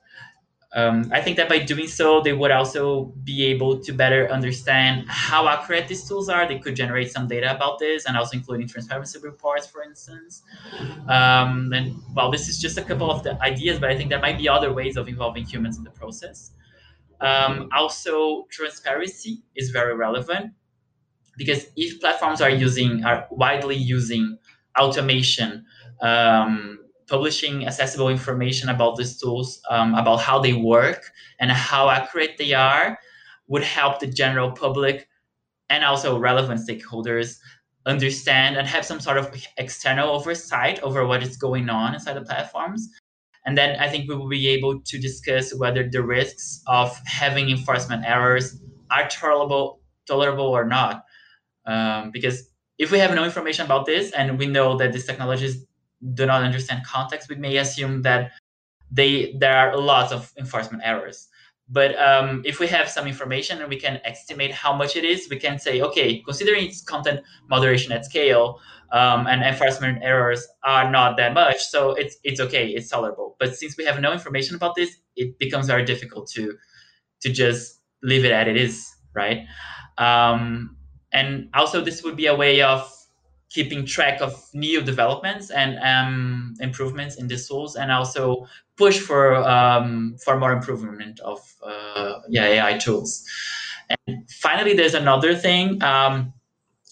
Um, 0.75 1.09
I 1.13 1.21
think 1.21 1.37
that 1.37 1.49
by 1.49 1.61
doing 1.61 1.87
so, 1.87 2.21
they 2.21 2.33
would 2.33 2.51
also 2.51 3.13
be 3.23 3.45
able 3.47 3.79
to 3.79 3.93
better 3.93 4.29
understand 4.29 5.05
how 5.09 5.47
accurate 5.47 5.87
these 5.87 6.07
tools 6.09 6.29
are. 6.29 6.49
They 6.49 6.59
could 6.59 6.75
generate 6.75 7.13
some 7.13 7.29
data 7.29 7.55
about 7.55 7.79
this 7.79 8.07
and 8.07 8.17
also 8.17 8.37
including 8.37 8.67
transparency 8.67 9.21
reports, 9.21 9.69
for 9.69 9.85
instance. 9.85 10.43
Um, 11.09 11.73
and 11.73 11.95
well, 12.13 12.33
this 12.33 12.49
is 12.49 12.59
just 12.59 12.77
a 12.77 12.83
couple 12.83 13.09
of 13.09 13.23
the 13.23 13.41
ideas, 13.41 13.79
but 13.79 13.91
I 13.91 13.97
think 13.97 14.11
there 14.11 14.19
might 14.19 14.37
be 14.37 14.49
other 14.49 14.73
ways 14.73 14.97
of 14.97 15.07
involving 15.07 15.45
humans 15.45 15.79
in 15.79 15.85
the 15.85 15.91
process. 15.91 16.51
Um, 17.21 17.69
also, 17.75 18.47
transparency 18.51 19.43
is 19.57 19.71
very 19.71 19.95
relevant 19.95 20.53
because 21.37 21.67
if 21.77 22.01
platforms 22.01 22.41
are 22.41 22.51
using, 22.51 23.05
are 23.05 23.27
widely 23.31 23.77
using 23.77 24.39
automation, 24.79 25.65
um, 26.03 26.79
publishing 27.07 27.67
accessible 27.67 28.09
information 28.09 28.69
about 28.69 28.97
these 28.97 29.21
tools, 29.21 29.61
um, 29.71 29.95
about 29.95 30.17
how 30.21 30.39
they 30.39 30.53
work 30.53 31.11
and 31.41 31.51
how 31.51 31.89
accurate 31.91 32.37
they 32.39 32.53
are, 32.53 32.99
would 33.49 33.63
help 33.63 34.01
the 34.01 34.07
general 34.07 34.51
public 34.53 35.09
and 35.71 35.85
also 35.85 36.19
relevant 36.19 36.61
stakeholders 36.61 37.39
understand 37.87 38.57
and 38.57 38.67
have 38.67 38.85
some 38.85 39.01
sort 39.01 39.19
of 39.19 39.35
external 39.59 40.11
oversight 40.11 40.81
over 40.81 41.07
what 41.07 41.23
is 41.23 41.37
going 41.37 41.69
on 41.69 41.95
inside 41.95 42.15
the 42.15 42.23
platforms. 42.23 42.89
And 43.47 43.59
then 43.59 43.79
I 43.79 43.89
think 43.89 44.09
we 44.09 44.17
will 44.17 44.29
be 44.29 44.49
able 44.49 44.81
to 44.81 44.99
discuss 44.99 45.55
whether 45.55 45.89
the 45.89 46.03
risks 46.03 46.63
of 46.67 46.99
having 47.05 47.51
enforcement 47.51 48.05
errors 48.07 48.61
are 48.91 49.07
tolerable, 49.09 49.81
tolerable 50.07 50.47
or 50.47 50.65
not. 50.65 51.05
Um, 51.67 52.11
because 52.11 52.51
if 52.79 52.91
we 52.91 52.99
have 52.99 53.15
no 53.15 53.25
information 53.25 53.65
about 53.65 53.87
this 53.87 54.13
and 54.13 54.39
we 54.39 54.47
know 54.47 54.77
that 54.79 54.93
these 54.93 55.07
technologies 55.07 55.65
do 56.15 56.27
not 56.27 56.43
understand 56.43 56.85
context, 56.87 57.29
we 57.29 57.37
may 57.37 57.57
assume 57.59 58.03
that 58.03 58.33
they 58.91 59.35
there 59.39 59.57
are 59.57 59.77
lots 59.77 60.13
of 60.13 60.33
enforcement 60.39 60.83
errors. 60.85 61.29
But 61.69 61.99
um, 61.99 62.43
if 62.45 62.61
we 62.61 62.67
have 62.67 62.91
some 62.91 63.07
information 63.07 63.61
and 63.61 63.71
we 63.71 63.81
can 63.81 63.99
estimate 64.05 64.53
how 64.53 64.75
much 64.75 64.97
it 64.97 65.05
is, 65.05 65.29
we 65.31 65.39
can 65.39 65.59
say, 65.59 65.81
okay, 65.81 66.21
considering 66.21 66.67
it's 66.67 66.83
content 66.83 67.21
moderation 67.49 67.91
at 67.91 68.05
scale 68.05 68.61
um, 68.93 69.27
and 69.27 69.43
enforcement 69.43 69.99
errors 70.03 70.47
are 70.63 70.91
not 70.91 71.17
that 71.17 71.35
much, 71.35 71.63
so 71.65 71.93
it's 71.93 72.17
it's 72.25 72.41
okay, 72.41 72.69
it's 72.69 72.89
tolerable. 72.89 73.37
But 73.39 73.57
since 73.57 73.77
we 73.77 73.85
have 73.85 74.01
no 74.01 74.13
information 74.13 74.57
about 74.57 74.75
this, 74.75 74.97
it 75.17 75.39
becomes 75.39 75.67
very 75.67 75.85
difficult 75.85 76.29
to 76.33 76.57
to 77.23 77.33
just 77.33 77.81
leave 78.03 78.25
it 78.25 78.33
as 78.33 78.49
it 78.49 78.57
is, 78.57 78.95
right? 79.15 79.47
Um, 79.99 80.77
and 81.13 81.49
also, 81.55 81.81
this 81.81 82.03
would 82.03 82.17
be 82.17 82.27
a 82.27 82.35
way 82.35 82.63
of 82.63 82.91
keeping 83.51 83.87
track 83.87 84.21
of 84.21 84.49
new 84.53 84.83
developments 84.83 85.51
and 85.51 85.79
um, 85.79 86.55
improvements 86.61 87.17
in 87.17 87.29
these 87.29 87.49
tools, 87.49 87.77
and 87.77 87.93
also 87.93 88.47
push 88.77 88.99
for 88.99 89.37
um, 89.37 90.17
for 90.23 90.39
more 90.39 90.53
improvement 90.53 91.21
of 91.21 91.41
uh, 91.65 92.21
yeah 92.29 92.45
AI 92.45 92.79
tools. 92.79 93.25
And 94.07 94.29
finally, 94.31 94.75
there's 94.75 94.95
another 94.95 95.35
thing 95.35 95.83
um, 95.83 96.33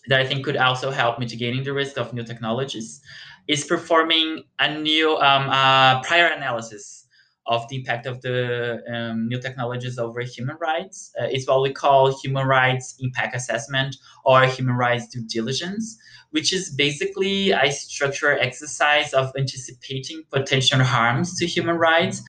that 0.09 0.21
I 0.21 0.27
think 0.27 0.45
could 0.45 0.57
also 0.57 0.91
help 0.91 1.19
mitigating 1.19 1.63
the 1.63 1.73
risk 1.73 1.97
of 1.97 2.13
new 2.13 2.25
technologies 2.25 3.01
is 3.49 3.65
performing 3.65 4.45
a 4.59 4.79
new 4.79 5.17
um, 5.17 5.49
uh, 5.51 6.03
prior 6.03 6.27
analysis 6.27 7.07
of 7.47 7.69
the 7.69 7.77
impact 7.77 8.07
of 8.07 8.21
the 8.23 8.81
um, 8.93 9.29
new 9.29 9.41
technologies 9.41 9.99
over 9.99 10.21
human 10.21 10.57
rights. 10.61 11.13
Uh, 11.21 11.25
it's 11.25 11.49
what 11.49 11.61
we 11.63 11.73
call 11.73 12.17
human 12.21 12.47
rights 12.47 12.95
impact 13.01 13.35
assessment 13.35 13.97
or 14.25 14.47
human 14.47 14.77
rights 14.77 15.09
due 15.09 15.25
diligence, 15.27 15.99
which 16.31 16.53
is 16.53 16.71
basically 16.71 17.51
a 17.51 17.71
structured 17.73 18.39
exercise 18.41 19.13
of 19.13 19.33
anticipating 19.37 20.23
potential 20.31 20.83
harms 20.85 21.37
to 21.39 21.47
human 21.47 21.77
rights 21.77 22.23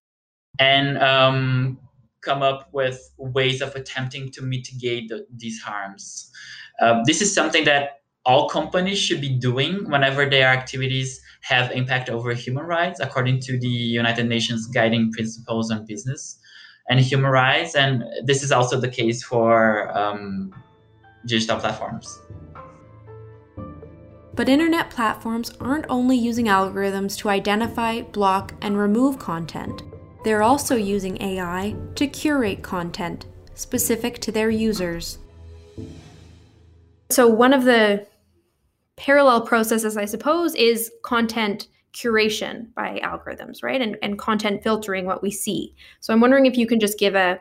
and 0.59 0.97
um, 0.97 1.77
come 2.23 2.41
up 2.41 2.69
with 2.71 3.11
ways 3.17 3.61
of 3.61 3.75
attempting 3.75 4.31
to 4.31 4.41
mitigate 4.41 5.09
the, 5.09 5.25
these 5.35 5.61
harms. 5.61 6.31
Uh, 6.79 7.01
this 7.05 7.21
is 7.21 7.33
something 7.33 7.65
that 7.65 8.01
all 8.25 8.49
companies 8.49 8.97
should 8.99 9.19
be 9.19 9.29
doing 9.29 9.89
whenever 9.89 10.29
their 10.29 10.47
activities 10.47 11.21
have 11.41 11.71
impact 11.71 12.09
over 12.09 12.33
human 12.33 12.63
rights 12.63 13.01
according 13.01 13.37
to 13.37 13.59
the 13.59 13.67
united 13.67 14.29
nations 14.29 14.65
guiding 14.67 15.11
principles 15.11 15.69
on 15.69 15.85
business 15.85 16.39
and 16.89 17.01
human 17.01 17.29
rights 17.29 17.75
and 17.75 18.01
this 18.23 18.41
is 18.41 18.49
also 18.49 18.79
the 18.79 18.87
case 18.87 19.21
for 19.21 19.91
um, 19.97 20.53
digital 21.25 21.59
platforms 21.59 22.21
but 24.35 24.49
internet 24.49 24.89
platforms 24.89 25.51
aren't 25.59 25.85
only 25.89 26.17
using 26.17 26.47
algorithms 26.47 27.15
to 27.19 27.29
identify, 27.29 28.01
block, 28.01 28.55
and 28.63 28.77
remove 28.77 29.19
content. 29.19 29.83
They're 30.23 30.43
also 30.43 30.75
using 30.75 31.21
AI 31.21 31.75
to 31.95 32.07
curate 32.07 32.61
content 32.61 33.25
specific 33.55 34.19
to 34.19 34.31
their 34.31 34.49
users. 34.49 35.19
So, 37.09 37.27
one 37.27 37.53
of 37.53 37.65
the 37.65 38.07
parallel 38.95 39.41
processes, 39.41 39.97
I 39.97 40.05
suppose, 40.05 40.55
is 40.55 40.91
content 41.03 41.67
curation 41.93 42.73
by 42.73 42.99
algorithms, 43.03 43.63
right? 43.63 43.81
And, 43.81 43.97
and 44.01 44.17
content 44.17 44.63
filtering 44.63 45.05
what 45.05 45.21
we 45.21 45.31
see. 45.31 45.75
So 45.99 46.13
I'm 46.13 46.21
wondering 46.21 46.45
if 46.45 46.57
you 46.57 46.67
can 46.67 46.79
just 46.79 46.99
give 46.99 47.15
a 47.15 47.39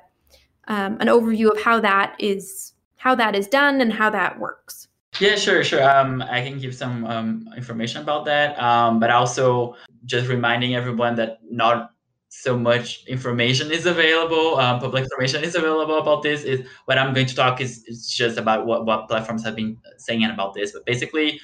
um, 0.68 0.98
an 1.00 1.08
overview 1.08 1.50
of 1.50 1.60
how 1.60 1.80
that 1.80 2.14
is 2.20 2.74
how 2.96 3.14
that 3.16 3.34
is 3.34 3.48
done 3.48 3.80
and 3.80 3.92
how 3.92 4.10
that 4.10 4.38
works. 4.38 4.88
Yeah, 5.18 5.34
sure, 5.34 5.64
sure. 5.64 5.82
Um, 5.82 6.22
I 6.22 6.40
can 6.40 6.58
give 6.58 6.74
some 6.74 7.04
um, 7.04 7.48
information 7.56 8.00
about 8.00 8.24
that, 8.26 8.58
um, 8.62 9.00
but 9.00 9.10
also 9.10 9.74
just 10.04 10.28
reminding 10.28 10.74
everyone 10.74 11.16
that 11.16 11.40
not 11.50 11.91
so 12.34 12.58
much 12.58 13.04
information 13.04 13.70
is 13.70 13.84
available 13.84 14.56
um, 14.58 14.80
public 14.80 15.04
information 15.04 15.44
is 15.44 15.54
available 15.54 15.98
about 15.98 16.22
this 16.22 16.44
is 16.44 16.66
what 16.86 16.96
i'm 16.96 17.12
going 17.12 17.26
to 17.26 17.34
talk 17.34 17.60
is, 17.60 17.84
is 17.84 18.08
just 18.08 18.38
about 18.38 18.64
what, 18.64 18.86
what 18.86 19.06
platforms 19.06 19.44
have 19.44 19.54
been 19.54 19.76
saying 19.98 20.24
about 20.24 20.54
this 20.54 20.72
but 20.72 20.84
basically 20.86 21.38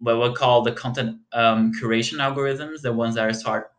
what 0.00 0.20
we 0.20 0.34
call 0.34 0.60
the 0.60 0.72
content 0.72 1.16
um, 1.32 1.72
curation 1.80 2.18
algorithms 2.18 2.82
the 2.82 2.92
ones 2.92 3.14
that 3.14 3.26
are 3.26 3.32
sort 3.32 3.70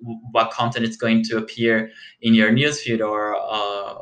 what 0.00 0.50
content 0.50 0.84
is 0.84 0.96
going 0.96 1.24
to 1.24 1.38
appear 1.38 1.90
in 2.20 2.34
your 2.34 2.50
newsfeed 2.50 3.00
or 3.00 3.34
uh, 3.36 3.94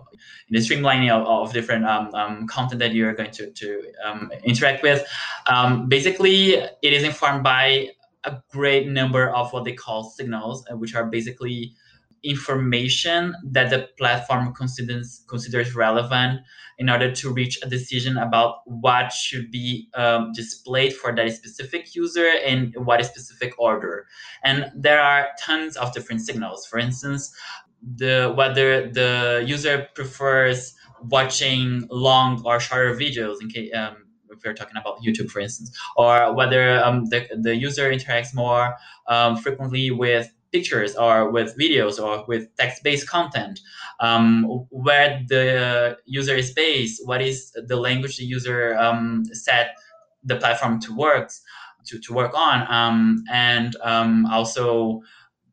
in 0.48 0.54
the 0.54 0.58
streamlining 0.58 1.10
of, 1.10 1.26
of 1.26 1.52
different 1.52 1.86
um, 1.86 2.12
um, 2.14 2.46
content 2.48 2.80
that 2.80 2.92
you're 2.92 3.14
going 3.14 3.30
to, 3.30 3.50
to 3.52 3.92
um, 4.04 4.30
interact 4.44 4.82
with. 4.82 5.06
Um, 5.46 5.88
basically, 5.88 6.54
it 6.54 6.92
is 6.92 7.02
informed 7.02 7.42
by 7.42 7.90
a 8.26 8.42
great 8.50 8.88
number 8.88 9.30
of 9.30 9.52
what 9.52 9.64
they 9.64 9.72
call 9.72 10.04
signals, 10.04 10.64
uh, 10.70 10.76
which 10.76 10.94
are 10.94 11.06
basically 11.06 11.72
information 12.22 13.34
that 13.44 13.70
the 13.70 13.88
platform 13.98 14.52
considers 14.54 15.24
considers 15.28 15.74
relevant 15.74 16.40
in 16.78 16.90
order 16.90 17.10
to 17.10 17.32
reach 17.32 17.58
a 17.62 17.68
decision 17.68 18.18
about 18.18 18.56
what 18.66 19.12
should 19.12 19.50
be 19.50 19.88
um, 19.94 20.32
displayed 20.34 20.92
for 20.92 21.14
that 21.14 21.30
specific 21.32 21.94
user 21.94 22.26
in 22.44 22.72
what 22.76 23.04
specific 23.04 23.54
order. 23.58 24.06
And 24.44 24.70
there 24.74 25.00
are 25.00 25.28
tons 25.40 25.76
of 25.76 25.94
different 25.94 26.20
signals. 26.20 26.66
For 26.66 26.78
instance, 26.78 27.34
the 27.82 28.32
whether 28.36 28.90
the 28.90 29.44
user 29.46 29.86
prefers 29.94 30.74
watching 31.04 31.86
long 31.90 32.42
or 32.44 32.58
shorter 32.58 32.94
videos 32.94 33.36
in 33.40 33.48
case 33.48 33.72
um, 33.74 34.05
if 34.30 34.44
we're 34.44 34.54
talking 34.54 34.76
about 34.76 35.02
YouTube, 35.02 35.30
for 35.30 35.40
instance, 35.40 35.76
or 35.96 36.34
whether 36.34 36.82
um, 36.82 37.06
the, 37.06 37.26
the 37.40 37.56
user 37.56 37.90
interacts 37.90 38.34
more 38.34 38.76
um, 39.08 39.36
frequently 39.36 39.90
with 39.90 40.32
pictures 40.52 40.94
or 40.96 41.30
with 41.30 41.56
videos 41.58 42.02
or 42.02 42.24
with 42.26 42.54
text-based 42.56 43.08
content, 43.08 43.60
um, 44.00 44.44
where 44.70 45.22
the 45.28 45.98
user 46.06 46.34
is 46.34 46.52
based, 46.52 47.02
what 47.06 47.20
is 47.20 47.52
the 47.66 47.76
language 47.76 48.16
the 48.16 48.24
user 48.24 48.76
um, 48.76 49.24
set 49.32 49.76
the 50.24 50.36
platform 50.36 50.80
to 50.80 50.96
work 50.96 51.30
to, 51.86 51.98
to 52.00 52.12
work 52.12 52.34
on, 52.34 52.66
um, 52.72 53.24
and 53.30 53.76
um, 53.82 54.26
also 54.26 55.00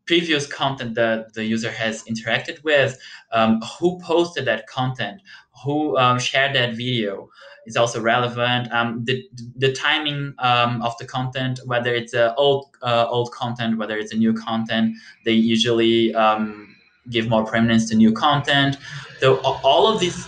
previous 0.06 0.46
content 0.46 0.96
that 0.96 1.34
the 1.34 1.46
user 1.46 1.72
has 1.72 2.04
interacted 2.04 2.62
with, 2.64 3.00
um, 3.32 3.62
who 3.80 4.00
posted 4.02 4.46
that 4.46 4.68
content, 4.68 5.22
who 5.64 5.98
um, 5.98 6.20
shared 6.20 6.54
that 6.56 6.76
video 6.76 7.30
is 7.66 7.76
also 7.78 8.02
relevant. 8.02 8.72
Um, 8.72 9.04
the, 9.06 9.24
the 9.56 9.72
timing 9.74 10.34
um, 10.40 10.82
of 10.82 10.98
the 10.98 11.06
content, 11.06 11.60
whether 11.66 11.94
it's 11.94 12.14
uh, 12.14 12.34
old 12.38 12.68
uh, 12.82 13.08
old 13.10 13.32
content, 13.32 13.78
whether 13.78 13.98
it's 13.98 14.14
a 14.14 14.18
new 14.18 14.34
content, 14.34 14.96
they 15.26 15.32
usually 15.32 16.14
um, 16.16 16.76
give 17.10 17.28
more 17.28 17.46
prominence 17.46 17.90
to 17.90 17.96
new 17.96 18.12
content. 18.12 18.78
So 19.20 19.38
all 19.64 19.88
of 19.88 20.00
these 20.00 20.28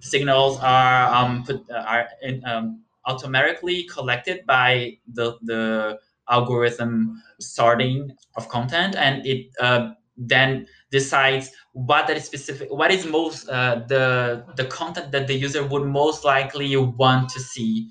signals 0.00 0.58
are 0.60 1.14
um, 1.14 1.44
put, 1.44 1.64
uh, 1.70 1.84
are 1.86 2.08
in, 2.22 2.44
um, 2.44 2.82
automatically 3.06 3.84
collected 3.84 4.44
by 4.46 4.98
the 5.12 5.38
the 5.42 5.98
algorithm 6.28 7.22
sorting 7.40 8.12
of 8.36 8.48
content, 8.48 8.94
and 8.96 9.26
it 9.26 9.50
uh, 9.60 9.92
then 10.16 10.66
decides 10.90 11.50
what 11.72 12.06
that 12.06 12.16
is 12.16 12.24
specific 12.24 12.68
what 12.70 12.90
is 12.90 13.06
most 13.06 13.48
uh, 13.48 13.82
the 13.88 14.44
the 14.56 14.64
content 14.66 15.10
that 15.12 15.26
the 15.26 15.34
user 15.34 15.66
would 15.66 15.86
most 15.86 16.24
likely 16.24 16.76
want 16.76 17.28
to 17.30 17.40
see. 17.40 17.88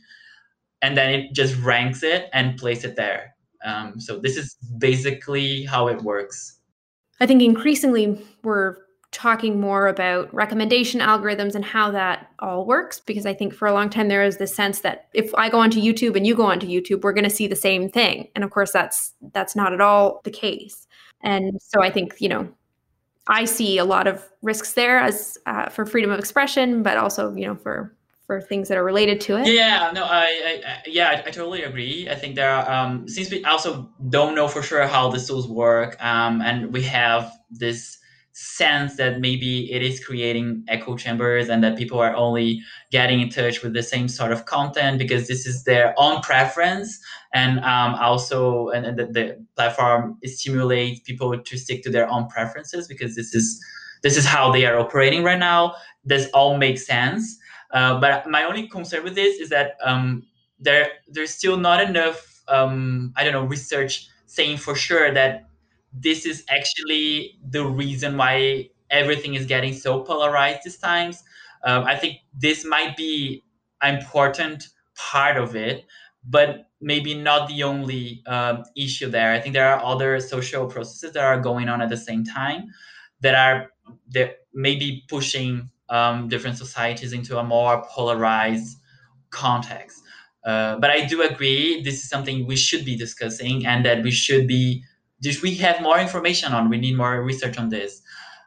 And 0.84 0.98
then 0.98 1.14
it 1.14 1.34
just 1.34 1.56
ranks 1.58 2.02
it 2.02 2.30
and 2.34 2.58
places 2.58 2.86
it 2.86 2.96
there. 2.96 3.36
Um, 3.64 4.00
so 4.00 4.18
this 4.20 4.36
is 4.36 4.56
basically 4.80 5.64
how 5.66 5.88
it 5.88 6.02
works. 6.02 6.60
I 7.20 7.28
think 7.28 7.44
increasingly 7.44 8.20
we're 8.44 8.78
talking 9.12 9.60
more 9.60 9.88
about 9.88 10.34
recommendation 10.34 11.02
algorithms 11.02 11.54
and 11.54 11.66
how 11.66 11.92
that 11.92 12.32
all 12.40 12.66
works 12.66 13.02
because 13.02 13.26
i 13.26 13.34
think 13.34 13.54
for 13.54 13.68
a 13.68 13.74
long 13.74 13.90
time 13.90 14.08
there 14.08 14.24
is 14.24 14.38
this 14.38 14.56
sense 14.56 14.80
that 14.80 15.10
if 15.14 15.36
i 15.36 15.50
go 15.50 15.60
onto 15.60 15.82
youtube 15.82 16.16
and 16.16 16.26
you 16.26 16.34
go 16.34 16.46
onto 16.46 16.66
youtube 16.66 17.02
we're 17.02 17.12
going 17.12 17.26
to 17.26 17.30
see 17.30 17.46
the 17.46 17.56
same 17.56 17.90
thing. 17.90 18.30
And 18.36 18.44
of 18.44 18.52
course 18.52 18.72
that's 18.72 19.14
that's 19.34 19.54
not 19.54 19.74
at 19.74 19.82
all 19.82 20.22
the 20.24 20.32
case. 20.32 20.88
And 21.22 21.62
so 21.62 21.84
i 21.84 21.90
think 21.92 22.16
you 22.20 22.30
know 22.30 22.50
I 23.28 23.46
see 23.46 23.78
a 23.78 23.86
lot 23.86 24.08
of 24.08 24.28
risks 24.42 24.74
there 24.74 25.00
as 25.00 25.38
uh, 25.46 25.70
for 25.70 25.86
freedom 25.86 26.12
of 26.12 26.20
expression, 26.20 26.84
but 26.84 26.98
also 26.98 27.34
you 27.36 27.48
know 27.48 27.56
for 27.56 27.96
for 28.26 28.42
things 28.42 28.70
that 28.70 28.78
are 28.78 28.84
related 28.84 29.20
to 29.22 29.38
it. 29.38 29.48
Yeah, 29.48 29.92
no, 29.94 30.06
I, 30.06 30.62
I 30.66 30.78
yeah, 30.86 31.10
I, 31.10 31.28
I, 31.28 31.32
totally 31.32 31.64
agree. 31.64 32.08
I 32.10 32.16
think 32.16 32.36
there 32.36 32.50
are 32.50 32.70
um, 32.72 33.08
since 33.08 33.30
we 33.30 33.44
also 33.44 33.90
don't 34.10 34.36
know 34.36 34.48
for 34.48 34.62
sure 34.62 34.88
how 34.88 35.10
the 35.10 35.20
tools 35.20 35.48
work, 35.48 36.02
um, 36.04 36.42
and 36.42 36.74
we 36.74 36.82
have 36.84 37.32
this 37.50 37.98
sense 38.34 38.96
that 38.96 39.20
maybe 39.20 39.72
it 39.72 39.82
is 39.82 40.04
creating 40.04 40.64
echo 40.68 40.96
chambers 40.96 41.50
and 41.50 41.64
that 41.64 41.78
people 41.78 42.00
are 42.00 42.16
only 42.16 42.62
getting 42.92 43.20
in 43.20 43.30
touch 43.30 43.62
with 43.62 43.74
the 43.74 43.84
same 43.84 44.08
sort 44.08 44.32
of 44.32 44.46
content 44.46 44.98
because 44.98 45.28
this 45.28 45.46
is 45.46 45.64
their 45.64 45.94
own 45.98 46.22
preference. 46.22 47.00
And 47.34 47.60
um, 47.60 47.96
also 47.96 48.70
and, 48.70 48.86
and 48.86 48.98
the, 48.98 49.06
the, 49.06 49.46
platform 49.56 50.18
stimulates 50.24 51.02
people 51.02 51.38
to 51.38 51.58
stick 51.58 51.84
to 51.84 51.90
their 51.90 52.10
own 52.10 52.28
preferences 52.28 52.88
because 52.88 53.16
this 53.16 53.36
is 53.36 53.64
this 54.02 54.18
is 54.18 54.26
how 54.26 54.52
they 54.52 54.66
are 54.66 54.80
operating 54.80 55.24
right 55.24 55.38
now. 55.38 55.76
This 56.04 56.28
all 56.34 56.58
makes 56.58 56.86
sense. 56.86 57.38
Uh, 57.72 58.00
but 58.00 58.28
my 58.28 58.44
only 58.44 58.68
concern 58.68 59.04
with 59.04 59.16
this 59.16 59.40
is 59.40 59.50
that 59.50 59.78
um, 59.84 60.24
there 60.62 60.90
there's 61.08 61.32
still 61.32 61.58
not 61.58 61.82
enough 61.82 62.42
um, 62.48 63.12
i 63.18 63.24
don't 63.24 63.34
know 63.34 63.44
research 63.44 64.08
saying 64.28 64.58
for 64.58 64.76
sure 64.76 65.12
that 65.12 65.50
this 65.94 66.26
is 66.26 66.44
actually 66.50 67.38
the 67.50 67.66
reason 67.66 68.18
why 68.18 68.70
everything 68.90 69.36
is 69.36 69.46
getting 69.46 69.74
so 69.74 70.02
polarized 70.02 70.62
these 70.66 70.78
times. 70.78 71.24
Um, 71.64 71.84
I 71.86 71.96
think 71.96 72.18
this 72.34 72.66
might 72.66 72.96
be 72.98 73.44
an 73.82 73.98
important 73.98 74.68
part 74.96 75.38
of 75.38 75.56
it, 75.56 75.86
but 76.24 76.70
maybe 76.80 77.14
not 77.14 77.48
the 77.48 77.64
only 77.64 78.24
um, 78.26 78.64
issue 78.76 79.10
there. 79.10 79.34
I 79.34 79.40
think 79.40 79.54
there 79.54 79.70
are 79.70 79.84
other 79.84 80.20
social 80.20 80.68
processes 80.68 81.14
that 81.14 81.24
are 81.24 81.40
going 81.40 81.70
on 81.70 81.82
at 81.82 81.90
the 81.90 81.98
same 81.98 82.24
time 82.24 82.70
that 83.22 83.36
are 83.36 83.72
that 84.12 84.38
maybe 84.54 85.04
pushing 85.08 85.70
um, 85.90 86.28
different 86.30 86.58
societies 86.58 87.14
into 87.14 87.38
a 87.38 87.44
more 87.44 87.84
polarized 87.90 88.78
context. 89.30 90.02
Uh, 90.44 90.78
but 90.80 90.90
I 90.90 91.06
do 91.06 91.22
agree 91.22 91.82
this 91.84 92.04
is 92.04 92.10
something 92.10 92.48
we 92.48 92.56
should 92.56 92.84
be 92.84 92.96
discussing 92.96 93.66
and 93.66 93.86
that 93.86 94.04
we 94.04 94.12
should 94.12 94.48
be 94.48 94.84
just 95.22 95.42
we 95.42 95.56
have 95.56 95.82
more 95.82 96.00
information 96.00 96.54
on. 96.54 96.70
We 96.70 96.78
need 96.78 96.98
more 96.98 97.22
research 97.22 97.58
on 97.58 97.70
this 97.70 98.02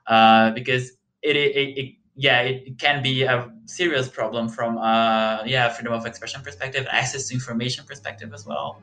uh, 0.06 0.50
because 0.50 0.92
it, 1.22 1.36
it, 1.36 1.78
it, 1.78 1.94
yeah 2.16 2.42
it 2.42 2.78
can 2.78 3.02
be 3.02 3.22
a 3.22 3.50
serious 3.66 4.08
problem 4.08 4.48
from 4.48 4.78
uh, 4.78 5.42
yeah 5.44 5.68
freedom 5.68 5.92
of 5.92 6.06
expression 6.06 6.42
perspective, 6.42 6.86
access 6.90 7.28
to 7.28 7.34
information 7.34 7.84
perspective 7.84 8.32
as 8.32 8.46
well. 8.46 8.82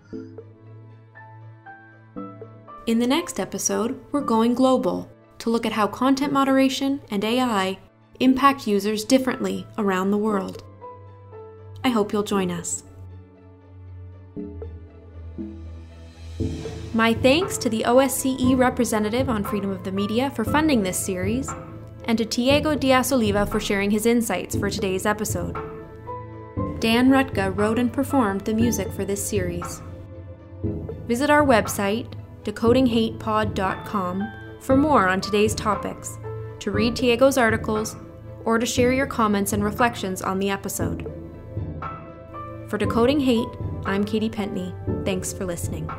In 2.87 2.97
the 2.99 3.07
next 3.07 3.39
episode, 3.39 4.03
we're 4.11 4.21
going 4.21 4.55
global 4.55 5.09
to 5.37 5.49
look 5.49 5.65
at 5.65 5.71
how 5.71 5.87
content 5.87 6.33
moderation 6.33 7.01
and 7.11 7.23
AI 7.23 7.77
impact 8.19 8.67
users 8.67 9.03
differently 9.03 9.65
around 9.77 10.11
the 10.11 10.17
world. 10.17 10.63
I 11.83 11.89
hope 11.89 12.13
you'll 12.13 12.23
join 12.23 12.51
us. 12.51 12.83
My 16.93 17.13
thanks 17.13 17.57
to 17.59 17.69
the 17.69 17.83
OSCE 17.87 18.57
representative 18.57 19.29
on 19.29 19.45
freedom 19.45 19.69
of 19.69 19.85
the 19.85 19.93
media 19.93 20.29
for 20.31 20.43
funding 20.43 20.83
this 20.83 20.99
series, 20.99 21.49
and 22.03 22.17
to 22.17 22.25
Tiago 22.25 22.75
Dias 22.75 23.13
Oliva 23.13 23.45
for 23.45 23.61
sharing 23.61 23.91
his 23.91 24.05
insights 24.05 24.57
for 24.57 24.69
today's 24.69 25.05
episode. 25.05 25.53
Dan 26.81 27.09
Rutka 27.09 27.55
wrote 27.55 27.79
and 27.79 27.93
performed 27.93 28.41
the 28.41 28.53
music 28.53 28.91
for 28.91 29.05
this 29.05 29.25
series. 29.25 29.81
Visit 31.07 31.29
our 31.29 31.45
website, 31.45 32.11
decodinghatepod.com, 32.43 34.33
for 34.59 34.75
more 34.75 35.07
on 35.07 35.21
today's 35.21 35.55
topics, 35.55 36.17
to 36.59 36.71
read 36.71 36.97
Tiago's 36.97 37.37
articles, 37.37 37.95
or 38.43 38.59
to 38.59 38.65
share 38.65 38.91
your 38.91 39.07
comments 39.07 39.53
and 39.53 39.63
reflections 39.63 40.21
on 40.21 40.39
the 40.39 40.49
episode. 40.49 41.09
For 42.67 42.77
Decoding 42.77 43.21
Hate, 43.21 43.47
I'm 43.85 44.03
Katie 44.03 44.29
Pentney. 44.29 44.73
Thanks 45.05 45.31
for 45.31 45.45
listening. 45.45 45.89